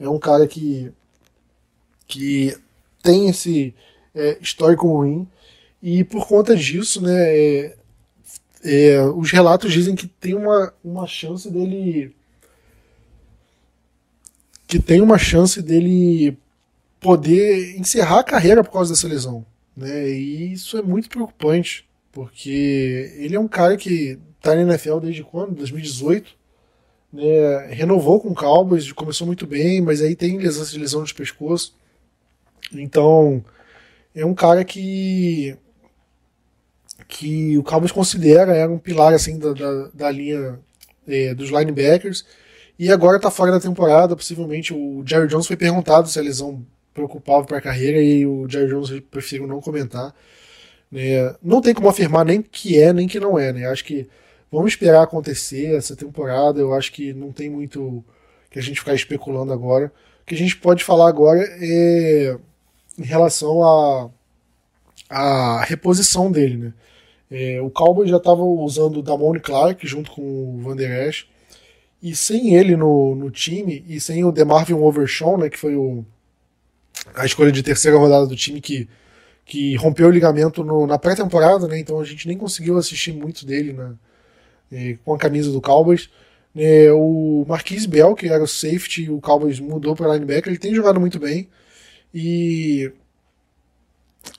É 0.00 0.08
um 0.08 0.18
cara 0.18 0.48
que, 0.48 0.92
que 2.06 2.58
tem 3.00 3.28
esse 3.28 3.72
é, 4.14 4.36
histórico 4.40 4.88
ruim 4.88 5.26
e 5.82 6.02
por 6.02 6.26
conta 6.26 6.56
disso, 6.56 7.00
né, 7.00 7.14
é, 7.14 7.76
é, 8.64 9.02
os 9.02 9.30
relatos 9.30 9.72
dizem 9.72 9.94
que 9.94 10.08
tem 10.08 10.34
uma, 10.34 10.74
uma 10.82 11.06
chance 11.06 11.48
dele 11.48 12.14
que 14.66 14.78
tem 14.78 15.00
uma 15.00 15.16
chance 15.16 15.62
dele 15.62 16.36
poder 17.00 17.78
encerrar 17.78 18.20
a 18.20 18.24
carreira 18.24 18.62
por 18.62 18.72
causa 18.72 18.92
dessa 18.92 19.08
lesão. 19.08 19.46
Né? 19.76 20.10
E 20.10 20.52
isso 20.52 20.76
é 20.76 20.82
muito 20.82 21.08
preocupante, 21.08 21.88
porque 22.12 23.14
ele 23.16 23.34
é 23.34 23.40
um 23.40 23.48
cara 23.48 23.76
que 23.78 24.18
está 24.38 24.54
na 24.54 24.62
NFL 24.62 24.98
desde 24.98 25.22
quando? 25.22 25.54
2018. 25.54 26.30
Né? 27.12 27.66
Renovou 27.70 28.20
com 28.20 28.28
o 28.28 28.34
Cowboys, 28.34 28.90
começou 28.92 29.26
muito 29.26 29.46
bem, 29.46 29.80
mas 29.80 30.02
aí 30.02 30.14
tem 30.14 30.38
lesão, 30.38 30.64
lesão 30.80 31.04
de 31.04 31.14
pescoço. 31.14 31.74
Então, 32.72 33.44
é 34.14 34.24
um 34.24 34.34
cara 34.34 34.64
que 34.64 35.56
que 37.06 37.56
o 37.56 37.62
Cowboys 37.62 37.92
considera 37.92 38.54
era 38.54 38.70
um 38.70 38.78
pilar 38.78 39.14
assim 39.14 39.38
da, 39.38 39.52
da, 39.52 39.88
da 39.94 40.10
linha 40.10 40.58
é, 41.06 41.34
dos 41.34 41.48
linebackers 41.48 42.26
e 42.78 42.92
agora 42.92 43.16
está 43.16 43.30
fora 43.30 43.50
da 43.50 43.60
temporada. 43.60 44.14
Possivelmente 44.14 44.74
o 44.74 45.02
Jerry 45.06 45.26
Jones 45.26 45.46
foi 45.46 45.56
perguntado 45.56 46.08
se 46.08 46.18
a 46.18 46.22
lesão 46.22 46.64
preocupava 46.92 47.46
para 47.46 47.58
a 47.58 47.62
carreira 47.62 48.00
e 48.02 48.26
o 48.26 48.46
Jerry 48.48 48.68
Jones 48.68 49.00
preferiu 49.10 49.46
não 49.46 49.60
comentar. 49.60 50.14
Né? 50.90 51.34
Não 51.42 51.60
tem 51.60 51.72
como 51.72 51.88
afirmar 51.88 52.24
nem 52.24 52.42
que 52.42 52.78
é 52.78 52.92
nem 52.92 53.08
que 53.08 53.20
não 53.20 53.38
é. 53.38 53.52
Né? 53.52 53.66
Acho 53.66 53.84
que 53.84 54.06
vamos 54.50 54.72
esperar 54.72 55.02
acontecer 55.02 55.74
essa 55.74 55.96
temporada. 55.96 56.60
Eu 56.60 56.74
acho 56.74 56.92
que 56.92 57.12
não 57.12 57.32
tem 57.32 57.50
muito 57.50 58.04
que 58.50 58.58
a 58.58 58.62
gente 58.62 58.80
ficar 58.80 58.94
especulando 58.94 59.52
agora. 59.52 59.92
O 60.22 60.26
que 60.26 60.34
a 60.34 60.38
gente 60.38 60.56
pode 60.56 60.84
falar 60.84 61.08
agora 61.08 61.40
é 61.60 62.36
em 62.98 63.04
relação 63.04 63.62
à 63.62 64.10
a, 65.08 65.60
a, 65.60 65.64
reposição 65.64 66.30
dele. 66.30 66.56
Né? 66.56 66.72
É, 67.30 67.60
o 67.60 67.70
Cowboys 67.70 68.10
já 68.10 68.16
estava 68.16 68.42
usando 68.42 68.98
o 68.98 69.02
Damone 69.02 69.40
Clark 69.40 69.86
junto 69.86 70.10
com 70.10 70.22
o 70.22 70.58
Van 70.62 70.76
Der 70.76 71.08
Esch. 71.08 71.26
E 72.02 72.14
sem 72.14 72.54
ele 72.54 72.76
no, 72.76 73.14
no 73.14 73.30
time, 73.30 73.84
e 73.88 74.00
sem 74.00 74.24
o 74.24 74.30
DeMarvin 74.30 74.74
Overshawn, 74.74 75.36
né, 75.36 75.50
que 75.50 75.58
foi 75.58 75.74
o, 75.74 76.04
a 77.12 77.26
escolha 77.26 77.50
de 77.50 77.60
terceira 77.60 77.98
rodada 77.98 78.24
do 78.24 78.36
time 78.36 78.60
que, 78.60 78.88
que 79.44 79.74
rompeu 79.74 80.06
o 80.06 80.10
ligamento 80.10 80.62
no, 80.62 80.86
na 80.86 80.96
pré-temporada, 80.96 81.66
né, 81.66 81.76
então 81.76 81.98
a 81.98 82.04
gente 82.04 82.28
nem 82.28 82.38
conseguiu 82.38 82.78
assistir 82.78 83.12
muito 83.12 83.44
dele 83.44 83.72
na, 83.72 83.96
com 85.04 85.14
a 85.14 85.18
camisa 85.18 85.50
do 85.50 85.60
Cowboys. 85.60 86.08
É, 86.56 86.90
o 86.92 87.44
Marquise 87.46 87.86
Bell, 87.86 88.14
que 88.14 88.28
era 88.28 88.42
o 88.42 88.48
safety, 88.48 89.10
o 89.10 89.20
Cowboys 89.20 89.60
mudou 89.60 89.94
para 89.94 90.12
linebacker, 90.14 90.48
ele 90.48 90.58
tem 90.58 90.74
jogado 90.74 90.98
muito 90.98 91.18
bem 91.18 91.48
e, 92.12 92.90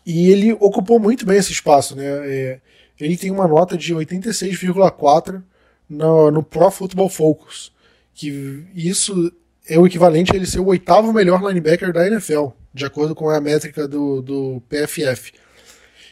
e 0.06 0.30
ele 0.32 0.54
ocupou 0.54 1.00
muito 1.00 1.26
bem 1.26 1.38
esse 1.38 1.52
espaço. 1.52 1.96
Né, 1.96 2.04
é, 2.06 2.60
ele 3.00 3.16
tem 3.16 3.32
uma 3.32 3.48
nota 3.48 3.78
de 3.78 3.94
86,4 3.94 5.42
no, 5.88 6.32
no 6.32 6.44
Pro 6.44 6.70
Football 6.70 7.10
Focus, 7.10 7.72
que 8.14 8.66
isso 8.76 9.32
é 9.68 9.80
o 9.80 9.88
equivalente 9.88 10.34
a 10.34 10.36
ele 10.36 10.46
ser 10.46 10.60
o 10.60 10.68
oitavo 10.68 11.14
melhor 11.14 11.42
linebacker 11.42 11.94
da 11.94 12.06
NFL, 12.06 12.48
de 12.74 12.86
acordo 12.86 13.16
com 13.16 13.30
a 13.30 13.40
métrica 13.40 13.88
do, 13.88 14.22
do 14.22 14.64
PFF. 14.68 15.32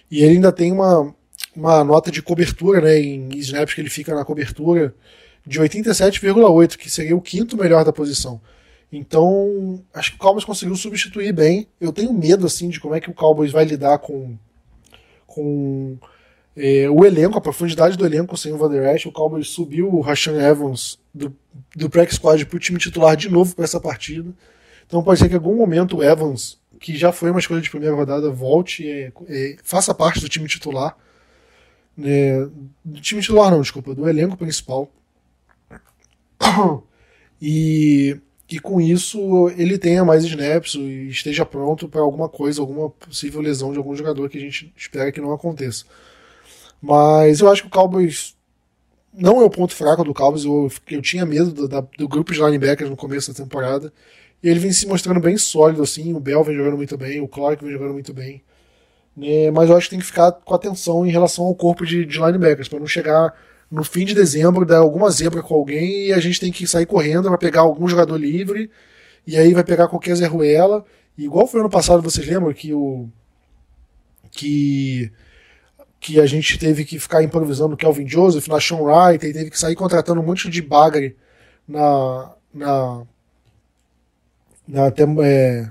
E 0.10 0.23
ele 0.23 0.36
ainda 0.36 0.51
tem 0.51 0.71
uma, 0.71 1.13
uma 1.58 1.84
nota 1.84 2.12
de 2.12 2.22
cobertura, 2.22 2.82
né, 2.82 3.00
em 3.00 3.36
snaps 3.38 3.74
que 3.74 3.82
ele 3.82 3.89
fica 3.89 4.13
na 4.13 4.24
cobertura, 4.24 4.93
de 5.46 5.60
87,8, 5.60 6.78
que 6.78 6.89
seria 6.89 7.15
o 7.15 7.22
quinto 7.22 7.58
melhor 7.58 7.84
da 7.84 7.91
posição. 7.91 8.39
Então, 8.91 9.84
acho 9.93 10.12
que 10.12 10.17
o 10.17 10.20
Cowboys 10.20 10.46
conseguiu 10.46 10.76
substituir 10.76 11.34
bem. 11.34 11.67
Eu 11.82 11.91
tenho 11.91 12.13
medo, 12.13 12.46
assim, 12.46 12.70
de 12.70 12.80
como 12.80 12.93
é 12.93 13.02
que 13.02 13.10
o 13.10 13.13
Cowboys 13.13 13.52
vai 13.52 13.65
lidar 13.65 13.98
com, 13.98 14.38
com 15.26 15.98
é, 16.56 16.89
o 16.89 17.04
elenco, 17.04 17.38
a 17.38 17.41
profundidade 17.41 17.98
do 17.98 18.06
elenco 18.06 18.38
sem 18.38 18.54
o 18.54 18.58
Van 18.58 18.70
Der 18.70 18.96
Esch, 18.96 19.06
o 19.06 19.12
Cowboys 19.12 19.50
subiu 19.50 19.93
o 19.93 20.02
Rashan 20.02 20.39
Evans 20.39 21.00
do, 21.13 21.36
do 21.76 21.89
pré 21.89 22.06
squad 22.08 22.46
para 22.46 22.56
o 22.56 22.60
time 22.60 22.78
titular 22.78 23.15
de 23.15 23.30
novo 23.30 23.56
para 23.56 23.65
essa 23.65 23.80
partida. 23.80 24.32
Então 24.86 25.04
pode 25.04 25.20
ser 25.20 25.28
que 25.28 25.34
em 25.34 25.38
algum 25.38 25.56
momento 25.56 25.98
o 25.98 26.04
Evans, 26.04 26.60
que 26.80 26.96
já 26.96 27.12
foi 27.12 27.32
uma 27.32 27.39
escolha 27.39 27.62
de 27.62 27.70
primeira 27.70 27.96
rodada, 27.96 28.30
volte 28.30 28.84
e 28.84 29.12
é, 29.28 29.58
faça 29.63 29.93
parte 29.93 30.22
do 30.22 30.30
time 30.30 30.48
titular. 30.48 30.96
Né, 31.98 32.46
do 32.86 33.02
time 33.02 33.22
titular 33.22 33.50
não, 33.50 33.62
desculpa, 33.62 33.96
do 33.96 34.08
elenco 34.08 34.38
principal. 34.38 34.90
E, 37.40 38.20
e 38.50 38.60
com 38.60 38.82
isso 38.82 39.52
ele 39.56 39.78
tenha 39.78 40.04
mais 40.04 40.24
snaps 40.24 40.74
e 40.74 41.08
esteja 41.08 41.46
pronto 41.46 41.88
para 41.88 42.02
alguma 42.02 42.28
coisa, 42.28 42.60
alguma 42.60 42.90
possível 42.90 43.42
lesão 43.42 43.72
de 43.72 43.78
algum 43.78 43.96
jogador 43.96 44.28
que 44.28 44.40
a 44.40 44.42
gente 44.42 44.74
espera 44.76 45.12
que 45.12 45.22
não 45.22 45.32
aconteça. 45.32 45.86
Mas 46.82 47.40
eu 47.40 47.52
acho 47.52 47.62
que 47.62 47.68
o 47.68 47.72
Cowboys 47.72 48.36
não 49.14 49.42
é 49.42 49.46
o 49.46 49.50
ponto 49.50 49.74
fraco 49.76 50.04
do 50.04 50.14
Cowboys. 50.14 50.46
Eu, 50.46 50.72
eu 50.90 51.02
tinha 51.02 51.26
medo 51.26 51.52
do, 51.52 51.68
da, 51.68 51.82
do 51.82 52.08
grupo 52.08 52.32
de 52.32 52.40
linebackers 52.40 52.90
no 52.90 52.96
começo 52.96 53.34
da 53.34 53.44
temporada. 53.44 53.92
E 54.42 54.48
ele 54.48 54.60
vem 54.60 54.72
se 54.72 54.86
mostrando 54.88 55.20
bem 55.20 55.38
sólido, 55.38 55.82
assim. 55.82 56.14
O 56.14 56.20
Bell 56.20 56.44
vem 56.44 56.56
jogando 56.56 56.78
muito 56.78 56.98
bem, 56.98 57.20
o 57.20 57.28
Clark 57.28 57.64
vem 57.64 57.74
jogando 57.74 57.94
muito 57.94 58.14
bem. 58.14 58.44
Né? 59.17 59.49
Mas 59.51 59.69
eu 59.69 59.75
acho 59.75 59.88
que 59.88 59.91
tem 59.91 59.99
que 59.99 60.06
ficar 60.06 60.32
com 60.32 60.53
atenção 60.53 61.06
em 61.06 61.12
relação 61.12 61.45
ao 61.45 61.56
corpo 61.56 61.86
de, 61.86 62.06
de 62.06 62.19
linebackers, 62.19 62.67
para 62.67 62.80
não 62.80 62.88
chegar 62.88 63.34
no 63.69 63.84
fim 63.84 64.06
de 64.06 64.13
dezembro, 64.13 64.65
dar 64.65 64.77
alguma 64.77 65.10
zebra 65.10 65.41
com 65.41 65.56
alguém 65.56 66.08
e 66.08 66.13
a 66.13 66.19
gente 66.19 66.39
tem 66.39 66.51
que 66.51 66.67
sair 66.67 66.86
correndo 66.86 67.27
para 67.27 67.38
pegar 67.38 67.62
algum 67.62 67.88
jogador 67.88 68.15
livre. 68.15 68.69
E 69.25 69.36
aí 69.36 69.53
vai 69.53 69.63
pegar 69.63 69.88
qualquer 69.88 70.15
Zé 70.15 70.27
Ruela. 70.27 70.86
igual 71.17 71.47
foi 71.47 71.60
ano 71.60 71.69
passado, 71.69 72.01
vocês 72.01 72.27
lembram 72.27 72.53
que 72.53 72.73
o. 72.73 73.10
Que 74.32 75.12
que 75.99 76.19
a 76.19 76.25
gente 76.25 76.58
teve 76.60 76.86
que 76.86 76.99
ficar 76.99 77.23
improvisando 77.23 77.73
o 77.73 77.77
Kelvin 77.77 78.08
Joseph, 78.08 78.47
na 78.47 78.62
Sean 78.62 78.77
Wright, 78.77 79.25
e 79.25 79.34
teve 79.34 79.49
que 79.49 79.60
sair 79.60 79.75
contratando 79.75 80.21
um 80.21 80.25
monte 80.25 80.49
de 80.49 80.62
bagre 80.62 81.15
na. 81.67 82.34
na. 82.53 83.03
na, 84.67 84.88
é, 85.23 85.69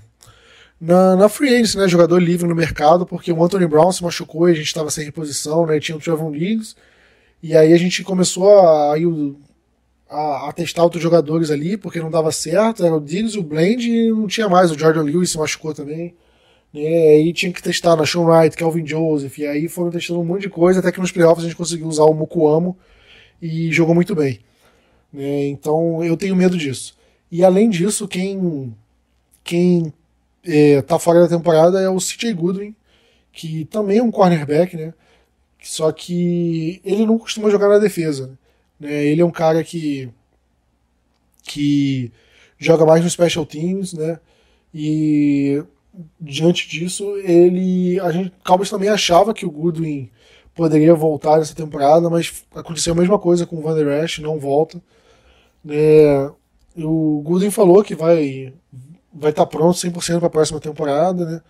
na, 0.86 1.16
na 1.16 1.28
free 1.28 1.52
agency, 1.52 1.76
né? 1.76 1.88
Jogador 1.88 2.18
livre 2.18 2.48
no 2.48 2.54
mercado, 2.54 3.04
porque 3.04 3.32
o 3.32 3.44
Anthony 3.44 3.66
Brown 3.66 3.90
se 3.90 4.04
machucou 4.04 4.48
e 4.48 4.52
a 4.52 4.54
gente 4.54 4.66
estava 4.66 4.88
sem 4.88 5.04
reposição, 5.04 5.66
né? 5.66 5.80
Tinha 5.80 5.96
o 5.96 6.00
Trevor 6.00 6.30
Diggs. 6.30 6.76
E 7.42 7.56
aí 7.56 7.72
a 7.72 7.76
gente 7.76 8.04
começou 8.04 8.60
a, 8.60 8.94
a, 10.08 10.48
a, 10.48 10.52
testar 10.52 10.84
outros 10.84 11.02
jogadores 11.02 11.50
ali, 11.50 11.76
porque 11.76 11.98
não 11.98 12.10
dava 12.10 12.30
certo. 12.30 12.86
Era 12.86 12.94
o 12.94 13.00
Diggs, 13.00 13.36
o 13.36 13.42
Blend 13.42 13.90
e 13.90 14.10
não 14.10 14.28
tinha 14.28 14.48
mais. 14.48 14.70
O 14.70 14.78
Jordan 14.78 15.02
Lewis 15.02 15.30
se 15.30 15.38
machucou 15.38 15.74
também. 15.74 16.14
Né? 16.72 16.86
Aí 16.86 17.32
tinha 17.32 17.52
que 17.52 17.62
testar 17.62 17.96
na 17.96 18.06
Sean 18.06 18.22
Wright, 18.22 18.56
Kelvin 18.56 18.86
Joseph, 18.86 19.38
e 19.38 19.46
aí 19.46 19.68
foram 19.68 19.90
testando 19.90 20.20
um 20.20 20.24
monte 20.24 20.42
de 20.42 20.50
coisa, 20.50 20.78
até 20.78 20.92
que 20.92 21.00
nos 21.00 21.10
playoffs 21.10 21.44
a 21.44 21.48
gente 21.48 21.56
conseguiu 21.56 21.88
usar 21.88 22.04
o 22.04 22.14
Mukuamo 22.14 22.76
e 23.42 23.72
jogou 23.72 23.94
muito 23.94 24.14
bem. 24.14 24.38
Né? 25.12 25.48
Então 25.48 26.04
eu 26.04 26.16
tenho 26.16 26.36
medo 26.36 26.56
disso. 26.56 26.96
E 27.30 27.44
além 27.44 27.68
disso, 27.68 28.06
quem, 28.06 28.72
quem 29.42 29.92
é, 30.46 30.82
tá 30.82 30.98
fora 30.98 31.20
da 31.20 31.28
temporada 31.28 31.80
é 31.80 31.88
o 31.88 31.98
CJ 31.98 32.32
Goodwin, 32.32 32.74
que 33.32 33.64
também 33.66 33.98
é 33.98 34.02
um 34.02 34.10
cornerback, 34.10 34.76
né? 34.76 34.94
Só 35.62 35.90
que 35.90 36.80
ele 36.84 37.04
não 37.04 37.18
costuma 37.18 37.50
jogar 37.50 37.68
na 37.68 37.78
defesa. 37.78 38.38
Né? 38.78 39.04
Ele 39.06 39.20
é 39.20 39.24
um 39.24 39.30
cara 39.30 39.64
que, 39.64 40.08
que 41.42 42.12
joga 42.58 42.86
mais 42.86 43.02
no 43.02 43.10
special 43.10 43.44
teams, 43.44 43.92
né? 43.92 44.20
E 44.72 45.62
diante 46.20 46.68
disso, 46.68 47.16
ele. 47.18 47.98
A 48.00 48.10
gente, 48.12 48.32
Cowboys 48.44 48.70
também 48.70 48.88
achava 48.88 49.34
que 49.34 49.46
o 49.46 49.50
Goodwin 49.50 50.10
poderia 50.54 50.94
voltar 50.94 51.38
nessa 51.38 51.54
temporada, 51.54 52.08
mas 52.08 52.44
aconteceu 52.54 52.92
a 52.92 52.96
mesma 52.96 53.18
coisa 53.18 53.46
com 53.46 53.56
o 53.56 53.62
Van 53.62 53.74
Der 53.74 54.04
Esch, 54.04 54.18
não 54.20 54.38
volta. 54.38 54.80
É, 55.68 56.30
o 56.76 57.22
Goodwin 57.24 57.50
falou 57.50 57.82
que 57.82 57.94
vai 57.94 58.52
vai 59.18 59.30
estar 59.30 59.46
tá 59.46 59.50
pronto 59.50 59.76
100% 59.76 60.18
para 60.18 60.26
a 60.26 60.30
próxima 60.30 60.60
temporada, 60.60 61.24
né? 61.24 61.40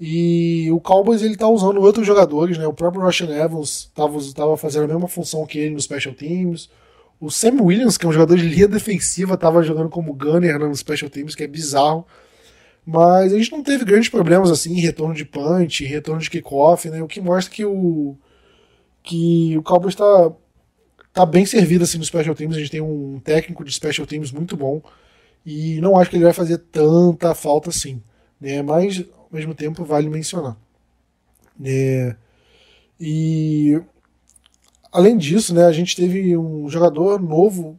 E 0.00 0.70
o 0.70 0.80
Cowboys 0.80 1.22
ele 1.22 1.36
tá 1.36 1.48
usando 1.48 1.80
outros 1.80 2.06
jogadores, 2.06 2.56
né? 2.56 2.66
O 2.66 2.72
próprio 2.72 3.02
Russian 3.02 3.30
Evans 3.30 3.88
estava 3.88 4.18
tava 4.32 4.56
fazendo 4.56 4.84
a 4.84 4.88
mesma 4.88 5.08
função 5.08 5.44
que 5.44 5.58
ele 5.58 5.74
no 5.74 5.80
Special 5.80 6.14
Teams. 6.14 6.70
O 7.20 7.30
Sam 7.30 7.62
Williams, 7.62 7.98
que 7.98 8.06
é 8.06 8.08
um 8.08 8.12
jogador 8.12 8.36
de 8.36 8.46
linha 8.46 8.68
defensiva, 8.68 9.34
estava 9.34 9.62
jogando 9.62 9.88
como 9.88 10.14
gunner 10.14 10.58
no 10.58 10.74
Special 10.74 11.10
Teams, 11.10 11.34
que 11.34 11.42
é 11.42 11.48
bizarro. 11.48 12.06
Mas 12.86 13.32
a 13.32 13.36
gente 13.36 13.50
não 13.50 13.62
teve 13.62 13.84
grandes 13.84 14.08
problemas 14.08 14.50
assim 14.50 14.72
em 14.74 14.80
retorno 14.80 15.14
de 15.14 15.24
punch, 15.24 15.84
em 15.84 15.88
retorno 15.88 16.20
de 16.20 16.30
kickoff, 16.30 16.88
né? 16.88 17.02
O 17.02 17.08
que 17.08 17.20
mostra 17.20 17.52
que 17.52 17.64
o 17.64 18.16
que 19.02 19.56
o 19.58 19.62
Cowboys 19.62 19.94
está 19.94 20.32
tá 21.12 21.26
bem 21.26 21.44
servido 21.44 21.84
assim 21.84 21.98
no 21.98 22.04
Special 22.04 22.34
Teams. 22.36 22.56
A 22.56 22.60
gente 22.60 22.70
tem 22.70 22.80
um 22.80 23.20
técnico 23.20 23.64
de 23.64 23.72
Special 23.72 24.06
Teams 24.06 24.30
muito 24.30 24.56
bom 24.56 24.80
e 25.44 25.80
não 25.80 25.98
acho 25.98 26.10
que 26.10 26.16
ele 26.16 26.24
vai 26.24 26.32
fazer 26.32 26.58
tanta 26.58 27.34
falta 27.34 27.70
assim, 27.70 28.02
né? 28.40 28.62
Mas 28.62 29.04
ao 29.16 29.28
mesmo 29.32 29.54
tempo 29.54 29.84
vale 29.84 30.08
mencionar. 30.08 30.56
Né? 31.58 32.16
E 33.00 33.80
além 34.92 35.16
disso, 35.16 35.54
né, 35.54 35.64
a 35.64 35.72
gente 35.72 35.96
teve 35.96 36.36
um 36.36 36.68
jogador 36.68 37.20
novo 37.20 37.78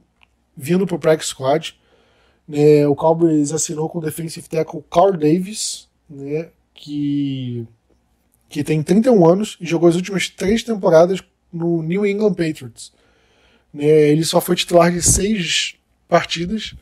vindo 0.56 0.86
para 0.86 0.96
o 0.96 1.00
practice 1.00 1.30
squad. 1.30 1.76
Né, 2.48 2.88
o 2.88 2.96
Cowboys 2.96 3.52
assinou 3.52 3.88
com 3.88 4.00
o 4.00 4.02
defensive 4.02 4.48
tackle 4.50 4.84
Carl 4.90 5.12
Davis, 5.16 5.88
né, 6.10 6.50
que, 6.74 7.68
que 8.50 8.64
tem 8.64 8.82
31 8.82 9.28
anos 9.28 9.58
e 9.62 9.68
jogou 9.68 9.88
as 9.88 9.96
últimas 9.96 10.30
três 10.30 10.64
temporadas 10.64 11.22
no 11.54 11.84
New 11.84 12.06
England 12.06 12.34
Patriots. 12.34 12.92
Né, 13.74 13.86
ele 13.86 14.24
só 14.24 14.42
foi 14.42 14.56
titular 14.56 14.92
de 14.92 15.02
seis 15.02 15.76
partidas. 16.08 16.74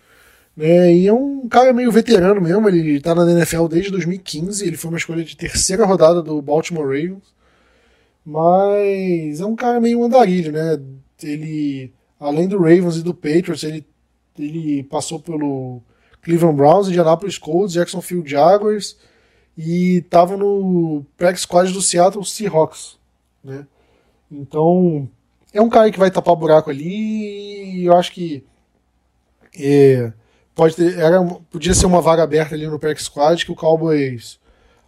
Né, 0.57 0.91
e 0.91 1.07
é 1.07 1.13
um 1.13 1.47
cara 1.47 1.71
meio 1.71 1.91
veterano 1.91 2.41
mesmo, 2.41 2.67
ele 2.67 2.97
está 2.97 3.13
na 3.13 3.31
NFL 3.31 3.67
desde 3.67 3.91
2015, 3.91 4.65
ele 4.65 4.75
foi 4.75 4.89
uma 4.89 4.97
escolha 4.97 5.23
de 5.23 5.37
terceira 5.37 5.85
rodada 5.85 6.19
do 6.23 6.41
Baltimore 6.41 6.83
Ravens. 6.83 7.35
Mas 8.25 9.39
é 9.39 9.45
um 9.45 9.55
cara 9.55 9.79
meio 9.79 10.03
andarilho, 10.03 10.51
né? 10.51 10.81
Ele, 11.21 11.93
além 12.19 12.47
do 12.47 12.57
Ravens 12.57 12.97
e 12.97 13.03
do 13.03 13.13
Patriots, 13.13 13.63
ele, 13.63 13.85
ele 14.37 14.83
passou 14.83 15.19
pelo 15.19 15.79
Cleveland 16.23 16.57
Browns, 16.57 16.87
Indianapolis 16.87 17.37
Colts, 17.37 17.73
Jacksonville 17.73 18.27
Jaguars 18.27 18.97
e 19.57 19.97
estava 19.97 20.35
no 20.35 21.05
practice 21.15 21.43
squad 21.43 21.71
do 21.71 21.81
Seattle 21.81 22.25
Seahawks, 22.25 22.97
né? 23.43 23.65
Então, 24.29 25.07
é 25.53 25.61
um 25.61 25.69
cara 25.69 25.89
que 25.91 25.99
vai 25.99 26.11
tapar 26.11 26.35
buraco 26.35 26.69
ali 26.69 27.79
e 27.79 27.85
eu 27.85 27.95
acho 27.95 28.11
que 28.11 28.43
é, 29.57 30.11
pode 30.57 30.75
ter, 30.75 30.97
era, 30.99 31.23
podia 31.49 31.73
ser 31.73 31.85
uma 31.85 32.01
vaga 32.01 32.23
aberta 32.23 32.53
ali 32.53 32.67
no 32.67 32.77
practice 32.77 33.05
squad 33.05 33.45
que 33.45 33.51
o 33.51 33.55
Cowboys 33.55 34.37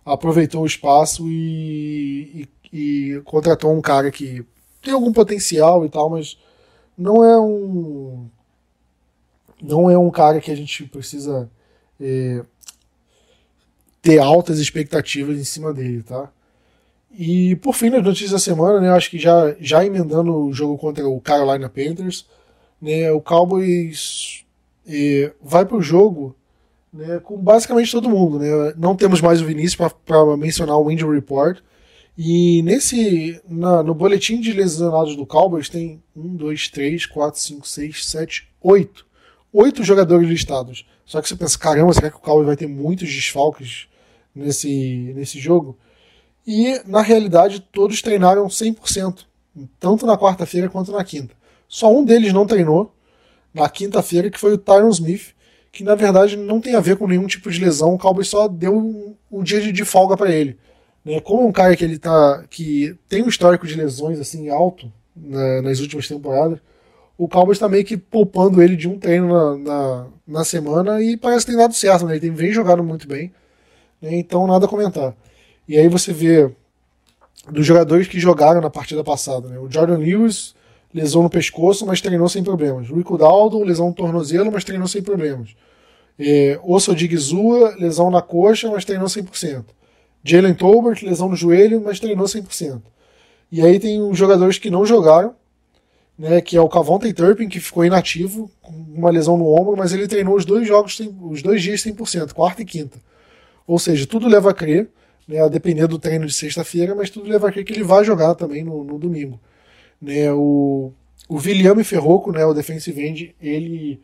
aproveitou 0.05 0.63
o 0.63 0.65
espaço 0.65 1.30
e, 1.30 2.41
e 2.41 2.49
e 2.72 3.22
contratou 3.26 3.74
um 3.74 3.82
cara 3.82 4.11
que 4.11 4.45
tem 4.82 4.93
algum 4.93 5.11
potencial 5.11 5.86
e 5.86 5.89
tal, 5.89 6.09
mas 6.09 6.38
não 6.97 7.24
é 7.24 7.39
um 7.39 8.28
não 9.61 9.89
é 9.89 9.97
um 9.97 10.09
cara 10.09 10.39
que 10.39 10.51
a 10.51 10.55
gente 10.55 10.86
precisa 10.86 11.49
é, 11.99 12.43
ter 14.01 14.20
altas 14.20 14.59
expectativas 14.59 15.38
em 15.38 15.43
cima 15.43 15.74
dele, 15.74 16.01
tá? 16.01 16.32
E 17.11 17.57
por 17.57 17.74
fim, 17.74 17.89
nas 17.89 18.03
notícias 18.03 18.32
da 18.32 18.39
semana, 18.39 18.80
né, 18.80 18.88
eu 18.88 18.93
acho 18.93 19.09
que 19.09 19.20
já, 19.20 19.53
já 19.59 19.84
emendando 19.84 20.34
o 20.34 20.53
jogo 20.53 20.78
contra 20.78 21.05
o 21.09 21.20
Carolina 21.20 21.67
Panthers, 21.67 22.26
né, 22.82 23.11
o 23.11 23.20
Cowboys 23.20 24.45
é, 24.89 25.31
vai 25.41 25.65
para 25.65 25.77
o 25.77 25.81
jogo 25.81 26.35
né, 26.91 27.19
com 27.19 27.37
basicamente 27.37 27.91
todo 27.91 28.09
mundo. 28.09 28.39
Né? 28.39 28.73
Não 28.75 28.95
temos 28.95 29.21
mais 29.21 29.41
o 29.41 29.45
Vinícius 29.45 29.75
para 30.05 30.35
mencionar 30.35 30.77
o 30.77 30.91
Injury 30.91 31.15
Report, 31.15 31.59
e 32.17 32.61
nesse 32.63 33.39
na, 33.47 33.81
no 33.81 33.93
boletim 33.93 34.41
de 34.41 34.51
lesionados 34.51 35.15
do 35.15 35.25
Cowboys 35.25 35.69
tem 35.69 36.03
um, 36.13 36.35
dois, 36.35 36.67
três, 36.67 37.05
quatro, 37.05 37.39
cinco, 37.39 37.65
seis, 37.67 38.05
sete, 38.05 38.49
oito. 38.61 39.05
Oito 39.53 39.83
jogadores 39.83 40.27
listados. 40.27 40.85
Só 41.05 41.21
que 41.21 41.29
você 41.29 41.35
pensa, 41.35 41.57
caramba, 41.57 41.93
será 41.93 42.09
que 42.09 42.17
o 42.17 42.19
Cowboys 42.19 42.45
vai 42.45 42.57
ter 42.57 42.67
muitos 42.67 43.07
desfalques 43.09 43.87
nesse, 44.35 45.13
nesse 45.15 45.39
jogo? 45.39 45.77
E 46.45 46.81
na 46.85 47.01
realidade 47.01 47.61
todos 47.71 48.01
treinaram 48.01 48.47
100%, 48.47 49.25
tanto 49.79 50.05
na 50.05 50.17
quarta-feira 50.17 50.67
quanto 50.67 50.91
na 50.91 51.03
quinta. 51.03 51.33
Só 51.67 51.91
um 51.95 52.03
deles 52.03 52.33
não 52.33 52.45
treinou 52.45 52.93
na 53.54 53.70
quinta-feira, 53.70 54.30
que 54.30 54.39
foi 54.39 54.54
o 54.54 54.58
Tyron 54.58 54.89
Smith, 54.89 55.34
que 55.72 55.84
na 55.84 55.95
verdade 55.95 56.36
não 56.36 56.60
tem 56.60 56.76
a 56.76 56.80
ver 56.80 56.97
com 56.97 57.08
nenhum 57.08 57.28
tipo 57.28 57.50
de 57.52 57.60
lesão. 57.60 57.93
O 57.93 57.97
Cowboys 57.97 58.28
só 58.28 58.47
deu 58.47 58.78
um, 58.78 59.16
um 59.32 59.43
dia 59.43 59.62
de, 59.62 59.72
de 59.72 59.86
folga 59.86 60.18
para 60.18 60.32
ele. 60.32 60.58
Né? 61.04 61.20
Como 61.20 61.47
um 61.47 61.52
cara 61.52 61.76
que 61.76 61.84
ele 61.84 61.97
tá. 61.97 62.43
que 62.50 62.95
tem 63.08 63.24
um 63.24 63.30
histórico 63.30 63.68
de 63.68 63.76
lesões 63.76 64.20
assim 64.20 64.50
alto 64.50 64.91
né, 65.16 65.62
nas 65.62 65.80
últimas 65.80 66.08
temporadas, 66.08 66.60
o 67.18 67.28
Cowboys 67.28 67.58
está 67.58 67.68
meio 67.68 67.84
que 67.84 67.97
poupando 67.97 68.62
ele 68.62 68.76
de 68.76 68.88
um 68.88 68.97
treino 68.97 69.28
na, 69.28 69.58
na, 69.58 70.08
na, 70.28 70.43
semana 70.45 71.02
e 71.02 71.18
parece 71.18 71.45
que 71.45 71.52
tem 71.52 71.60
dado 71.60 71.74
certo, 71.74 72.06
né? 72.06 72.14
Ele 72.14 72.22
tem, 72.22 72.32
vem 72.32 72.52
jogando 72.52 72.84
muito 72.84 73.08
bem. 73.08 73.32
Né? 74.02 74.18
Então 74.18 74.47
nada 74.47 74.66
a 74.66 74.70
comentar. 74.70 75.14
E 75.68 75.78
aí 75.78 75.88
você 75.88 76.14
vê 76.14 76.50
dos 77.52 77.66
jogadores 77.66 78.08
que 78.08 78.20
jogaram 78.20 78.62
na 78.62 78.70
partida 78.70 79.04
passada, 79.04 79.47
né? 79.50 79.60
O 79.60 79.70
Jordan 79.70 79.97
Lewis, 79.97 80.56
lesão 80.93 81.23
no 81.23 81.29
pescoço, 81.29 81.85
mas 81.85 82.01
treinou 82.01 82.27
sem 82.27 82.43
problemas. 82.43 82.87
Rico 82.87 83.17
Daldo, 83.17 83.63
lesão 83.63 83.87
no 83.87 83.93
tornozelo, 83.93 84.51
mas 84.51 84.63
treinou 84.63 84.87
sem 84.87 85.01
problemas. 85.01 85.55
É, 86.17 86.59
Osso 86.63 86.95
Digizua, 86.95 87.75
lesão 87.77 88.11
na 88.11 88.21
coxa, 88.21 88.69
mas 88.69 88.83
treinou 88.83 89.07
100%. 89.07 89.65
Jalen 90.23 90.53
Tolbert, 90.53 91.01
lesão 91.03 91.29
no 91.29 91.35
joelho, 91.35 91.81
mas 91.81 91.99
treinou 91.99 92.25
100%. 92.25 92.81
E 93.51 93.61
aí 93.61 93.79
tem 93.79 94.01
os 94.01 94.17
jogadores 94.17 94.57
que 94.57 94.69
não 94.69 94.85
jogaram, 94.85 95.33
né, 96.17 96.41
que 96.41 96.57
é 96.57 96.61
o 96.61 96.67
Cavonte 96.67 97.11
Turpin, 97.13 97.47
que 97.47 97.59
ficou 97.59 97.85
inativo, 97.85 98.51
com 98.61 98.73
uma 98.73 99.09
lesão 99.09 99.37
no 99.37 99.47
ombro, 99.47 99.77
mas 99.77 99.93
ele 99.93 100.07
treinou 100.07 100.35
os 100.35 100.43
dois 100.43 100.67
jogos, 100.67 100.99
os 101.21 101.41
dois 101.41 101.61
dias 101.61 101.81
100%, 101.81 102.33
quarta 102.33 102.61
e 102.61 102.65
quinta. 102.65 102.99
Ou 103.65 103.79
seja, 103.79 104.05
tudo 104.05 104.27
leva 104.27 104.49
a 104.49 104.53
crer, 104.53 104.89
né, 105.25 105.39
a 105.39 105.47
depender 105.47 105.87
do 105.87 105.97
treino 105.97 106.25
de 106.25 106.33
sexta-feira, 106.33 106.93
mas 106.93 107.09
tudo 107.09 107.29
leva 107.29 107.47
a 107.47 107.51
crer 107.51 107.63
que 107.63 107.71
ele 107.71 107.83
vai 107.83 108.03
jogar 108.03 108.35
também 108.35 108.63
no, 108.63 108.83
no 108.83 108.99
domingo. 108.99 109.39
Né, 110.02 110.32
o, 110.32 110.91
o 111.28 111.36
William 111.36 111.84
Ferroco, 111.84 112.32
né, 112.32 112.45
o 112.45 112.54
defensive 112.54 113.06
end, 113.06 113.36
ele 113.41 114.00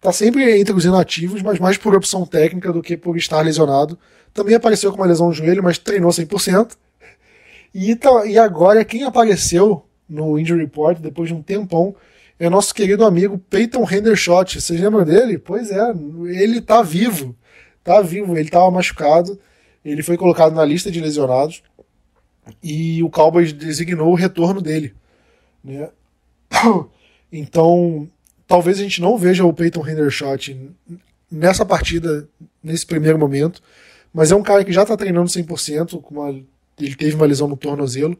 tá 0.00 0.12
sempre 0.12 0.58
entre 0.58 0.72
os 0.72 0.84
inativos, 0.84 1.42
mas 1.42 1.58
mais 1.58 1.76
por 1.76 1.94
opção 1.94 2.26
técnica 2.26 2.72
do 2.72 2.82
que 2.82 2.96
por 2.96 3.16
estar 3.16 3.40
lesionado. 3.42 3.98
Também 4.32 4.54
apareceu 4.54 4.90
com 4.90 4.98
uma 4.98 5.06
lesão 5.06 5.28
no 5.28 5.32
joelho, 5.32 5.62
mas 5.62 5.78
treinou 5.78 6.10
100%. 6.10 6.76
E, 7.74 7.94
tá, 7.94 8.26
e 8.26 8.38
agora 8.38 8.84
quem 8.84 9.04
apareceu 9.04 9.84
no 10.08 10.38
Injury 10.38 10.62
Report 10.62 10.98
depois 10.98 11.28
de 11.28 11.34
um 11.34 11.42
tempão 11.42 11.94
é 12.38 12.48
nosso 12.48 12.74
querido 12.74 13.04
amigo 13.04 13.38
Peyton 13.50 13.86
Hendershot. 13.88 14.60
Vocês 14.60 14.80
lembram 14.80 15.04
dele? 15.04 15.38
Pois 15.38 15.70
é, 15.70 15.90
ele 16.26 16.60
tá 16.62 16.80
vivo. 16.80 17.36
Tá 17.84 18.00
vivo, 18.00 18.34
ele 18.34 18.48
estava 18.48 18.70
machucado. 18.70 19.38
Ele 19.84 20.02
foi 20.02 20.16
colocado 20.16 20.54
na 20.54 20.64
lista 20.64 20.90
de 20.90 21.00
lesionados. 21.00 21.62
E 22.62 23.02
o 23.02 23.10
Cowboys 23.10 23.52
designou 23.52 24.10
o 24.10 24.14
retorno 24.14 24.62
dele. 24.62 24.94
Né? 25.64 25.90
Então, 27.32 28.10
talvez 28.44 28.80
a 28.80 28.82
gente 28.82 29.00
não 29.00 29.16
veja 29.16 29.44
o 29.44 29.52
Peyton 29.52 29.86
Hendershot 29.86 30.68
nessa 31.30 31.64
partida, 31.64 32.28
nesse 32.60 32.84
primeiro 32.84 33.16
momento. 33.16 33.62
Mas 34.12 34.32
é 34.32 34.34
um 34.34 34.42
cara 34.42 34.64
que 34.64 34.72
já 34.72 34.82
está 34.82 34.96
treinando 34.96 35.30
100%, 35.30 36.00
com 36.02 36.16
uma, 36.16 36.30
ele 36.76 36.96
teve 36.96 37.14
uma 37.14 37.26
lesão 37.26 37.46
no 37.46 37.56
tornozelo. 37.56 38.18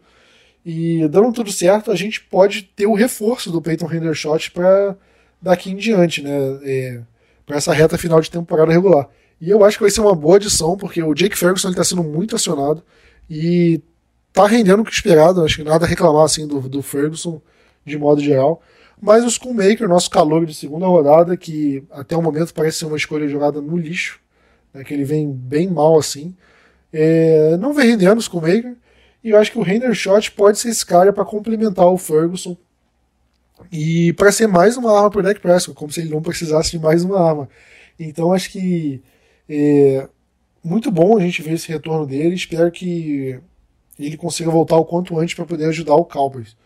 E 0.64 1.09
dando 1.09 1.32
tudo 1.32 1.51
certo, 1.51 1.91
a 1.91 1.97
gente 1.97 2.20
pode 2.20 2.62
ter 2.62 2.86
o 2.86 2.95
reforço 2.95 3.51
do 3.51 3.61
Peyton 3.61 3.93
Hendershot 3.93 4.53
para 4.53 4.97
daqui 5.43 5.72
em 5.72 5.76
diante, 5.76 6.22
né? 6.22 6.30
É, 6.62 7.01
para 7.45 7.57
essa 7.57 7.72
reta 7.72 7.99
final 7.99 8.20
de 8.20 8.30
temporada 8.30 8.70
regular. 8.70 9.09
E 9.41 9.51
eu 9.51 9.64
acho 9.64 9.78
que 9.78 9.82
vai 9.82 9.91
ser 9.91 10.03
uma 10.03 10.14
boa 10.14 10.36
adição, 10.36 10.76
porque 10.76 11.03
o 11.03 11.14
Jake 11.14 11.36
Ferguson 11.36 11.70
está 11.70 11.82
sendo 11.82 12.05
muito 12.05 12.36
acionado 12.36 12.82
e 13.28 13.80
tá 14.33 14.47
rendendo 14.47 14.83
o 14.83 14.85
que 14.85 14.93
esperado. 14.93 15.45
Acho 15.45 15.57
que 15.57 15.64
nada 15.64 15.85
a 15.85 15.89
reclamar 15.89 16.24
assim 16.24 16.47
do, 16.47 16.61
do 16.68 16.83
Ferguson 16.83 17.41
de 17.85 17.99
modo 17.99 18.20
geral. 18.20 18.62
Mas 19.01 19.24
o 19.24 19.31
Schoonmaker, 19.31 19.89
nosso 19.89 20.11
calor 20.11 20.45
de 20.45 20.55
segunda 20.55 20.87
rodada, 20.87 21.37
que 21.37 21.83
até 21.91 22.16
o 22.16 22.22
momento 22.22 22.53
parece 22.53 22.78
ser 22.78 22.85
uma 22.87 22.97
escolha 22.97 23.26
jogada 23.28 23.61
no 23.61 23.76
lixo, 23.76 24.20
né, 24.74 24.85
que 24.85 24.93
ele 24.93 25.05
vem 25.05 25.31
bem 25.33 25.68
mal 25.68 25.99
assim. 25.99 26.37
É, 26.93 27.57
não 27.57 27.72
vem 27.72 27.91
rendendo 27.91 28.18
o 28.18 28.22
Schoonmaker, 28.22 28.76
e 29.24 29.31
eu 29.31 29.39
acho 29.39 29.53
que 29.53 29.59
o 29.59 29.62
Render 29.62 29.95
Shot 29.95 30.33
pode 30.33 30.59
ser 30.59 30.68
esse 30.68 30.85
cara 30.85 31.12
para 31.12 31.24
complementar 31.24 31.87
o 31.87 31.97
Ferguson 31.97 32.57
e 33.70 34.12
para 34.14 34.33
ser 34.33 34.47
mais 34.47 34.76
uma 34.76 34.97
arma 34.97 35.11
para 35.11 35.20
o 35.20 35.22
Dak 35.22 35.41
Prescott, 35.41 35.76
como 35.76 35.93
se 35.93 36.01
ele 36.01 36.11
não 36.11 36.22
precisasse 36.22 36.70
de 36.70 36.78
mais 36.78 37.05
uma 37.05 37.20
arma. 37.20 37.49
Então 37.99 38.33
acho 38.33 38.51
que 38.51 39.03
é 39.49 40.09
muito 40.64 40.91
bom 40.91 41.16
a 41.16 41.20
gente 41.20 41.43
ver 41.43 41.55
esse 41.55 41.68
retorno 41.68 42.07
dele. 42.07 42.35
Espero 42.35 42.70
que 42.70 43.39
ele 44.07 44.16
consiga 44.16 44.51
voltar 44.51 44.76
o 44.76 44.84
quanto 44.84 45.18
antes 45.18 45.34
para 45.34 45.44
poder 45.44 45.66
ajudar 45.66 45.94
o 45.94 46.05
Cowboys. 46.05 46.57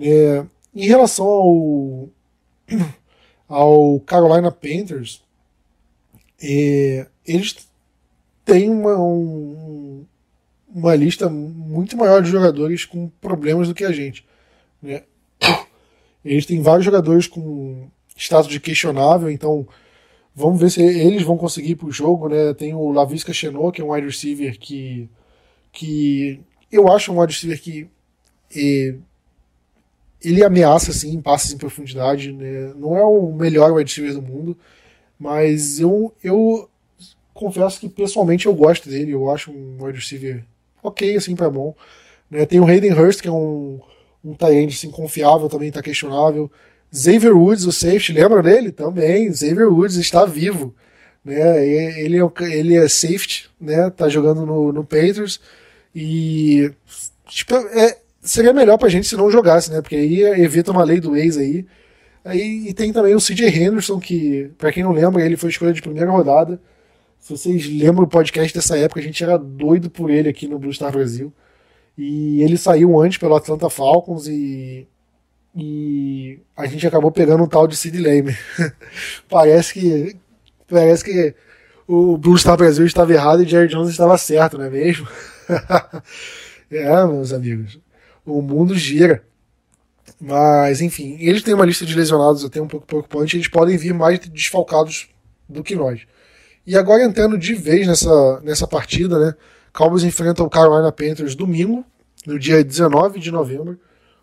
É, 0.00 0.44
em 0.74 0.86
relação 0.86 1.26
ao, 1.26 2.08
ao 3.48 4.00
Carolina 4.00 4.50
Panthers, 4.50 5.22
é, 6.42 7.06
eles 7.26 7.68
têm 8.44 8.70
uma, 8.70 8.98
um, 8.98 10.04
uma 10.72 10.94
lista 10.94 11.28
muito 11.28 11.96
maior 11.96 12.22
de 12.22 12.30
jogadores 12.30 12.84
com 12.84 13.08
problemas 13.20 13.68
do 13.68 13.74
que 13.74 13.84
a 13.84 13.92
gente. 13.92 14.24
Né? 14.82 15.02
Eles 16.24 16.44
têm 16.44 16.60
vários 16.60 16.84
jogadores 16.84 17.26
com 17.26 17.88
status 18.16 18.50
de 18.50 18.60
questionável, 18.60 19.30
então 19.30 19.66
vamos 20.34 20.60
ver 20.60 20.70
se 20.70 20.82
eles 20.82 21.22
vão 21.22 21.38
conseguir 21.38 21.76
para 21.76 21.88
o 21.88 21.92
jogo, 21.92 22.28
né? 22.28 22.52
Tem 22.54 22.74
o 22.74 22.90
Lavisca 22.90 23.32
Chenot, 23.32 23.72
que 23.72 23.80
é 23.80 23.84
um 23.84 23.92
wide 23.92 24.06
receiver 24.06 24.58
que, 24.58 25.08
que 25.72 26.40
eu 26.70 26.90
acho 26.92 27.12
um 27.12 27.20
wide 27.20 27.32
receiver 27.32 27.60
que 27.60 27.88
é, 28.54 28.94
ele 30.22 30.44
ameaça 30.44 30.90
assim 30.90 31.20
passes 31.20 31.52
em 31.52 31.58
profundidade, 31.58 32.32
né? 32.32 32.72
Não 32.76 32.96
é 32.96 33.04
o 33.04 33.32
melhor 33.32 33.72
wide 33.72 33.90
receiver 33.90 34.14
do 34.14 34.22
mundo, 34.22 34.56
mas 35.18 35.80
eu, 35.80 36.14
eu 36.22 36.68
confesso 37.32 37.80
que 37.80 37.88
pessoalmente 37.88 38.46
eu 38.46 38.54
gosto 38.54 38.88
dele, 38.88 39.12
eu 39.12 39.30
acho 39.30 39.50
um 39.50 39.76
wide 39.80 39.98
receiver 39.98 40.44
ok, 40.82 41.16
assim, 41.16 41.36
para 41.36 41.50
bom. 41.50 41.74
Né? 42.30 42.44
Tem 42.46 42.60
o 42.60 42.66
Hayden 42.66 42.92
Hurst, 42.92 43.20
que 43.20 43.28
é 43.28 43.32
um, 43.32 43.80
um 44.24 44.34
tight 44.34 44.74
assim, 44.74 44.90
confiável, 44.90 45.48
também 45.48 45.68
está 45.68 45.82
questionável. 45.82 46.50
Xavier 46.92 47.36
Woods, 47.36 47.64
o 47.64 47.72
safety, 47.72 48.12
lembra 48.12 48.42
dele? 48.42 48.72
Também, 48.72 49.32
Xavier 49.32 49.68
Woods 49.68 49.96
está 49.96 50.24
vivo. 50.24 50.74
Né? 51.24 51.66
Ele, 52.00 52.18
é, 52.18 52.58
ele 52.58 52.76
é 52.76 52.88
safety, 52.88 53.50
né? 53.60 53.90
tá 53.90 54.08
jogando 54.08 54.46
no, 54.46 54.72
no 54.72 54.84
Panthers, 54.84 55.40
e 56.00 56.72
tipo, 57.26 57.56
é, 57.56 57.98
seria 58.22 58.52
melhor 58.52 58.78
pra 58.78 58.88
gente 58.88 59.08
se 59.08 59.16
não 59.16 59.32
jogasse, 59.32 59.72
né? 59.72 59.82
Porque 59.82 59.96
aí 59.96 60.22
evita 60.22 60.70
uma 60.70 60.84
lei 60.84 61.00
do 61.00 61.16
ex 61.16 61.36
aí. 61.36 61.66
Aí 62.24 62.68
e 62.68 62.74
tem 62.74 62.92
também 62.92 63.16
o 63.16 63.20
CJ 63.20 63.48
Henderson, 63.48 63.98
que, 63.98 64.48
para 64.56 64.70
quem 64.70 64.84
não 64.84 64.92
lembra, 64.92 65.24
ele 65.24 65.36
foi 65.36 65.50
escolha 65.50 65.72
de 65.72 65.82
primeira 65.82 66.08
rodada. 66.08 66.60
Se 67.18 67.32
vocês 67.32 67.66
lembram 67.66 68.04
o 68.04 68.08
podcast 68.08 68.54
dessa 68.54 68.78
época, 68.78 69.00
a 69.00 69.02
gente 69.02 69.24
era 69.24 69.36
doido 69.36 69.90
por 69.90 70.08
ele 70.08 70.28
aqui 70.28 70.46
no 70.46 70.58
Blue 70.58 70.72
Star 70.72 70.92
Brasil. 70.92 71.32
E 71.96 72.42
ele 72.42 72.56
saiu 72.56 73.00
antes 73.00 73.18
pelo 73.18 73.34
Atlanta 73.34 73.68
Falcons 73.68 74.28
e, 74.28 74.86
e 75.56 76.38
a 76.56 76.64
gente 76.66 76.86
acabou 76.86 77.10
pegando 77.10 77.42
um 77.42 77.48
tal 77.48 77.66
de 77.66 77.76
Sid 77.76 77.98
Lame. 77.98 78.36
parece 79.28 79.74
que 79.74 80.16
parece 80.68 81.02
que 81.02 81.34
o 81.88 82.16
Blue 82.16 82.38
Star 82.38 82.56
Brasil 82.56 82.86
estava 82.86 83.12
errado 83.12 83.42
e 83.42 83.48
Jerry 83.48 83.66
Jones 83.66 83.90
estava 83.90 84.16
certo, 84.16 84.58
não 84.58 84.66
é 84.66 84.70
mesmo? 84.70 85.08
é, 86.70 87.06
meus 87.06 87.32
amigos. 87.32 87.78
O 88.24 88.42
mundo 88.42 88.74
gira. 88.74 89.24
Mas, 90.20 90.80
enfim, 90.80 91.16
eles 91.20 91.42
têm 91.42 91.54
uma 91.54 91.64
lista 91.64 91.86
de 91.86 91.94
lesionados 91.94 92.44
até 92.44 92.60
um 92.60 92.68
pouco 92.68 92.86
preocupante. 92.86 93.36
Eles 93.36 93.48
podem 93.48 93.76
vir 93.76 93.94
mais 93.94 94.18
desfalcados 94.18 95.08
do 95.48 95.62
que 95.62 95.74
nós. 95.74 96.00
E 96.66 96.76
agora 96.76 97.04
entrando 97.04 97.38
de 97.38 97.54
vez 97.54 97.86
nessa, 97.86 98.40
nessa 98.40 98.66
partida, 98.66 99.18
né? 99.18 99.34
Cowboys 99.72 100.02
enfrentam 100.02 100.44
o 100.44 100.50
Carolina 100.50 100.90
Panthers 100.92 101.34
domingo, 101.34 101.84
no 102.26 102.38
dia 102.38 102.62
19 102.62 103.18
de 103.18 103.30
novembro. 103.30 103.78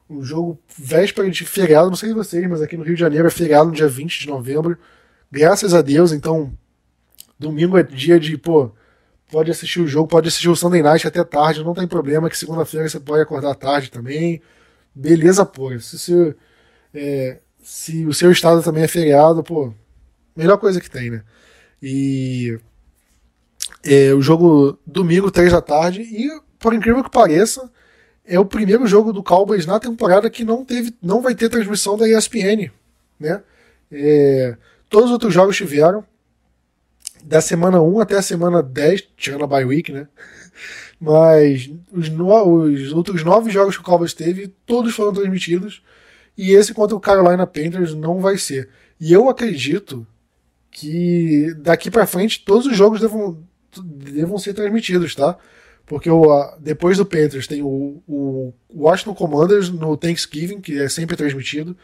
Um 0.07 0.21
jogo 0.23 0.59
véspera 0.77 1.29
de 1.29 1.45
feriado, 1.45 1.89
não 1.89 1.95
sei 1.95 2.13
vocês, 2.13 2.47
mas 2.47 2.61
aqui 2.61 2.77
no 2.77 2.83
Rio 2.83 2.93
de 2.93 2.99
Janeiro 2.99 3.27
é 3.27 3.31
feriado 3.31 3.69
no 3.69 3.75
dia 3.75 3.87
20 3.87 4.19
de 4.19 4.27
novembro. 4.27 4.77
Graças 5.31 5.73
a 5.73 5.81
Deus, 5.81 6.11
então, 6.11 6.55
domingo 7.39 7.77
é 7.77 7.83
dia 7.83 8.19
de, 8.19 8.37
pô, 8.37 8.71
pode 9.35 9.51
assistir 9.51 9.81
o 9.81 9.87
jogo, 9.87 10.07
pode 10.07 10.29
assistir 10.29 10.47
o 10.47 10.55
Sunday 10.55 10.81
Night 10.81 11.05
até 11.05 11.21
tarde, 11.21 11.61
não 11.61 11.73
tem 11.73 11.85
problema, 11.85 12.29
que 12.29 12.37
segunda-feira 12.37 12.87
você 12.87 13.01
pode 13.01 13.21
acordar 13.21 13.53
tarde 13.53 13.91
também. 13.91 14.41
Beleza, 14.95 15.45
pô. 15.45 15.77
Se, 15.77 15.99
se, 15.99 16.35
é, 16.93 17.39
se 17.61 18.05
o 18.05 18.13
seu 18.13 18.31
estado 18.31 18.63
também 18.63 18.83
é 18.85 18.87
feriado, 18.87 19.43
pô, 19.43 19.73
melhor 20.33 20.57
coisa 20.57 20.79
que 20.79 20.89
tem, 20.89 21.09
né? 21.09 21.21
E 21.83 22.57
é, 23.83 24.13
o 24.13 24.21
jogo 24.21 24.79
domingo, 24.87 25.29
3 25.29 25.51
da 25.51 25.61
tarde, 25.61 26.01
e 26.03 26.29
por 26.57 26.73
incrível 26.73 27.03
que 27.03 27.11
pareça, 27.11 27.69
é 28.25 28.39
o 28.39 28.45
primeiro 28.45 28.87
jogo 28.87 29.11
do 29.11 29.21
Cowboys 29.21 29.65
na 29.65 29.81
temporada 29.81 30.29
que 30.29 30.45
não 30.45 30.63
teve, 30.63 30.95
não 31.03 31.21
vai 31.21 31.35
ter 31.35 31.49
transmissão 31.49 31.97
da 31.97 32.07
ESPN, 32.07 32.71
né? 33.19 33.43
É, 33.91 34.55
todos 34.89 35.07
os 35.07 35.11
outros 35.11 35.33
jogos 35.33 35.57
tiveram 35.57 36.05
da 37.25 37.41
semana 37.41 37.81
1 37.81 37.99
até 37.99 38.15
a 38.17 38.21
semana 38.21 38.61
10, 38.61 39.03
tirando 39.17 39.43
a 39.43 39.47
bye 39.47 39.65
week, 39.65 39.91
né? 39.91 40.07
Mas 40.99 41.69
os, 41.91 42.07
no, 42.07 42.53
os 42.63 42.93
outros 42.93 43.23
nove 43.23 43.51
jogos 43.51 43.75
que 43.75 43.81
o 43.81 43.85
Cowboys 43.85 44.13
teve, 44.13 44.53
todos 44.65 44.93
foram 44.95 45.13
transmitidos. 45.13 45.81
E 46.37 46.51
esse 46.51 46.73
contra 46.73 46.95
o 46.95 46.99
Carolina 46.99 47.47
Panthers 47.47 47.93
não 47.93 48.19
vai 48.19 48.37
ser. 48.37 48.69
E 48.99 49.11
eu 49.11 49.27
acredito 49.27 50.05
que 50.69 51.53
daqui 51.57 51.89
para 51.89 52.05
frente 52.05 52.43
todos 52.45 52.67
os 52.67 52.77
jogos 52.77 53.01
devam, 53.01 53.43
devam 53.83 54.37
ser 54.37 54.53
transmitidos, 54.53 55.15
tá? 55.15 55.37
Porque 55.85 56.09
o, 56.09 56.55
depois 56.59 56.97
do 56.97 57.05
Panthers 57.05 57.47
tem 57.47 57.61
o, 57.61 58.01
o 58.07 58.53
Washington 58.73 59.15
Commanders 59.15 59.69
no 59.69 59.97
Thanksgiving, 59.97 60.61
que 60.61 60.79
é 60.79 60.89
sempre 60.89 61.15
transmitido. 61.15 61.75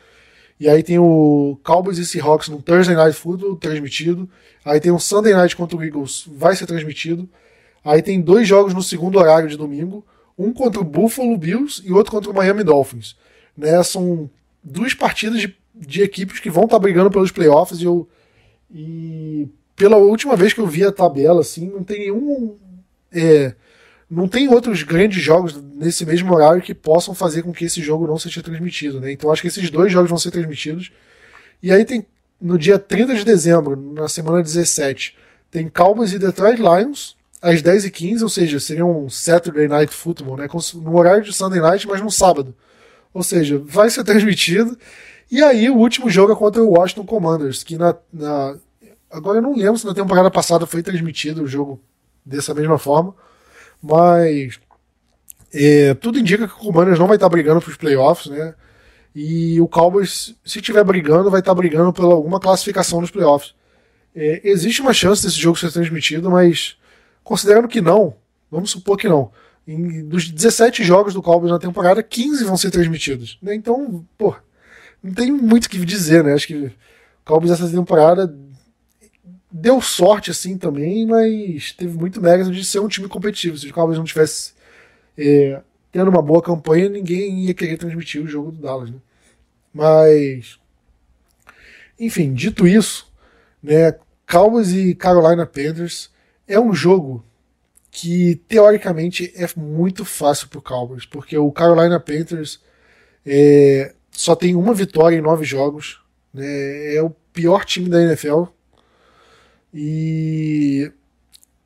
E 0.61 0.69
aí 0.69 0.83
tem 0.83 0.99
o 0.99 1.57
Cowboys 1.63 1.97
e 1.97 2.05
Seahawks 2.05 2.47
no 2.47 2.61
Thursday 2.61 2.95
Night 2.95 3.17
Football 3.17 3.55
transmitido. 3.55 4.29
Aí 4.63 4.79
tem 4.79 4.91
o 4.91 4.99
Sunday 4.99 5.33
Night 5.33 5.55
contra 5.55 5.75
o 5.75 5.83
Eagles, 5.83 6.25
vai 6.27 6.55
ser 6.55 6.67
transmitido. 6.67 7.27
Aí 7.83 7.99
tem 7.99 8.21
dois 8.21 8.47
jogos 8.47 8.71
no 8.71 8.83
segundo 8.83 9.17
horário 9.17 9.49
de 9.49 9.57
domingo, 9.57 10.05
um 10.37 10.53
contra 10.53 10.79
o 10.79 10.83
Buffalo 10.83 11.35
Bills 11.35 11.81
e 11.83 11.91
outro 11.91 12.11
contra 12.11 12.29
o 12.29 12.35
Miami 12.35 12.63
Dolphins. 12.63 13.15
Né, 13.57 13.81
são 13.81 14.29
duas 14.63 14.93
partidas 14.93 15.41
de, 15.41 15.57
de 15.73 16.03
equipes 16.03 16.39
que 16.39 16.51
vão 16.51 16.65
estar 16.65 16.75
tá 16.75 16.79
brigando 16.79 17.09
pelos 17.09 17.31
playoffs 17.31 17.81
e 17.81 17.85
eu 17.85 18.07
e 18.71 19.49
pela 19.75 19.97
última 19.97 20.35
vez 20.35 20.53
que 20.53 20.61
eu 20.61 20.67
vi 20.67 20.85
a 20.85 20.91
tabela, 20.91 21.41
assim, 21.41 21.71
não 21.71 21.83
tem 21.83 22.01
nenhum. 22.01 22.55
É, 23.11 23.55
não 24.11 24.27
tem 24.27 24.49
outros 24.49 24.83
grandes 24.83 25.23
jogos 25.23 25.55
nesse 25.55 26.05
mesmo 26.05 26.35
horário 26.35 26.61
que 26.61 26.75
possam 26.75 27.15
fazer 27.15 27.43
com 27.43 27.53
que 27.53 27.63
esse 27.63 27.81
jogo 27.81 28.05
não 28.05 28.19
seja 28.19 28.43
transmitido. 28.43 28.99
Né? 28.99 29.13
Então 29.13 29.31
acho 29.31 29.41
que 29.41 29.47
esses 29.47 29.69
dois 29.69 29.89
jogos 29.89 30.09
vão 30.09 30.19
ser 30.19 30.31
transmitidos. 30.31 30.91
E 31.63 31.71
aí 31.71 31.85
tem 31.85 32.05
no 32.39 32.57
dia 32.57 32.77
30 32.77 33.15
de 33.15 33.23
dezembro, 33.23 33.77
na 33.77 34.09
semana 34.09 34.43
17, 34.43 35.15
tem 35.49 35.69
Cowboys 35.69 36.11
e 36.11 36.19
Detroit 36.19 36.57
Lions 36.59 37.15
às 37.41 37.61
10h15, 37.61 38.21
ou 38.23 38.29
seja, 38.29 38.59
seria 38.59 38.85
um 38.85 39.09
Saturday 39.09 39.67
Night 39.67 39.93
Football, 39.93 40.37
né? 40.37 40.47
no 40.75 40.97
horário 40.97 41.23
de 41.23 41.31
Sunday 41.31 41.61
Night, 41.61 41.87
mas 41.87 42.01
no 42.01 42.11
sábado. 42.11 42.53
Ou 43.13 43.23
seja, 43.23 43.61
vai 43.65 43.89
ser 43.89 44.03
transmitido. 44.05 44.77
E 45.31 45.41
aí 45.41 45.69
o 45.69 45.77
último 45.77 46.09
jogo 46.09 46.33
é 46.33 46.35
contra 46.35 46.61
o 46.61 46.71
Washington 46.71 47.05
Commanders, 47.05 47.63
que 47.63 47.77
na, 47.77 47.95
na 48.11 48.57
agora 49.09 49.37
eu 49.37 49.41
não 49.41 49.55
lembro 49.55 49.77
se 49.77 49.85
na 49.85 49.93
temporada 49.93 50.29
passada 50.29 50.65
foi 50.65 50.83
transmitido 50.83 51.43
o 51.43 51.47
jogo 51.47 51.79
dessa 52.25 52.53
mesma 52.53 52.77
forma, 52.77 53.15
mas 53.81 54.59
é, 55.53 55.93
tudo 55.95 56.19
indica 56.19 56.47
que 56.47 56.53
o 56.53 56.57
Commanders 56.57 56.99
não 56.99 57.07
vai 57.07 57.17
estar 57.17 57.29
brigando 57.29 57.61
para 57.61 57.71
os 57.71 57.77
playoffs, 57.77 58.31
né? 58.31 58.53
E 59.13 59.59
o 59.59 59.67
Cowboys, 59.67 60.35
se 60.45 60.59
estiver 60.59 60.83
brigando, 60.83 61.29
vai 61.29 61.41
estar 61.41 61.53
brigando 61.53 61.91
por 61.91 62.05
alguma 62.05 62.39
classificação 62.39 63.01
nos 63.01 63.11
playoffs. 63.11 63.53
É, 64.15 64.41
existe 64.43 64.81
uma 64.81 64.93
chance 64.93 65.23
desse 65.23 65.39
jogo 65.39 65.59
ser 65.59 65.71
transmitido, 65.71 66.29
mas 66.31 66.77
considerando 67.23 67.67
que 67.67 67.81
não, 67.81 68.15
vamos 68.49 68.71
supor 68.71 68.97
que 68.97 69.09
não. 69.09 69.31
Em, 69.67 70.07
dos 70.07 70.29
17 70.29 70.83
jogos 70.83 71.13
do 71.13 71.21
Cowboys 71.21 71.51
na 71.51 71.59
temporada, 71.59 72.01
15 72.01 72.43
vão 72.45 72.55
ser 72.55 72.71
transmitidos. 72.71 73.37
Né? 73.41 73.53
Então, 73.53 74.05
pô, 74.17 74.33
não 75.03 75.13
tem 75.13 75.31
muito 75.31 75.65
o 75.65 75.69
que 75.69 75.77
dizer, 75.85 76.23
né? 76.23 76.33
Acho 76.33 76.47
que 76.47 76.55
o 76.55 76.71
Cowboys 77.25 77.51
essa 77.51 77.69
temporada 77.69 78.33
deu 79.51 79.81
sorte 79.81 80.31
assim 80.31 80.57
também, 80.57 81.05
mas 81.05 81.73
teve 81.73 81.97
muito 81.97 82.21
mérito 82.21 82.51
de 82.51 82.63
ser 82.63 82.79
um 82.79 82.87
time 82.87 83.07
competitivo. 83.07 83.57
Se 83.57 83.67
o 83.67 83.73
Cowboys 83.73 83.97
não 83.97 84.05
tivesse 84.05 84.53
é, 85.17 85.61
tendo 85.91 86.09
uma 86.09 86.21
boa 86.21 86.41
campanha, 86.41 86.89
ninguém 86.89 87.45
ia 87.45 87.53
querer 87.53 87.77
transmitir 87.77 88.21
o 88.21 88.27
jogo 88.27 88.51
do 88.51 88.61
Dallas, 88.61 88.89
né? 88.89 88.97
Mas, 89.73 90.59
enfim, 91.99 92.33
dito 92.33 92.67
isso, 92.67 93.11
né? 93.61 93.95
Cowboys 94.29 94.71
e 94.71 94.95
Carolina 94.95 95.45
Panthers 95.45 96.09
é 96.47 96.59
um 96.59 96.73
jogo 96.73 97.23
que 97.89 98.35
teoricamente 98.47 99.33
é 99.35 99.47
muito 99.57 100.05
fácil 100.05 100.47
para 100.47 100.59
o 100.59 100.61
Cowboys, 100.61 101.05
porque 101.05 101.37
o 101.37 101.51
Carolina 101.51 101.99
Panthers 101.99 102.61
é, 103.25 103.93
só 104.11 104.35
tem 104.35 104.55
uma 104.55 104.73
vitória 104.73 105.17
em 105.17 105.21
nove 105.21 105.43
jogos. 105.43 106.01
Né? 106.33 106.95
É 106.95 107.01
o 107.01 107.09
pior 107.33 107.65
time 107.65 107.89
da 107.89 108.01
NFL. 108.01 108.43
E 109.73 110.91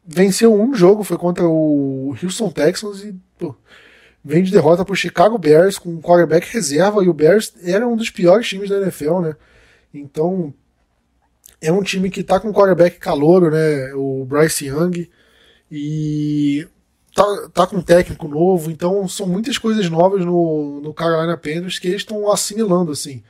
venceu 0.06 0.53
um 0.53 0.74
jogo, 0.76 1.03
foi 1.03 1.18
contra 1.18 1.47
o 1.47 2.16
Houston 2.22 2.51
Texans 2.51 3.03
e 3.03 3.16
pô, 3.39 3.56
vem 4.24 4.43
de 4.43 4.51
derrota 4.51 4.86
para 4.86 4.93
o 4.93 4.97
Chicago 4.97 5.38
Bears 5.38 5.78
com 5.78 5.89
um 5.89 6.01
quarterback 6.01 6.51
reserva 6.53 7.03
e 7.03 7.10
o 7.10 7.14
Bears 7.14 7.53
era 7.64 7.88
um 7.88 7.95
dos 7.95 8.10
piores 8.10 8.47
times 8.47 8.70
da 8.70 8.78
NFL, 8.78 9.20
né? 9.20 9.36
Então 9.93 10.53
é 11.62 11.72
um 11.72 11.82
time 11.82 12.10
que 12.10 12.24
tá 12.24 12.39
com 12.39 12.53
quarterback 12.53 12.99
calouro, 12.99 13.49
né? 13.49 13.93
O 13.95 14.26
Bryce 14.26 14.66
Young 14.66 15.10
e 15.72 16.68
tá, 17.16 17.49
tá 17.53 17.68
com 17.68 17.82
técnico 17.82 18.28
novo, 18.28 18.70
então 18.70 19.08
são 19.08 19.26
muitas 19.26 19.58
coisas 19.58 19.89
novas 19.89 20.24
no, 20.24 20.82
no 20.82 20.93
Carolina 20.93 21.38
Panthers 21.38 21.80
que 21.80 21.88
eles 21.88 22.01
estão 22.01 22.32
assimilando, 22.32 22.91
assim. 22.91 23.24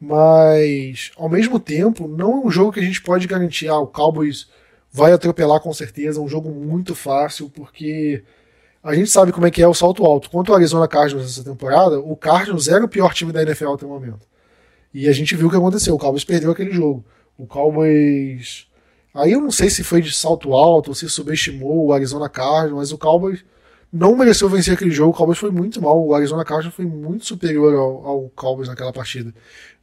Mas, 0.00 1.12
ao 1.16 1.28
mesmo 1.28 1.58
tempo, 1.58 2.06
não 2.06 2.32
é 2.32 2.46
um 2.46 2.50
jogo 2.50 2.72
que 2.72 2.80
a 2.80 2.82
gente 2.82 3.00
pode 3.02 3.26
garantir, 3.26 3.68
ah, 3.68 3.78
o 3.78 3.86
Cowboys 3.86 4.48
vai 4.92 5.12
atropelar 5.12 5.60
com 5.60 5.72
certeza, 5.72 6.20
é 6.20 6.22
um 6.22 6.28
jogo 6.28 6.50
muito 6.50 6.94
fácil, 6.94 7.50
porque 7.50 8.22
a 8.82 8.94
gente 8.94 9.10
sabe 9.10 9.32
como 9.32 9.46
é 9.46 9.50
que 9.50 9.62
é 9.62 9.66
o 9.66 9.74
salto 9.74 10.04
alto. 10.04 10.30
Quanto 10.30 10.52
o 10.52 10.54
Arizona 10.54 10.86
Cardinals 10.86 11.26
nessa 11.26 11.42
temporada, 11.42 11.98
o 11.98 12.14
Cardinals 12.14 12.68
era 12.68 12.84
o 12.84 12.88
pior 12.88 13.14
time 13.14 13.32
da 13.32 13.42
NFL 13.42 13.72
até 13.72 13.86
o 13.86 13.88
momento. 13.88 14.26
E 14.92 15.08
a 15.08 15.12
gente 15.12 15.34
viu 15.34 15.48
o 15.48 15.50
que 15.50 15.56
aconteceu. 15.56 15.94
O 15.94 15.98
Cowboys 15.98 16.22
perdeu 16.22 16.50
aquele 16.50 16.70
jogo. 16.70 17.04
O 17.36 17.46
Cowboys. 17.46 18.66
Aí 19.12 19.32
eu 19.32 19.40
não 19.40 19.50
sei 19.50 19.70
se 19.70 19.82
foi 19.82 20.02
de 20.02 20.12
salto 20.12 20.52
alto 20.52 20.88
ou 20.88 20.94
se 20.94 21.08
subestimou 21.08 21.86
o 21.86 21.92
Arizona 21.92 22.28
Cardinals, 22.28 22.76
mas 22.76 22.92
o 22.92 22.98
Cowboys 22.98 23.44
não 23.94 24.16
mereceu 24.16 24.48
vencer 24.48 24.74
aquele 24.74 24.90
jogo. 24.90 25.12
O 25.12 25.14
Cowboys 25.14 25.38
foi 25.38 25.52
muito 25.52 25.80
mal. 25.80 26.04
O 26.04 26.12
Arizona 26.12 26.44
Cardinals 26.44 26.74
foi 26.74 26.84
muito 26.84 27.24
superior 27.24 27.72
ao, 27.74 28.04
ao 28.04 28.32
Cowboys 28.34 28.68
naquela 28.68 28.92
partida. 28.92 29.32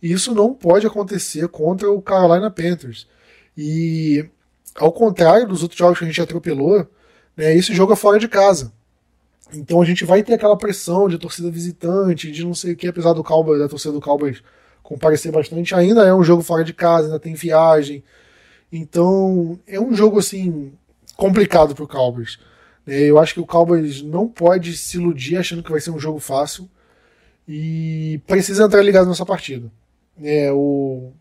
E 0.04 0.12
isso 0.12 0.36
não 0.36 0.54
pode 0.54 0.86
acontecer 0.86 1.48
contra 1.48 1.90
o 1.90 2.02
Carolina 2.02 2.52
Panthers. 2.52 3.08
E 3.58 4.26
ao 4.76 4.92
contrário 4.92 5.48
dos 5.48 5.64
outros 5.64 5.80
jogos 5.80 5.98
que 5.98 6.04
a 6.04 6.08
gente 6.08 6.22
atropelou, 6.22 6.86
né, 7.38 7.56
esse 7.56 7.74
jogo 7.74 7.94
é 7.94 7.96
fora 7.96 8.20
de 8.20 8.28
casa. 8.28 8.74
Então 9.54 9.82
a 9.82 9.86
gente 9.86 10.04
vai 10.04 10.22
ter 10.22 10.34
aquela 10.34 10.58
pressão 10.58 11.08
de 11.08 11.18
torcida 11.18 11.50
visitante, 11.50 12.30
de 12.30 12.44
não 12.44 12.54
sei 12.54 12.74
o 12.74 12.76
que, 12.76 12.88
apesar 12.90 13.14
do 13.14 13.24
Cowboys, 13.24 13.62
da 13.62 13.70
torcida 13.70 13.94
do 13.94 14.02
Cowboys 14.02 14.44
comparecer 14.84 15.32
bastante, 15.32 15.74
ainda 15.74 16.06
é 16.06 16.14
um 16.14 16.24
jogo 16.24 16.44
fora 16.44 16.66
de 16.66 16.74
casa, 16.74 17.06
ainda 17.06 17.20
tem 17.20 17.34
viagem. 17.34 18.04
Então 18.70 19.58
é 19.66 19.80
um 19.80 19.96
jogo 19.96 20.20
assim 20.20 20.74
complicado 21.16 21.74
para 21.74 21.86
o 21.86 21.88
Cowboys. 21.88 22.38
É, 22.92 23.04
eu 23.04 23.18
acho 23.18 23.34
que 23.34 23.40
o 23.40 23.46
Cowboys 23.46 24.02
não 24.02 24.28
pode 24.28 24.76
se 24.76 24.98
iludir 24.98 25.38
achando 25.38 25.64
que 25.64 25.72
vai 25.72 25.80
ser 25.80 25.92
um 25.92 26.00
jogo 26.00 26.20
fácil 26.20 26.70
e 27.48 28.20
precisa 28.28 28.66
entrar 28.66 28.82
ligado 28.82 29.08
nessa 29.08 29.26
partida. 29.26 29.72
É, 30.22 30.52
o, 30.52 31.14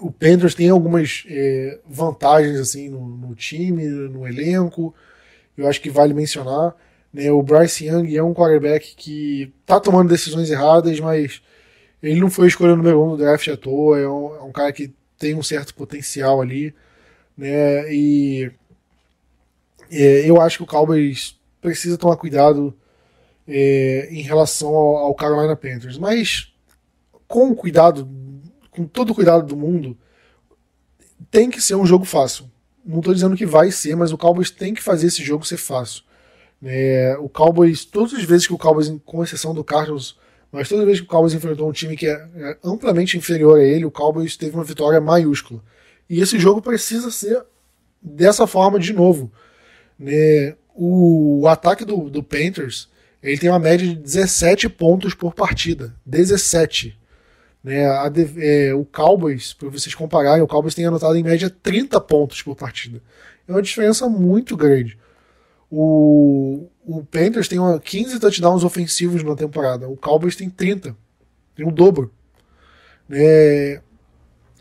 o 0.00 0.10
Panthers 0.10 0.56
tem 0.56 0.68
algumas 0.68 1.24
é, 1.28 1.78
vantagens 1.88 2.58
assim 2.58 2.88
no, 2.88 3.06
no, 3.06 3.32
time, 3.36 3.86
no 3.86 4.26
elenco. 4.26 4.92
Eu 5.56 5.68
acho 5.68 5.80
que 5.80 5.88
vale 5.88 6.12
mencionar. 6.12 6.74
Né, 7.12 7.30
o 7.30 7.44
Bryce 7.44 7.86
Young 7.86 8.16
é 8.16 8.22
um 8.24 8.34
quarterback 8.34 8.96
que 8.96 9.54
tá 9.64 9.78
tomando 9.78 10.08
decisões 10.08 10.50
erradas, 10.50 10.98
mas 10.98 11.42
ele 12.02 12.18
não 12.18 12.28
foi 12.28 12.48
escolha 12.48 12.74
número 12.74 13.00
um 13.04 13.10
do 13.10 13.18
draft 13.18 13.46
à 13.46 13.56
toa. 13.56 14.00
É 14.00 14.08
um, 14.08 14.34
é 14.34 14.42
um 14.42 14.50
cara 14.50 14.72
que 14.72 14.92
tem 15.16 15.32
um 15.32 15.44
certo 15.44 15.76
potencial 15.76 16.42
ali. 16.42 16.74
Né, 17.38 17.94
e 17.94 18.50
é, 19.90 20.28
eu 20.28 20.40
acho 20.40 20.58
que 20.58 20.64
o 20.64 20.66
Cowboys 20.66 21.38
precisa 21.60 21.98
tomar 21.98 22.16
cuidado 22.16 22.76
é, 23.46 24.08
em 24.10 24.22
relação 24.22 24.68
ao, 24.68 24.96
ao 24.96 25.14
Carolina 25.14 25.56
Panthers. 25.56 25.98
Mas 25.98 26.52
com 27.26 27.54
cuidado 27.54 28.08
com 28.76 28.86
todo 28.86 29.10
o 29.10 29.14
cuidado 29.14 29.46
do 29.46 29.56
mundo, 29.56 29.96
tem 31.30 31.48
que 31.48 31.62
ser 31.62 31.74
um 31.74 31.86
jogo 31.86 32.04
fácil. 32.04 32.44
Não 32.84 32.98
estou 32.98 33.14
dizendo 33.14 33.36
que 33.36 33.46
vai 33.46 33.70
ser, 33.70 33.96
mas 33.96 34.12
o 34.12 34.18
Cowboys 34.18 34.50
tem 34.50 34.74
que 34.74 34.82
fazer 34.82 35.06
esse 35.06 35.24
jogo 35.24 35.46
ser 35.46 35.56
fácil. 35.56 36.02
É, 36.62 37.16
o 37.18 37.28
Cowboys, 37.28 37.84
todas 37.84 38.12
as 38.12 38.22
vezes 38.22 38.46
que 38.46 38.52
o 38.52 38.58
Cowboys, 38.58 38.92
com 39.04 39.24
exceção 39.24 39.54
do 39.54 39.64
Cardinals, 39.64 40.18
mas 40.52 40.68
todas 40.68 40.82
as 40.82 40.86
vezes 40.86 41.00
que 41.00 41.06
o 41.06 41.10
Cowboys 41.10 41.32
enfrentou 41.32 41.68
um 41.68 41.72
time 41.72 41.96
que 41.96 42.06
é, 42.06 42.12
é 42.12 42.58
amplamente 42.62 43.16
inferior 43.16 43.58
a 43.58 43.64
ele, 43.64 43.84
o 43.84 43.90
Cowboys 43.90 44.36
teve 44.36 44.54
uma 44.54 44.64
vitória 44.64 45.00
maiúscula. 45.00 45.62
E 46.08 46.20
esse 46.20 46.38
jogo 46.38 46.60
precisa 46.62 47.10
ser 47.10 47.42
dessa 48.00 48.46
forma 48.46 48.78
de 48.78 48.92
novo. 48.92 49.32
Né? 49.98 50.54
O, 50.74 51.46
ataque 51.48 51.84
do, 51.84 52.10
do 52.10 52.22
Panthers 52.22 52.88
ele 53.22 53.38
tem 53.38 53.50
uma 53.50 53.58
média 53.58 53.86
de 53.86 53.96
17 53.96 54.68
pontos 54.68 55.14
por 55.14 55.34
partida. 55.34 55.94
17. 56.04 56.98
Né, 57.64 57.84
a, 57.84 58.12
é, 58.38 58.72
o 58.72 58.84
Cowboys, 58.84 59.52
para 59.52 59.68
vocês 59.68 59.94
compararem, 59.94 60.42
o 60.42 60.46
Cowboys 60.46 60.74
tem 60.74 60.86
anotado 60.86 61.16
em 61.16 61.24
média 61.24 61.50
30 61.50 62.00
pontos 62.02 62.40
por 62.40 62.54
partida. 62.54 63.02
É 63.48 63.50
uma 63.50 63.62
diferença 63.62 64.08
muito 64.08 64.56
grande. 64.56 64.96
O, 65.68 66.68
o 66.84 67.04
Panthers 67.04 67.48
tem 67.48 67.58
uma, 67.58 67.80
15 67.80 68.20
touchdowns 68.20 68.62
ofensivos 68.62 69.24
na 69.24 69.34
temporada. 69.34 69.88
O 69.88 69.96
Cowboys 69.96 70.36
tem 70.36 70.48
30. 70.48 70.96
Tem 71.56 71.66
o 71.66 71.72
dobro. 71.72 72.12
É, 73.10 73.80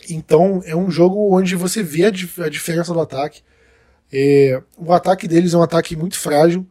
então 0.10 0.62
é 0.66 0.76
um 0.76 0.90
jogo 0.90 1.36
onde 1.36 1.56
você 1.56 1.84
vê 1.84 2.06
a, 2.06 2.08
a 2.08 2.50
diferença 2.50 2.92
do 2.92 3.00
ataque. 3.00 3.44
É, 4.18 4.62
o 4.78 4.94
ataque 4.94 5.28
deles 5.28 5.54
é 5.54 5.58
um 5.58 5.64
ataque 5.64 5.96
muito 5.96 6.18
frágil. 6.18 6.66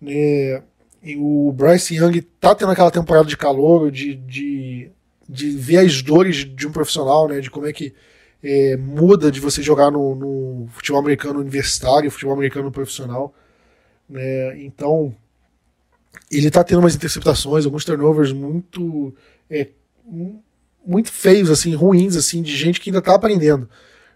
Né, 0.00 0.62
e 1.02 1.16
o 1.18 1.52
Bryce 1.52 1.94
Young 1.94 2.22
tá 2.40 2.54
tendo 2.54 2.72
aquela 2.72 2.90
temporada 2.90 3.28
de 3.28 3.36
calor, 3.36 3.90
de, 3.90 4.14
de 4.14 4.90
de 5.28 5.50
ver 5.50 5.78
as 5.78 6.00
dores 6.00 6.36
de 6.36 6.66
um 6.66 6.72
profissional, 6.72 7.28
né? 7.28 7.40
De 7.40 7.50
como 7.50 7.66
é 7.66 7.72
que 7.72 7.92
é, 8.42 8.76
muda 8.76 9.30
de 9.30 9.40
você 9.40 9.62
jogar 9.62 9.90
no, 9.90 10.14
no, 10.14 10.68
futebol 10.68 11.00
americano 11.00 11.40
universitário, 11.40 12.10
futebol 12.10 12.34
americano 12.34 12.70
profissional. 12.72 13.34
Né? 14.08 14.62
Então, 14.62 15.14
ele 16.30 16.48
está 16.48 16.64
tendo 16.64 16.78
umas 16.78 16.94
interceptações, 16.94 17.66
alguns 17.66 17.84
turnovers 17.84 18.32
muito 18.32 19.14
é, 19.50 19.68
muito 20.86 21.12
feios, 21.12 21.50
assim, 21.50 21.74
ruins, 21.74 22.16
assim, 22.16 22.40
de 22.40 22.56
gente 22.56 22.80
que 22.80 22.88
ainda 22.88 23.00
está 23.00 23.14
aprendendo. 23.14 23.68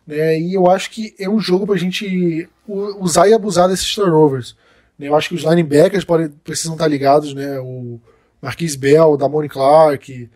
Né? 0.07 0.39
E 0.41 0.55
eu 0.55 0.69
acho 0.71 0.91
que 0.91 1.15
é 1.19 1.29
um 1.29 1.41
jogo 1.41 1.67
para 1.67 1.77
a 1.77 1.79
gente 1.79 2.49
usar 2.67 3.29
e 3.29 3.35
abusar 3.35 3.69
desses 3.69 3.95
turnovers. 3.95 4.57
Né? 4.99 5.09
Eu 5.09 5.17
acho 5.17 5.29
que 5.29 5.35
os 5.35 5.43
linebackers 5.43 6.05
podem, 6.05 6.29
precisam 6.29 6.75
estar 6.75 6.87
ligados, 6.87 7.35
né? 7.35 7.59
O 7.61 8.01
Marquis 8.41 8.77
Bell, 8.77 9.13
o 9.13 9.17
Damone 9.17 9.49
Clark, 9.49 10.29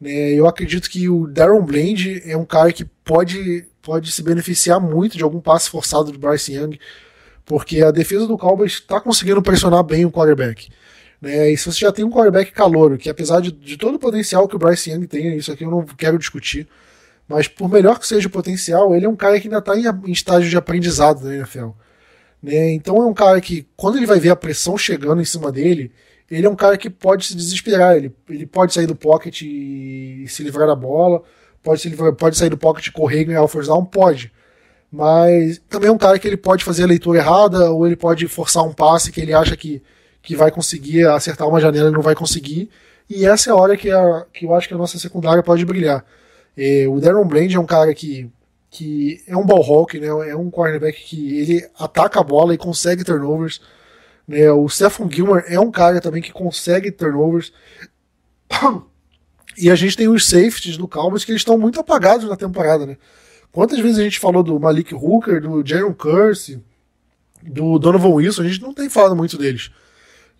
né? 0.00 0.32
Eu 0.32 0.46
acredito 0.46 0.90
que 0.90 1.08
o 1.08 1.26
Darren 1.26 1.62
Bland 1.62 2.22
é 2.26 2.36
um 2.36 2.44
cara 2.44 2.72
que 2.72 2.84
pode, 2.84 3.64
pode 3.82 4.12
se 4.12 4.22
beneficiar 4.22 4.80
muito 4.80 5.16
de 5.16 5.22
algum 5.22 5.40
passe 5.40 5.70
forçado 5.70 6.12
do 6.12 6.18
Bryce 6.18 6.52
Young, 6.52 6.78
porque 7.44 7.82
a 7.82 7.90
defesa 7.90 8.26
do 8.26 8.38
Cowboys 8.38 8.72
está 8.72 9.00
conseguindo 9.00 9.42
pressionar 9.42 9.82
bem 9.82 10.04
o 10.04 10.10
quarterback. 10.10 10.68
Né? 11.20 11.50
E 11.52 11.56
se 11.56 11.70
você 11.70 11.80
já 11.80 11.92
tem 11.92 12.04
um 12.04 12.10
quarterback 12.10 12.52
calouro, 12.52 12.98
que 12.98 13.08
apesar 13.08 13.40
de, 13.40 13.50
de 13.50 13.76
todo 13.78 13.94
o 13.94 13.98
potencial 13.98 14.46
que 14.46 14.56
o 14.56 14.58
Bryce 14.58 14.90
Young 14.90 15.06
tem, 15.06 15.36
isso 15.36 15.50
aqui 15.50 15.64
eu 15.64 15.70
não 15.70 15.84
quero 15.84 16.18
discutir, 16.18 16.68
mas 17.28 17.48
por 17.48 17.68
melhor 17.68 17.98
que 17.98 18.06
seja 18.06 18.28
o 18.28 18.30
potencial, 18.30 18.94
ele 18.94 19.06
é 19.06 19.08
um 19.08 19.16
cara 19.16 19.40
que 19.40 19.48
ainda 19.48 19.58
está 19.58 19.76
em, 19.76 19.86
em, 20.08 20.12
estágio 20.12 20.48
de 20.48 20.56
aprendizado 20.56 21.24
na 21.24 21.34
NFL. 21.34 21.68
Né? 22.42 22.72
Então 22.72 22.96
é 22.96 23.06
um 23.06 23.14
cara 23.14 23.40
que, 23.40 23.66
quando 23.76 23.96
ele 23.96 24.06
vai 24.06 24.18
ver 24.18 24.30
a 24.30 24.36
pressão 24.36 24.76
chegando 24.76 25.22
em 25.22 25.24
cima 25.24 25.50
dele, 25.50 25.90
ele 26.30 26.46
é 26.46 26.50
um 26.50 26.56
cara 26.56 26.76
que 26.76 26.90
pode 26.90 27.26
se 27.26 27.34
desesperar. 27.34 27.96
Ele, 27.96 28.14
ele 28.28 28.46
pode 28.46 28.74
sair 28.74 28.86
do 28.86 28.94
pocket 28.94 29.42
e 29.42 30.26
se 30.28 30.42
livrar 30.42 30.66
da 30.66 30.74
bola, 30.74 31.22
pode, 31.62 31.80
se 31.80 31.88
livrar, 31.88 32.12
pode 32.14 32.36
sair 32.36 32.50
do 32.50 32.58
pocket, 32.58 32.90
correr 32.90 33.20
e 33.20 33.24
ganhar 33.24 33.42
o 33.42 33.48
first 33.48 33.68
down, 33.68 33.84
pode. 33.84 34.32
Mas 34.92 35.60
também 35.68 35.88
é 35.88 35.92
um 35.92 35.98
cara 35.98 36.18
que 36.18 36.28
ele 36.28 36.36
pode 36.36 36.62
fazer 36.62 36.84
a 36.84 36.86
leitura 36.86 37.18
errada, 37.18 37.70
ou 37.70 37.86
ele 37.86 37.96
pode 37.96 38.28
forçar 38.28 38.62
um 38.62 38.72
passe 38.72 39.10
que 39.10 39.20
ele 39.20 39.32
acha 39.32 39.56
que, 39.56 39.82
que 40.22 40.36
vai 40.36 40.50
conseguir 40.50 41.06
acertar 41.06 41.48
uma 41.48 41.60
janela 41.60 41.88
e 41.88 41.92
não 41.92 42.02
vai 42.02 42.14
conseguir. 42.14 42.70
E 43.08 43.26
essa 43.26 43.50
é 43.50 43.52
a 43.52 43.56
hora 43.56 43.76
que, 43.76 43.90
a, 43.90 44.26
que 44.32 44.46
eu 44.46 44.54
acho 44.54 44.68
que 44.68 44.74
a 44.74 44.78
nossa 44.78 44.98
secundária 44.98 45.42
pode 45.42 45.64
brilhar. 45.64 46.04
É, 46.56 46.86
o 46.88 47.00
Darren 47.00 47.26
Bland 47.26 47.54
é 47.54 47.58
um 47.58 47.66
cara 47.66 47.94
que, 47.94 48.30
que 48.70 49.22
é 49.26 49.36
um 49.36 49.44
ball 49.44 49.62
hawk, 49.62 49.98
né? 49.98 50.06
é 50.06 50.36
um 50.36 50.50
cornerback 50.50 51.02
que 51.04 51.38
ele 51.38 51.68
ataca 51.78 52.20
a 52.20 52.24
bola 52.24 52.54
e 52.54 52.58
consegue 52.58 53.04
turnovers. 53.04 53.60
Né? 54.26 54.50
O 54.50 54.68
Stephon 54.68 55.10
Gilmore 55.10 55.44
é 55.46 55.58
um 55.58 55.70
cara 55.70 56.00
também 56.00 56.22
que 56.22 56.32
consegue 56.32 56.90
turnovers. 56.90 57.52
E 59.56 59.70
a 59.70 59.74
gente 59.74 59.96
tem 59.96 60.08
os 60.08 60.26
safeties 60.26 60.76
do 60.76 60.88
Cowboys 60.88 61.24
que 61.24 61.30
eles 61.30 61.40
estão 61.40 61.56
muito 61.56 61.78
apagados 61.78 62.28
na 62.28 62.36
temporada, 62.36 62.86
né? 62.86 62.96
Quantas 63.52 63.78
vezes 63.78 63.98
a 63.98 64.02
gente 64.02 64.18
falou 64.18 64.42
do 64.42 64.58
Malik 64.58 64.92
Hooker, 64.92 65.40
do 65.40 65.64
Jaron 65.64 65.94
Curse, 65.94 66.60
do 67.40 67.78
Donovan 67.78 68.08
Wilson, 68.08 68.42
a 68.42 68.48
gente 68.48 68.60
não 68.60 68.74
tem 68.74 68.90
falado 68.90 69.14
muito 69.14 69.38
deles. 69.38 69.70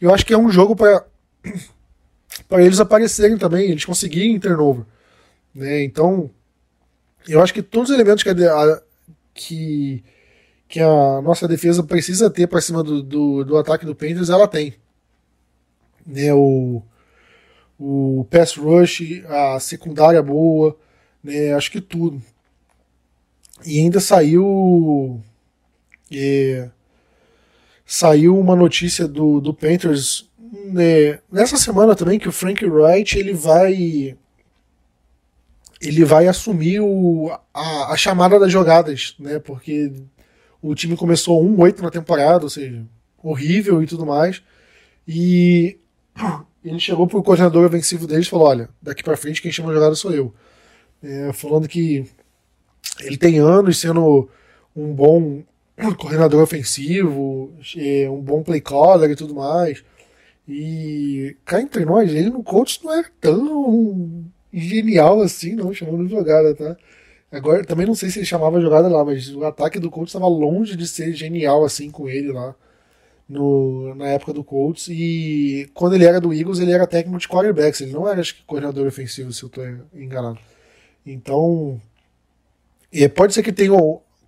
Eu 0.00 0.12
acho 0.12 0.26
que 0.26 0.34
é 0.34 0.38
um 0.38 0.50
jogo 0.50 0.74
para 0.74 1.04
para 2.48 2.64
eles 2.64 2.80
aparecerem 2.80 3.38
também, 3.38 3.70
eles 3.70 3.84
conseguirem 3.84 4.40
turnover, 4.40 4.84
né? 5.54 5.84
Então, 5.84 6.30
eu 7.28 7.42
acho 7.42 7.54
que 7.54 7.62
todos 7.62 7.90
os 7.90 7.94
elementos 7.94 8.22
que, 8.22 8.30
a, 8.30 8.82
que 9.32 10.04
que 10.74 10.80
a 10.80 11.22
nossa 11.22 11.46
defesa 11.46 11.84
precisa 11.84 12.28
ter 12.28 12.48
para 12.48 12.60
cima 12.60 12.82
do, 12.82 13.00
do, 13.00 13.44
do, 13.44 13.56
ataque 13.56 13.86
do 13.86 13.94
Panthers, 13.94 14.28
ela 14.28 14.48
tem. 14.48 14.74
Né, 16.04 16.34
o, 16.34 16.82
o 17.78 18.26
pass 18.30 18.56
rush, 18.56 19.22
a 19.28 19.60
secundária 19.60 20.20
boa, 20.20 20.76
né, 21.22 21.52
acho 21.54 21.70
que 21.70 21.80
tudo. 21.80 22.20
E 23.64 23.78
ainda 23.78 24.00
saiu. 24.00 25.22
É, 26.12 26.68
saiu 27.86 28.36
uma 28.36 28.56
notícia 28.56 29.06
do, 29.06 29.40
do 29.40 29.54
Panthers 29.54 30.28
né, 30.66 31.20
nessa 31.30 31.56
semana 31.56 31.94
também 31.94 32.18
que 32.18 32.28
o 32.28 32.32
Frank 32.32 32.64
Wright 32.64 33.18
ele 33.18 33.32
vai 33.32 34.16
ele 35.84 36.04
vai 36.04 36.26
assumir 36.26 36.80
o, 36.80 37.30
a, 37.52 37.92
a 37.92 37.96
chamada 37.96 38.38
das 38.38 38.50
jogadas, 38.50 39.14
né? 39.18 39.38
Porque 39.38 39.92
o 40.62 40.74
time 40.74 40.96
começou 40.96 41.44
1-8 41.44 41.80
na 41.80 41.90
temporada, 41.90 42.44
ou 42.44 42.50
seja, 42.50 42.84
horrível 43.22 43.82
e 43.82 43.86
tudo 43.86 44.06
mais. 44.06 44.42
E 45.06 45.78
ele 46.64 46.80
chegou 46.80 47.06
pro 47.06 47.22
coordenador 47.22 47.66
ofensivo 47.66 48.06
deles 48.06 48.26
e 48.26 48.30
falou: 48.30 48.46
Olha, 48.46 48.68
daqui 48.80 49.02
para 49.02 49.16
frente 49.16 49.42
quem 49.42 49.52
chama 49.52 49.70
a 49.70 49.74
jogada 49.74 49.94
sou 49.94 50.12
eu. 50.12 50.34
É, 51.02 51.32
falando 51.34 51.68
que 51.68 52.06
ele 53.00 53.18
tem 53.18 53.38
anos 53.38 53.78
sendo 53.78 54.28
um 54.74 54.92
bom 54.94 55.42
coordenador 55.98 56.42
ofensivo, 56.42 57.52
é, 57.76 58.08
um 58.08 58.22
bom 58.22 58.42
play 58.42 58.60
caller 58.60 59.10
e 59.10 59.16
tudo 59.16 59.34
mais. 59.34 59.84
E 60.48 61.36
cá 61.44 61.60
entre 61.60 61.84
nós, 61.84 62.10
ele 62.10 62.30
no 62.30 62.42
coach 62.42 62.82
não 62.84 62.92
é 62.92 63.04
tão 63.20 64.24
genial 64.60 65.20
assim, 65.20 65.54
não 65.54 65.72
chamando 65.72 66.04
de 66.04 66.10
jogada, 66.10 66.54
tá? 66.54 66.76
Agora, 67.30 67.64
também 67.64 67.86
não 67.86 67.94
sei 67.94 68.10
se 68.10 68.20
ele 68.20 68.26
chamava 68.26 68.60
jogada 68.60 68.88
lá, 68.88 69.04
mas 69.04 69.34
o 69.34 69.44
ataque 69.44 69.80
do 69.80 69.90
Colts 69.90 70.10
estava 70.10 70.28
longe 70.28 70.76
de 70.76 70.86
ser 70.86 71.12
genial 71.12 71.64
assim 71.64 71.90
com 71.90 72.08
ele 72.08 72.30
lá 72.32 72.54
no, 73.28 73.94
na 73.94 74.08
época 74.08 74.32
do 74.32 74.44
Colts. 74.44 74.88
E 74.88 75.68
quando 75.74 75.94
ele 75.94 76.04
era 76.04 76.20
do 76.20 76.32
Eagles, 76.32 76.60
ele 76.60 76.72
era 76.72 76.86
técnico 76.86 77.18
de 77.18 77.28
quarterbacks, 77.28 77.80
ele 77.80 77.92
não 77.92 78.08
era, 78.08 78.20
acho 78.20 78.36
que, 78.36 78.44
coordenador 78.44 78.86
ofensivo, 78.86 79.32
se 79.32 79.42
eu 79.42 79.48
estou 79.48 79.64
enganado. 79.94 80.38
Então, 81.04 81.80
pode 83.14 83.34
ser 83.34 83.42
que 83.42 83.52
tenha, 83.52 83.72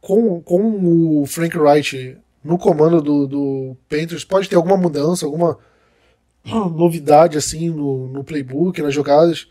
com, 0.01 0.41
com 0.41 1.21
o 1.23 1.27
Frank 1.27 1.57
Wright 1.57 2.19
no 2.43 2.59
comando 2.59 3.01
do, 3.01 3.27
do 3.27 3.77
Panthers, 3.89 4.25
pode 4.25 4.49
ter 4.49 4.57
alguma 4.57 4.77
mudança, 4.77 5.27
alguma 5.27 5.59
novidade 6.45 7.37
assim 7.37 7.71
no, 7.71 8.09
no 8.09 8.25
playbook, 8.25 8.81
nas 8.81 8.95
jogadas, 8.95 9.49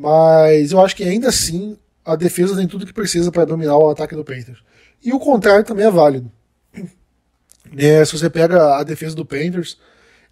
mas 0.00 0.72
eu 0.72 0.80
acho 0.80 0.96
que 0.96 1.04
ainda 1.04 1.28
assim 1.28 1.76
a 2.02 2.16
defesa 2.16 2.56
tem 2.56 2.66
tudo 2.66 2.86
que 2.86 2.92
precisa 2.92 3.30
para 3.30 3.44
dominar 3.44 3.76
o 3.76 3.90
ataque 3.90 4.16
do 4.16 4.24
Panthers. 4.24 4.62
E 5.04 5.12
o 5.12 5.20
contrário 5.20 5.62
também 5.62 5.84
é 5.84 5.90
válido. 5.90 6.32
É, 7.76 8.02
se 8.02 8.16
você 8.16 8.30
pega 8.30 8.78
a 8.78 8.82
defesa 8.82 9.14
do 9.14 9.26
Panthers, 9.26 9.78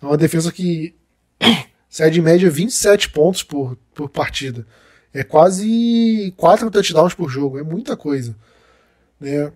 é 0.01 0.07
uma 0.07 0.17
defesa 0.17 0.51
que 0.51 0.95
sai 1.87 2.11
de 2.11 2.23
média 2.23 2.49
27 2.49 3.11
pontos 3.11 3.43
por, 3.43 3.77
por 3.95 4.09
partida. 4.09 4.67
É 5.13 5.23
quase 5.23 6.33
4 6.39 6.71
touchdowns 6.71 7.13
por 7.13 7.29
jogo, 7.29 7.59
é 7.59 7.63
muita 7.63 7.95
coisa. 7.95 8.35
Né? 9.21 9.53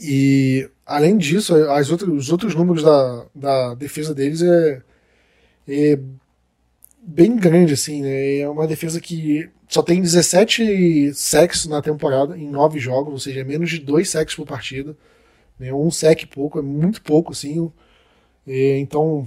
E 0.00 0.70
além 0.86 1.18
disso, 1.18 1.54
as 1.54 1.90
outras, 1.90 2.08
os 2.08 2.32
outros 2.32 2.54
números 2.54 2.82
da, 2.82 3.26
da 3.34 3.74
defesa 3.74 4.14
deles 4.14 4.40
é, 4.40 4.80
é 5.68 5.98
bem 7.02 7.36
grande, 7.36 7.74
assim, 7.74 8.02
né? 8.02 8.38
É 8.38 8.48
uma 8.48 8.66
defesa 8.66 9.00
que 9.00 9.48
só 9.68 9.82
tem 9.82 10.00
17 10.00 11.14
sacks 11.14 11.66
na 11.66 11.80
temporada, 11.80 12.36
em 12.36 12.48
9 12.48 12.78
jogos, 12.78 13.12
ou 13.12 13.18
seja, 13.18 13.40
é 13.40 13.44
menos 13.44 13.70
de 13.70 13.78
2 13.78 14.08
sacks 14.08 14.34
por 14.34 14.46
partida. 14.46 14.96
Né? 15.58 15.72
Um 15.72 15.90
sec 15.90 16.26
pouco, 16.26 16.58
é 16.58 16.62
muito 16.62 17.02
pouco, 17.02 17.32
assim. 17.32 17.70
É, 18.46 18.78
então, 18.78 19.26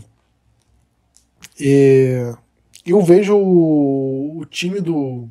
é, 1.61 2.33
eu 2.85 3.01
vejo 3.01 3.37
o, 3.37 4.39
o, 4.39 4.45
time 4.45 4.81
do, 4.81 5.29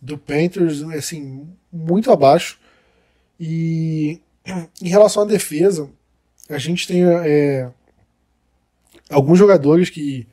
do 0.00 0.18
Panthers, 0.18 0.82
assim, 0.82 1.46
muito 1.72 2.10
abaixo. 2.10 2.58
E 3.38 4.20
em 4.80 4.88
relação 4.88 5.22
à 5.22 5.26
defesa, 5.26 5.88
a 6.48 6.58
gente 6.58 6.86
tem 6.86 7.04
é, 7.04 7.70
alguns 9.10 9.38
jogadores 9.38 9.90
que 9.90 10.26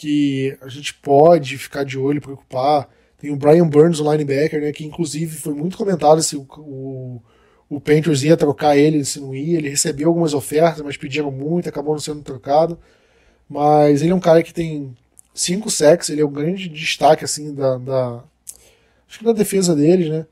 que 0.00 0.56
a 0.62 0.68
gente 0.68 0.94
pode 0.94 1.58
ficar 1.58 1.84
de 1.84 1.98
olho, 1.98 2.22
preocupar. 2.22 2.88
Tem 3.18 3.30
o 3.30 3.36
Brian 3.36 3.68
Burns, 3.68 4.00
o 4.00 4.10
linebacker, 4.10 4.58
né, 4.58 4.72
que 4.72 4.82
inclusive 4.82 5.36
foi 5.36 5.52
muito 5.52 5.76
comentado 5.76 6.22
se 6.22 6.36
o, 6.36 6.46
o, 6.56 7.22
o 7.68 7.78
Panthers 7.78 8.22
ia 8.22 8.34
trocar 8.34 8.78
ele, 8.78 9.04
se 9.04 9.20
não 9.20 9.34
ia. 9.34 9.58
Ele 9.58 9.68
recebeu 9.68 10.08
algumas 10.08 10.32
ofertas, 10.32 10.80
mas 10.80 10.96
pediram 10.96 11.30
muito, 11.30 11.68
acabou 11.68 11.92
não 11.92 12.00
sendo 12.00 12.22
trocado. 12.22 12.78
Mas 13.46 14.00
ele 14.00 14.12
é 14.12 14.14
um 14.14 14.20
cara 14.20 14.42
que 14.42 14.54
tem 14.54 14.96
cinco 15.34 15.70
sacks, 15.70 16.08
ele 16.08 16.22
é 16.22 16.24
um 16.24 16.32
grande 16.32 16.70
destaque 16.70 17.22
assim 17.22 17.54
da, 17.54 17.76
da 17.76 18.24
acho 19.06 19.18
que 19.18 19.24
da 19.24 19.32
defesa 19.32 19.76
deles, 19.76 20.08
né? 20.08 20.26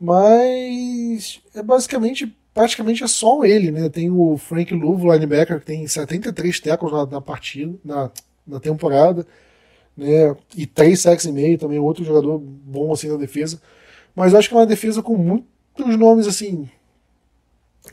Mas 0.00 1.42
é 1.54 1.62
basicamente 1.62 2.34
praticamente 2.54 3.04
é 3.04 3.06
só 3.06 3.44
ele, 3.44 3.70
né? 3.70 3.90
Tem 3.90 4.10
o 4.10 4.38
Frank 4.38 4.72
Louvo, 4.74 5.12
linebacker, 5.12 5.60
que 5.60 5.66
tem 5.66 5.86
73 5.86 6.58
tackles 6.60 6.92
na, 6.92 7.04
na 7.04 7.20
partida, 7.20 7.74
na, 7.84 8.10
na 8.50 8.60
temporada, 8.60 9.26
né? 9.96 10.34
E 10.56 10.66
três 10.66 11.00
sacks 11.00 11.24
e 11.24 11.32
meio 11.32 11.58
também, 11.58 11.78
outro 11.78 12.04
jogador 12.04 12.38
bom 12.38 12.92
assim 12.92 13.08
na 13.08 13.16
defesa. 13.16 13.60
Mas 14.14 14.34
acho 14.34 14.48
que 14.48 14.54
é 14.54 14.58
uma 14.58 14.66
defesa 14.66 15.02
com 15.02 15.16
muitos 15.16 15.96
nomes 15.98 16.26
assim, 16.26 16.68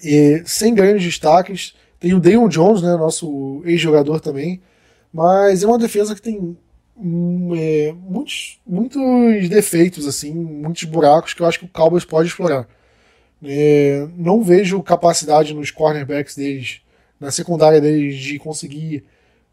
e, 0.03 0.41
sem 0.45 0.73
grandes 0.73 1.03
destaques. 1.03 1.75
Tem 1.99 2.13
o 2.13 2.19
Deion 2.19 2.47
Jones, 2.47 2.81
né, 2.81 2.95
nosso 2.95 3.61
ex-jogador 3.65 4.19
também. 4.19 4.61
Mas 5.11 5.63
é 5.63 5.67
uma 5.67 5.79
defesa 5.79 6.13
que 6.13 6.21
tem 6.21 6.57
hum, 6.95 7.51
é, 7.55 7.93
muitos, 7.93 8.59
muitos 8.65 9.49
defeitos, 9.49 10.05
assim, 10.07 10.33
muitos 10.33 10.83
buracos 10.83 11.33
que 11.33 11.41
eu 11.41 11.47
acho 11.47 11.59
que 11.59 11.65
o 11.65 11.69
Cowboys 11.69 12.05
pode 12.05 12.29
explorar. 12.29 12.67
É, 13.43 14.07
não 14.15 14.43
vejo 14.43 14.81
capacidade 14.81 15.53
nos 15.53 15.71
cornerbacks 15.71 16.35
deles, 16.35 16.81
na 17.19 17.31
secundária 17.31 17.81
deles, 17.81 18.17
de 18.17 18.39
conseguir 18.39 19.03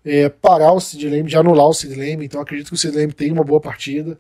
é, 0.05 0.28
parar 0.28 0.72
o 0.72 0.80
Sid 0.80 1.09
Lamb, 1.09 1.28
de 1.28 1.36
anular 1.36 1.66
o 1.66 1.72
Sid 1.72 1.94
Lamb, 1.94 2.24
então 2.24 2.40
acredito 2.40 2.68
que 2.68 2.74
o 2.74 2.78
Sid 2.78 2.96
Lamb 2.96 3.12
tem 3.12 3.32
uma 3.32 3.44
boa 3.44 3.61
partida. 3.61 4.18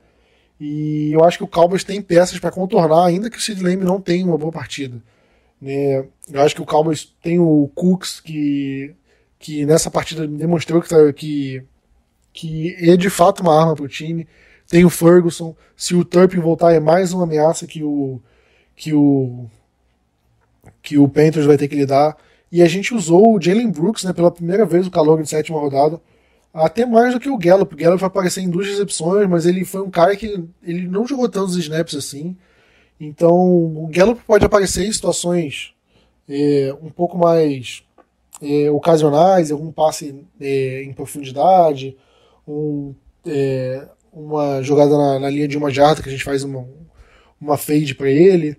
E 0.58 1.10
eu 1.12 1.24
acho 1.24 1.38
que 1.38 1.44
o 1.44 1.48
Cowboys 1.48 1.84
tem 1.84 2.00
peças 2.00 2.38
para 2.38 2.50
contornar, 2.50 3.04
ainda 3.06 3.28
que 3.28 3.36
o 3.36 3.40
Sid 3.40 3.62
Lamb 3.62 3.84
não 3.84 4.00
tenha 4.00 4.24
uma 4.24 4.38
boa 4.38 4.52
partida. 4.52 5.02
Né? 5.60 6.04
Eu 6.30 6.40
acho 6.42 6.54
que 6.54 6.62
o 6.62 6.66
Cowboys 6.66 7.14
tem 7.22 7.38
o 7.38 7.70
Cooks, 7.74 8.20
que, 8.20 8.94
que 9.38 9.66
nessa 9.66 9.90
partida 9.90 10.26
demonstrou 10.26 10.80
que, 10.80 10.88
tá, 10.88 11.12
que, 11.12 11.62
que 12.32 12.76
é 12.78 12.96
de 12.96 13.10
fato 13.10 13.40
uma 13.40 13.58
arma 13.58 13.74
para 13.74 13.84
o 13.84 13.88
time. 13.88 14.26
Tem 14.68 14.84
o 14.84 14.90
Ferguson, 14.90 15.54
se 15.76 15.94
o 15.94 16.04
Turpin 16.04 16.40
voltar 16.40 16.72
é 16.72 16.80
mais 16.80 17.12
uma 17.12 17.24
ameaça 17.24 17.66
que 17.66 17.82
o 17.82 18.20
que 18.76 18.92
o 18.92 19.46
que 20.82 20.98
o 20.98 21.08
Panthers 21.08 21.46
vai 21.46 21.56
ter 21.56 21.68
que 21.68 21.76
lidar. 21.76 22.16
E 22.54 22.62
a 22.62 22.66
gente 22.66 22.94
usou 22.94 23.34
o 23.34 23.42
Jalen 23.42 23.68
Brooks 23.68 24.04
né, 24.04 24.12
pela 24.12 24.30
primeira 24.30 24.64
vez 24.64 24.86
o 24.86 24.90
calor 24.90 25.20
de 25.20 25.28
sétima 25.28 25.58
rodada. 25.58 26.00
Até 26.52 26.86
mais 26.86 27.12
do 27.12 27.18
que 27.18 27.28
o 27.28 27.36
Gallup. 27.36 27.74
O 27.74 27.76
Gallup 27.76 27.98
vai 27.98 28.06
aparecer 28.06 28.42
em 28.42 28.48
duas 28.48 28.68
recepções, 28.68 29.28
mas 29.28 29.44
ele 29.44 29.64
foi 29.64 29.82
um 29.82 29.90
cara 29.90 30.14
que 30.14 30.40
ele 30.62 30.86
não 30.86 31.04
jogou 31.04 31.28
tantos 31.28 31.56
snaps 31.56 31.96
assim. 31.96 32.36
Então 33.00 33.34
o 33.34 33.88
Gallup 33.90 34.22
pode 34.24 34.44
aparecer 34.44 34.86
em 34.86 34.92
situações 34.92 35.74
é, 36.28 36.72
um 36.80 36.90
pouco 36.90 37.18
mais 37.18 37.82
é, 38.40 38.70
ocasionais, 38.70 39.50
algum 39.50 39.72
passe 39.72 40.24
é, 40.40 40.84
em 40.84 40.92
profundidade, 40.92 41.96
um, 42.46 42.94
é, 43.26 43.84
uma 44.12 44.62
jogada 44.62 44.96
na, 44.96 45.18
na, 45.18 45.28
linha 45.28 45.48
de 45.48 45.58
uma 45.58 45.72
jarda 45.72 46.00
que 46.00 46.08
a 46.08 46.12
gente 46.12 46.22
faz 46.22 46.44
uma, 46.44 46.64
uma 47.40 47.56
fade 47.56 47.96
para 47.96 48.08
ele. 48.08 48.56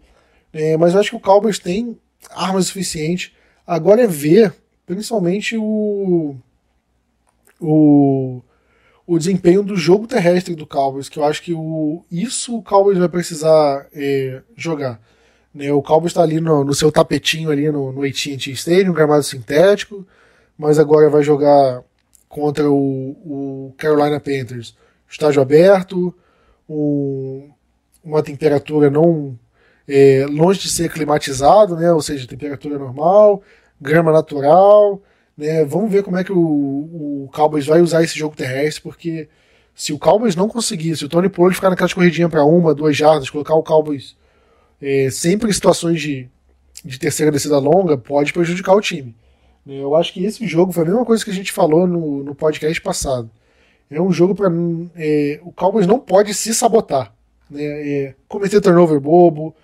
É, 0.51 0.75
mas 0.75 0.93
eu 0.93 0.99
acho 0.99 1.11
que 1.11 1.15
o 1.15 1.21
Cowboys 1.21 1.59
tem 1.59 1.97
armas 2.29 2.67
suficientes 2.67 3.31
Agora 3.65 4.03
é 4.03 4.07
ver, 4.07 4.53
principalmente, 4.85 5.57
o, 5.57 6.35
o, 7.59 8.41
o 9.07 9.17
desempenho 9.17 9.63
do 9.63 9.75
jogo 9.75 10.07
terrestre 10.07 10.55
do 10.55 10.67
Cowboys, 10.67 11.09
que 11.09 11.17
eu 11.17 11.23
acho 11.23 11.41
que 11.41 11.53
o, 11.53 12.03
isso 12.11 12.57
o 12.57 12.63
Cowboys 12.63 12.97
vai 12.97 13.09
precisar 13.09 13.87
é, 13.93 14.41
jogar. 14.55 15.01
Né? 15.53 15.71
O 15.71 15.81
Cowboys 15.81 16.11
está 16.11 16.21
ali 16.21 16.39
no, 16.39 16.63
no, 16.63 16.73
seu 16.75 16.91
tapetinho 16.91 17.49
ali 17.49 17.71
no, 17.71 17.91
no 17.91 18.03
AT&T 18.03 18.51
Stadium, 18.51 18.93
gramado 18.93 19.23
sintético, 19.23 20.05
mas 20.57 20.77
agora 20.77 21.09
vai 21.09 21.23
jogar 21.23 21.81
contra 22.29 22.69
o, 22.69 22.75
o 23.69 23.73
Carolina 23.77 24.19
Panthers, 24.19 24.75
estágio 25.09 25.41
aberto, 25.41 26.13
um, 26.69 27.49
uma 28.03 28.21
temperatura 28.21 28.89
não 28.89 29.39
é, 29.87 30.25
longe 30.29 30.59
de 30.59 30.69
ser 30.69 30.91
climatizado, 30.91 31.75
né? 31.75 31.91
ou 31.91 32.01
seja, 32.01 32.27
temperatura 32.27 32.77
normal, 32.77 33.41
grama 33.79 34.11
natural. 34.11 35.01
Né? 35.37 35.63
Vamos 35.65 35.91
ver 35.91 36.03
como 36.03 36.17
é 36.17 36.23
que 36.23 36.31
o, 36.31 37.25
o 37.25 37.29
Cowboys 37.33 37.65
vai 37.65 37.81
usar 37.81 38.03
esse 38.03 38.17
jogo 38.17 38.35
terrestre, 38.35 38.81
porque 38.81 39.27
se 39.73 39.91
o 39.91 39.99
Cowboys 39.99 40.35
não 40.35 40.47
conseguir, 40.47 40.95
se 40.95 41.05
o 41.05 41.09
Tony 41.09 41.29
Pollard 41.29 41.55
ficar 41.55 41.69
naquela 41.69 41.89
corridinha 41.89 42.29
para 42.29 42.45
uma, 42.45 42.73
duas 42.73 42.95
jardas, 42.95 43.29
colocar 43.29 43.53
o 43.55 43.63
Cowboys 43.63 44.15
é, 44.81 45.09
sempre 45.09 45.49
em 45.49 45.53
situações 45.53 46.01
de, 46.01 46.29
de 46.83 46.97
terceira 46.97 47.31
descida 47.31 47.59
longa, 47.59 47.97
pode 47.97 48.31
prejudicar 48.31 48.73
o 48.73 48.81
time. 48.81 49.15
Né? 49.65 49.75
Eu 49.81 49.95
acho 49.95 50.13
que 50.13 50.23
esse 50.23 50.47
jogo 50.47 50.71
foi 50.71 50.83
a 50.83 50.87
mesma 50.87 51.05
coisa 51.05 51.23
que 51.23 51.31
a 51.31 51.33
gente 51.33 51.51
falou 51.51 51.85
no, 51.85 52.23
no 52.23 52.35
podcast 52.35 52.79
passado. 52.81 53.29
É 53.89 54.01
um 54.01 54.11
jogo 54.11 54.33
para. 54.33 54.49
É, 54.95 55.39
o 55.43 55.51
Cowboys 55.51 55.85
não 55.85 55.99
pode 55.99 56.33
se 56.33 56.53
sabotar. 56.53 57.13
Né? 57.49 57.63
É, 57.63 58.15
cometer 58.27 58.61
turnover 58.61 58.99
bobo, 58.99 59.55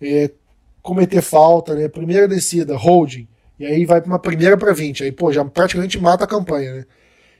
é, 0.00 0.30
cometer 0.82 1.22
falta, 1.22 1.74
né? 1.74 1.88
Primeira 1.88 2.26
descida, 2.26 2.76
holding, 2.76 3.28
e 3.58 3.66
aí 3.66 3.84
vai 3.84 4.00
para 4.00 4.08
uma 4.08 4.18
primeira 4.18 4.56
para 4.56 4.72
20, 4.72 5.04
aí 5.04 5.12
pô, 5.12 5.32
já 5.32 5.44
praticamente 5.44 5.98
mata 6.00 6.24
a 6.24 6.26
campanha, 6.26 6.74
né? 6.74 6.86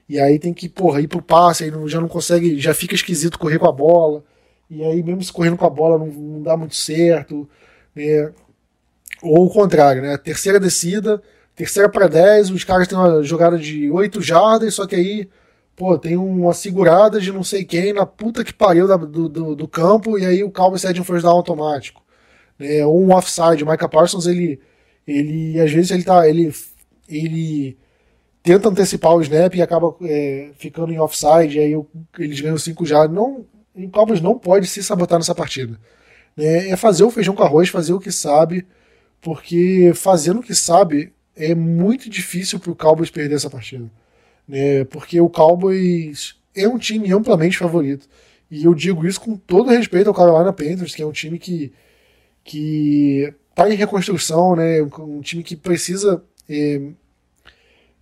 E 0.08 0.18
aí 0.18 0.38
tem 0.38 0.52
que, 0.52 0.68
porra, 0.68 1.00
ir 1.00 1.06
pro 1.08 1.22
passe, 1.22 1.64
aí 1.64 1.72
já 1.86 2.00
não 2.00 2.08
consegue, 2.08 2.58
já 2.58 2.74
fica 2.74 2.94
esquisito 2.94 3.38
correr 3.38 3.60
com 3.60 3.68
a 3.68 3.72
bola. 3.72 4.24
E 4.68 4.82
aí 4.84 5.02
mesmo 5.02 5.22
se 5.22 5.32
correndo 5.32 5.56
com 5.56 5.64
a 5.64 5.70
bola 5.70 5.98
não, 5.98 6.06
não 6.08 6.42
dá 6.42 6.56
muito 6.56 6.74
certo, 6.74 7.48
né? 7.94 8.32
Ou 9.22 9.46
o 9.46 9.50
contrário, 9.50 10.02
né? 10.02 10.16
Terceira 10.18 10.58
descida, 10.58 11.22
terceira 11.54 11.88
para 11.88 12.08
10, 12.08 12.50
os 12.50 12.64
caras 12.64 12.88
têm 12.88 12.98
uma 12.98 13.22
jogada 13.22 13.58
de 13.58 13.90
8 13.90 14.20
jardas, 14.20 14.74
só 14.74 14.86
que 14.86 14.96
aí, 14.96 15.28
pô, 15.76 15.96
tem 15.98 16.16
uma 16.16 16.54
segurada 16.54 17.20
de 17.20 17.32
não 17.32 17.44
sei 17.44 17.64
quem 17.64 17.92
na 17.92 18.04
puta 18.04 18.44
que 18.44 18.52
pariu 18.52 18.88
da, 18.88 18.96
do, 18.96 19.28
do, 19.28 19.56
do, 19.56 19.68
campo, 19.68 20.18
e 20.18 20.26
aí 20.26 20.42
o 20.42 20.50
Calvo 20.50 20.78
cede 20.78 21.00
um 21.00 21.04
first 21.04 21.22
down 21.22 21.36
automático 21.36 21.99
né, 22.60 22.84
ou 22.84 23.00
um 23.00 23.12
offside. 23.12 23.64
O 23.64 23.66
Micah 23.68 23.88
Parsons, 23.88 24.26
ele, 24.26 24.60
ele 25.06 25.58
às 25.58 25.72
vezes 25.72 25.90
ele 25.90 26.04
tá, 26.04 26.28
ele, 26.28 26.54
ele 27.08 27.76
tenta 28.42 28.68
antecipar 28.68 29.14
o 29.14 29.22
snap 29.22 29.54
e 29.54 29.62
acaba 29.62 29.94
é, 30.02 30.50
ficando 30.58 30.92
em 30.92 30.98
offside, 30.98 31.58
aí 31.58 31.74
eles 32.18 32.40
ganham 32.40 32.58
5 32.58 32.84
já. 32.84 33.08
Não, 33.08 33.46
o 33.74 33.88
Cowboys 33.88 34.20
não 34.20 34.38
pode 34.38 34.66
se 34.66 34.82
sabotar 34.82 35.18
nessa 35.18 35.34
partida. 35.34 35.80
Né? 36.36 36.68
É 36.68 36.76
fazer 36.76 37.04
o 37.04 37.10
feijão 37.10 37.34
com 37.34 37.42
arroz, 37.42 37.70
fazer 37.70 37.94
o 37.94 38.00
que 38.00 38.12
sabe, 38.12 38.66
porque 39.20 39.92
fazendo 39.94 40.40
o 40.40 40.42
que 40.42 40.54
sabe 40.54 41.12
é 41.34 41.54
muito 41.54 42.10
difícil 42.10 42.60
para 42.60 42.70
o 42.70 42.76
Cowboys 42.76 43.10
perder 43.10 43.36
essa 43.36 43.48
partida. 43.48 43.90
Né? 44.46 44.84
Porque 44.84 45.20
o 45.20 45.30
Cowboys 45.30 46.36
é 46.54 46.68
um 46.68 46.78
time 46.78 47.12
amplamente 47.12 47.56
favorito. 47.56 48.06
E 48.50 48.64
eu 48.64 48.74
digo 48.74 49.06
isso 49.06 49.20
com 49.20 49.36
todo 49.36 49.70
respeito 49.70 50.08
ao 50.08 50.14
Carolina 50.14 50.52
Panthers, 50.52 50.94
que 50.94 51.02
é 51.02 51.06
um 51.06 51.12
time 51.12 51.38
que 51.38 51.72
que 52.44 53.32
está 53.50 53.68
em 53.68 53.76
reconstrução, 53.76 54.56
né? 54.56 54.82
Um 54.82 55.20
time 55.20 55.42
que 55.42 55.56
precisa 55.56 56.22
é, 56.48 56.80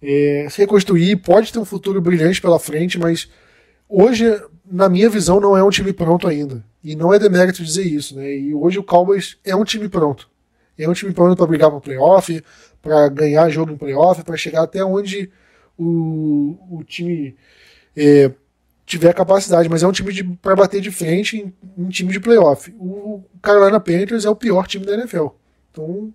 é, 0.00 0.46
se 0.50 0.58
reconstruir, 0.58 1.16
pode 1.16 1.52
ter 1.52 1.58
um 1.58 1.64
futuro 1.64 2.00
brilhante 2.00 2.40
pela 2.40 2.58
frente, 2.58 2.98
mas 2.98 3.28
hoje, 3.88 4.24
na 4.70 4.88
minha 4.88 5.10
visão, 5.10 5.40
não 5.40 5.56
é 5.56 5.62
um 5.62 5.70
time 5.70 5.92
pronto 5.92 6.28
ainda. 6.28 6.64
E 6.82 6.94
não 6.94 7.12
é 7.12 7.18
demérito 7.18 7.64
dizer 7.64 7.84
isso, 7.84 8.16
né? 8.16 8.32
E 8.34 8.54
hoje 8.54 8.78
o 8.78 8.84
Cowboys 8.84 9.36
é 9.44 9.54
um 9.54 9.64
time 9.64 9.88
pronto. 9.88 10.28
É 10.78 10.88
um 10.88 10.92
time 10.92 11.12
pronto 11.12 11.36
para 11.36 11.46
brigar 11.46 11.70
para 11.70 11.80
playoff, 11.80 12.42
para 12.80 13.08
ganhar 13.08 13.50
jogo 13.50 13.72
em 13.72 13.76
playoff, 13.76 14.22
para 14.22 14.36
chegar 14.36 14.62
até 14.62 14.84
onde 14.84 15.30
o, 15.76 16.56
o 16.70 16.84
time 16.84 17.36
é, 17.96 18.30
tiver 18.88 19.12
capacidade, 19.12 19.68
mas 19.68 19.82
é 19.82 19.86
um 19.86 19.92
time 19.92 20.36
para 20.40 20.56
bater 20.56 20.80
de 20.80 20.90
frente 20.90 21.36
em, 21.36 21.52
em, 21.76 21.88
time 21.90 22.10
de 22.10 22.18
playoff. 22.18 22.74
O 22.80 23.22
Carolina 23.42 23.78
Panthers 23.78 24.24
é 24.24 24.30
o 24.30 24.34
pior 24.34 24.66
time 24.66 24.86
da 24.86 24.94
NFL. 24.94 25.26
Então, 25.70 26.12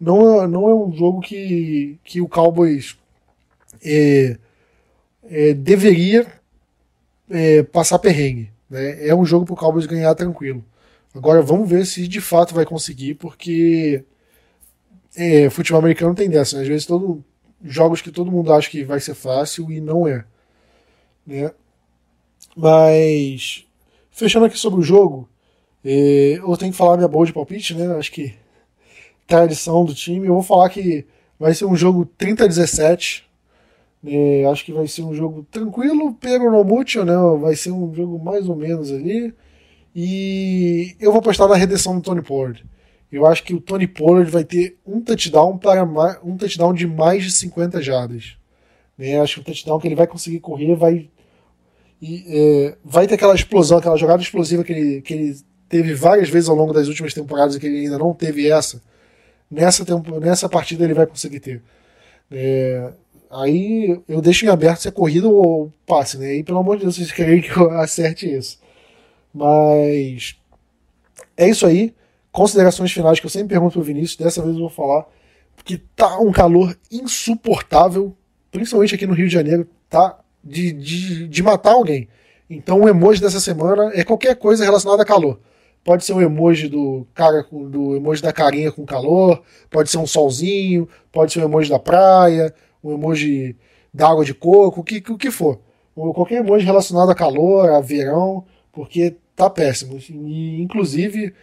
não, 0.00 0.46
não 0.46 0.68
é 0.68 0.74
um 0.74 0.92
jogo 0.92 1.20
que, 1.20 1.98
que 2.04 2.20
o 2.20 2.28
Cowboys 2.28 2.96
é, 3.84 4.38
é, 5.28 5.54
deveria 5.54 6.24
é, 7.28 7.64
passar 7.64 7.98
perrengue. 7.98 8.52
Né? 8.70 9.08
É 9.08 9.12
um 9.12 9.24
jogo 9.24 9.44
para 9.44 9.54
o 9.54 9.56
Cowboys 9.56 9.86
ganhar 9.86 10.14
tranquilo. 10.14 10.64
Agora 11.12 11.42
vamos 11.42 11.68
ver 11.68 11.84
se 11.84 12.06
de 12.06 12.20
fato 12.20 12.54
vai 12.54 12.64
conseguir, 12.64 13.14
porque 13.14 14.04
é, 15.16 15.50
futebol 15.50 15.80
americano 15.80 16.14
tem 16.14 16.30
dessa. 16.30 16.56
Né? 16.56 16.62
Às 16.62 16.68
vezes 16.68 16.86
todo, 16.86 17.24
jogos 17.64 18.00
que 18.00 18.12
todo 18.12 18.30
mundo 18.30 18.52
acha 18.52 18.70
que 18.70 18.84
vai 18.84 19.00
ser 19.00 19.14
fácil 19.14 19.72
e 19.72 19.80
não 19.80 20.06
é. 20.06 20.24
Né? 21.26 21.50
Mas, 22.60 23.64
fechando 24.10 24.46
aqui 24.46 24.58
sobre 24.58 24.80
o 24.80 24.82
jogo, 24.82 25.28
é, 25.84 26.38
eu 26.38 26.56
tenho 26.56 26.72
que 26.72 26.76
falar 26.76 26.96
minha 26.96 27.06
boa 27.06 27.24
de 27.24 27.32
palpite, 27.32 27.72
né? 27.72 27.86
Acho 27.96 28.10
que 28.10 28.34
tradição 29.28 29.84
do 29.84 29.94
time. 29.94 30.26
Eu 30.26 30.34
vou 30.34 30.42
falar 30.42 30.68
que 30.68 31.06
vai 31.38 31.54
ser 31.54 31.66
um 31.66 31.76
jogo 31.76 32.04
30 32.18 32.42
a 32.42 32.46
17. 32.48 33.24
É, 34.04 34.44
acho 34.46 34.64
que 34.64 34.72
vai 34.72 34.88
ser 34.88 35.02
um 35.02 35.14
jogo 35.14 35.46
tranquilo, 35.52 36.16
pero 36.20 36.50
no 36.50 36.64
mucho, 36.64 37.04
né? 37.04 37.14
Vai 37.40 37.54
ser 37.54 37.70
um 37.70 37.94
jogo 37.94 38.18
mais 38.18 38.48
ou 38.48 38.56
menos 38.56 38.90
ali. 38.90 39.32
E 39.94 40.96
eu 40.98 41.12
vou 41.12 41.20
apostar 41.20 41.46
na 41.46 41.54
redenção 41.54 41.94
do 41.94 42.02
Tony 42.02 42.22
Pollard. 42.22 42.64
Eu 43.10 43.24
acho 43.24 43.44
que 43.44 43.54
o 43.54 43.60
Tony 43.60 43.86
Pollard 43.86 44.28
vai 44.28 44.42
ter 44.42 44.76
um 44.84 45.00
touchdown 45.00 45.56
para 45.58 45.84
um 46.24 46.36
touchdown 46.36 46.74
de 46.74 46.88
mais 46.88 47.22
de 47.22 47.30
50 47.30 47.80
jardas. 47.80 48.36
Né? 48.98 49.20
Acho 49.20 49.36
que 49.36 49.40
o 49.42 49.44
touchdown 49.44 49.78
que 49.78 49.86
ele 49.86 49.94
vai 49.94 50.08
conseguir 50.08 50.40
correr 50.40 50.74
vai 50.74 51.08
e 52.00 52.24
é, 52.28 52.76
vai 52.84 53.06
ter 53.06 53.14
aquela 53.14 53.34
explosão, 53.34 53.78
aquela 53.78 53.96
jogada 53.96 54.22
explosiva 54.22 54.62
que 54.62 54.72
ele, 54.72 55.02
que 55.02 55.14
ele 55.14 55.36
teve 55.68 55.94
várias 55.94 56.28
vezes 56.28 56.48
ao 56.48 56.54
longo 56.54 56.72
das 56.72 56.88
últimas 56.88 57.12
temporadas 57.12 57.56
e 57.56 57.60
que 57.60 57.66
ele 57.66 57.80
ainda 57.80 57.98
não 57.98 58.14
teve 58.14 58.48
essa. 58.48 58.80
Nessa, 59.50 59.84
tempo, 59.84 60.20
nessa 60.20 60.48
partida 60.48 60.84
ele 60.84 60.94
vai 60.94 61.06
conseguir 61.06 61.40
ter. 61.40 61.62
É, 62.30 62.92
aí 63.30 64.00
eu 64.08 64.20
deixo 64.20 64.44
em 64.44 64.48
aberto 64.48 64.80
se 64.80 64.88
é 64.88 64.90
corrida 64.90 65.28
ou 65.28 65.72
passe, 65.86 66.18
né? 66.18 66.36
E 66.36 66.44
pelo 66.44 66.58
amor 66.58 66.76
de 66.76 66.82
Deus, 66.82 66.96
vocês 66.96 67.10
querem 67.10 67.40
que 67.40 67.56
eu 67.56 67.70
acerte 67.80 68.30
isso. 68.32 68.58
Mas 69.32 70.36
é 71.36 71.48
isso 71.48 71.66
aí. 71.66 71.94
Considerações 72.30 72.92
finais 72.92 73.18
que 73.18 73.26
eu 73.26 73.30
sempre 73.30 73.48
pergunto 73.48 73.72
pro 73.72 73.82
Vinícius, 73.82 74.16
dessa 74.16 74.42
vez 74.42 74.54
eu 74.54 74.60
vou 74.60 74.70
falar. 74.70 75.06
Porque 75.56 75.80
tá 75.96 76.18
um 76.20 76.30
calor 76.30 76.76
insuportável, 76.90 78.14
principalmente 78.52 78.94
aqui 78.94 79.06
no 79.06 79.14
Rio 79.14 79.26
de 79.26 79.34
Janeiro, 79.34 79.68
tá 79.88 80.18
de, 80.42 80.72
de, 80.72 81.28
de 81.28 81.42
matar 81.42 81.72
alguém. 81.72 82.08
Então 82.48 82.82
o 82.82 82.88
emoji 82.88 83.20
dessa 83.20 83.40
semana 83.40 83.90
é 83.94 84.04
qualquer 84.04 84.36
coisa 84.36 84.64
relacionada 84.64 85.02
a 85.02 85.06
calor. 85.06 85.38
Pode 85.84 86.04
ser 86.04 86.12
um 86.12 86.20
emoji 86.20 86.68
do 86.68 87.06
cara 87.14 87.46
do 87.50 87.96
emoji 87.96 88.22
da 88.22 88.32
carinha 88.32 88.72
com 88.72 88.84
calor, 88.84 89.42
pode 89.70 89.90
ser 89.90 89.98
um 89.98 90.06
solzinho, 90.06 90.88
pode 91.12 91.32
ser 91.32 91.40
um 91.40 91.44
emoji 91.44 91.70
da 91.70 91.78
praia, 91.78 92.54
um 92.82 92.92
emoji 92.92 93.56
da 93.92 94.08
água 94.08 94.24
de 94.24 94.34
coco, 94.34 94.80
o 94.80 94.84
que, 94.84 95.02
o 95.10 95.16
que 95.16 95.30
for. 95.30 95.60
Ou 95.94 96.12
qualquer 96.12 96.40
emoji 96.40 96.64
relacionado 96.64 97.10
a 97.10 97.14
calor, 97.14 97.70
a 97.70 97.80
verão, 97.80 98.44
porque 98.72 99.16
tá 99.34 99.48
péssimo. 99.48 99.98
E, 100.10 100.60
inclusive, 100.60 101.34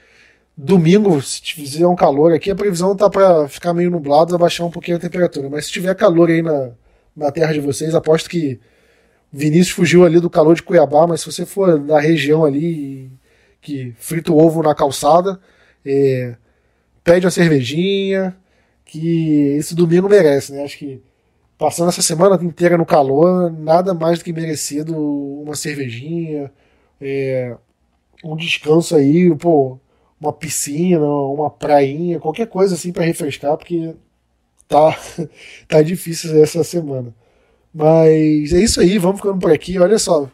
domingo, 0.56 1.22
se 1.22 1.42
fizer 1.42 1.88
um 1.88 1.96
calor 1.96 2.34
aqui, 2.34 2.52
a 2.52 2.56
previsão 2.56 2.96
tá 2.96 3.10
para 3.10 3.48
ficar 3.48 3.74
meio 3.74 3.92
nublado, 3.92 4.36
abaixar 4.36 4.66
um 4.66 4.72
pouquinho 4.72 4.98
a 4.98 5.00
temperatura. 5.00 5.50
Mas 5.50 5.66
se 5.66 5.72
tiver 5.72 5.96
calor 5.96 6.30
aí 6.30 6.42
na, 6.42 6.72
na 7.16 7.32
terra 7.32 7.54
de 7.54 7.60
vocês, 7.60 7.96
aposto 7.96 8.30
que 8.30 8.60
Vinícius 9.32 9.70
fugiu 9.76 10.06
ali 10.06 10.20
do 10.20 10.30
calor 10.30 10.56
de 10.56 10.64
Cuiabá, 10.64 11.06
mas 11.08 11.22
se 11.22 11.32
você 11.32 11.46
for 11.46 11.80
da 11.80 12.00
região 12.00 12.46
ali 12.46 13.12
que 13.62 13.94
frita 13.98 14.32
o 14.32 14.38
ovo 14.38 14.62
na 14.62 14.76
calçada, 14.76 15.40
é, 15.86 16.36
pede 17.04 17.26
uma 17.26 17.32
cervejinha, 17.32 18.36
que 18.86 19.56
esse 19.58 19.76
domingo 19.76 20.08
merece, 20.08 20.54
né? 20.54 20.64
Acho 20.64 20.78
que 20.78 21.02
passando 21.58 21.90
essa 21.90 22.02
semana 22.02 22.42
inteira 22.44 22.78
no 22.78 22.86
calor, 22.86 23.52
nada 23.52 23.94
mais 23.94 24.20
do 24.20 24.26
que 24.26 24.34
merecido 24.34 24.96
uma 24.96 25.56
cervejinha, 25.56 26.52
é, 27.02 27.56
um 28.24 28.36
descanso 28.36 28.96
aí, 28.96 29.34
pô, 29.36 29.80
uma 30.20 30.34
piscina, 30.34 31.06
uma 31.06 31.50
prainha, 31.50 32.20
qualquer 32.20 32.48
coisa 32.48 32.76
assim 32.76 32.92
para 32.92 33.04
refrescar, 33.04 33.58
porque 33.58 33.96
tá, 34.68 34.98
tá 35.68 35.82
difícil 35.82 36.42
essa 36.42 36.64
semana. 36.64 37.14
Mas 37.78 38.54
é 38.54 38.64
isso 38.64 38.80
aí, 38.80 38.98
vamos 38.98 39.18
ficando 39.18 39.38
por 39.38 39.52
aqui. 39.52 39.78
Olha 39.78 40.00
só, 40.00 40.32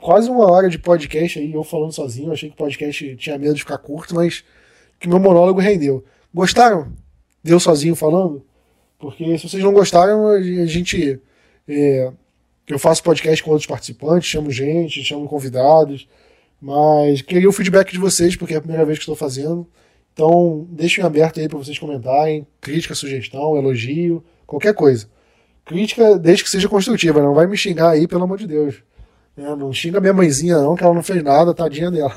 quase 0.00 0.30
uma 0.30 0.48
hora 0.48 0.68
de 0.68 0.78
podcast 0.78 1.40
aí, 1.40 1.52
eu 1.52 1.64
falando 1.64 1.90
sozinho. 1.90 2.30
achei 2.32 2.48
que 2.48 2.54
o 2.54 2.58
podcast 2.58 3.16
tinha 3.16 3.36
medo 3.36 3.54
de 3.54 3.62
ficar 3.62 3.78
curto, 3.78 4.14
mas 4.14 4.44
que 5.00 5.08
meu 5.08 5.18
monólogo 5.18 5.58
rendeu. 5.58 6.04
Gostaram? 6.32 6.92
Deu 7.42 7.58
sozinho 7.58 7.96
falando? 7.96 8.46
Porque 8.96 9.36
se 9.38 9.48
vocês 9.48 9.60
não 9.64 9.72
gostaram, 9.72 10.28
a 10.28 10.40
gente. 10.40 11.20
É, 11.66 12.12
eu 12.68 12.78
faço 12.78 13.02
podcast 13.02 13.42
com 13.42 13.50
outros 13.50 13.66
participantes, 13.66 14.30
chamo 14.30 14.48
gente, 14.52 15.02
chamo 15.02 15.26
convidados. 15.26 16.06
Mas 16.60 17.22
queria 17.22 17.48
o 17.48 17.52
feedback 17.52 17.90
de 17.90 17.98
vocês, 17.98 18.36
porque 18.36 18.54
é 18.54 18.58
a 18.58 18.60
primeira 18.60 18.84
vez 18.84 18.98
que 18.98 19.02
estou 19.02 19.16
fazendo. 19.16 19.66
Então, 20.12 20.64
deixem 20.70 21.02
aberto 21.02 21.40
aí 21.40 21.48
para 21.48 21.58
vocês 21.58 21.76
comentarem. 21.76 22.46
Crítica, 22.60 22.94
sugestão, 22.94 23.56
elogio, 23.56 24.22
qualquer 24.46 24.74
coisa. 24.74 25.08
Crítica, 25.72 26.18
desde 26.18 26.44
que 26.44 26.50
seja 26.50 26.68
construtiva, 26.68 27.22
não 27.22 27.34
vai 27.34 27.46
me 27.46 27.56
xingar 27.56 27.90
aí, 27.90 28.06
pelo 28.06 28.24
amor 28.24 28.38
de 28.38 28.46
Deus. 28.46 28.82
É, 29.36 29.42
não 29.56 29.72
xinga 29.72 30.00
minha 30.00 30.12
mãezinha, 30.12 30.58
não, 30.58 30.76
que 30.76 30.84
ela 30.84 30.94
não 30.94 31.02
fez 31.02 31.22
nada, 31.22 31.54
tadinha 31.54 31.90
dela. 31.90 32.14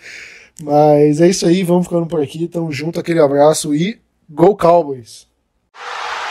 Mas 0.62 1.20
é 1.20 1.28
isso 1.28 1.46
aí, 1.46 1.62
vamos 1.62 1.86
ficando 1.86 2.06
por 2.06 2.22
aqui. 2.22 2.46
Tamo 2.46 2.70
junto, 2.70 3.00
aquele 3.00 3.20
abraço 3.20 3.74
e 3.74 3.98
Go 4.28 4.56
Cowboys! 4.56 5.26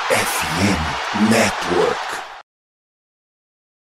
FM 0.10 1.30
Network. 1.30 1.99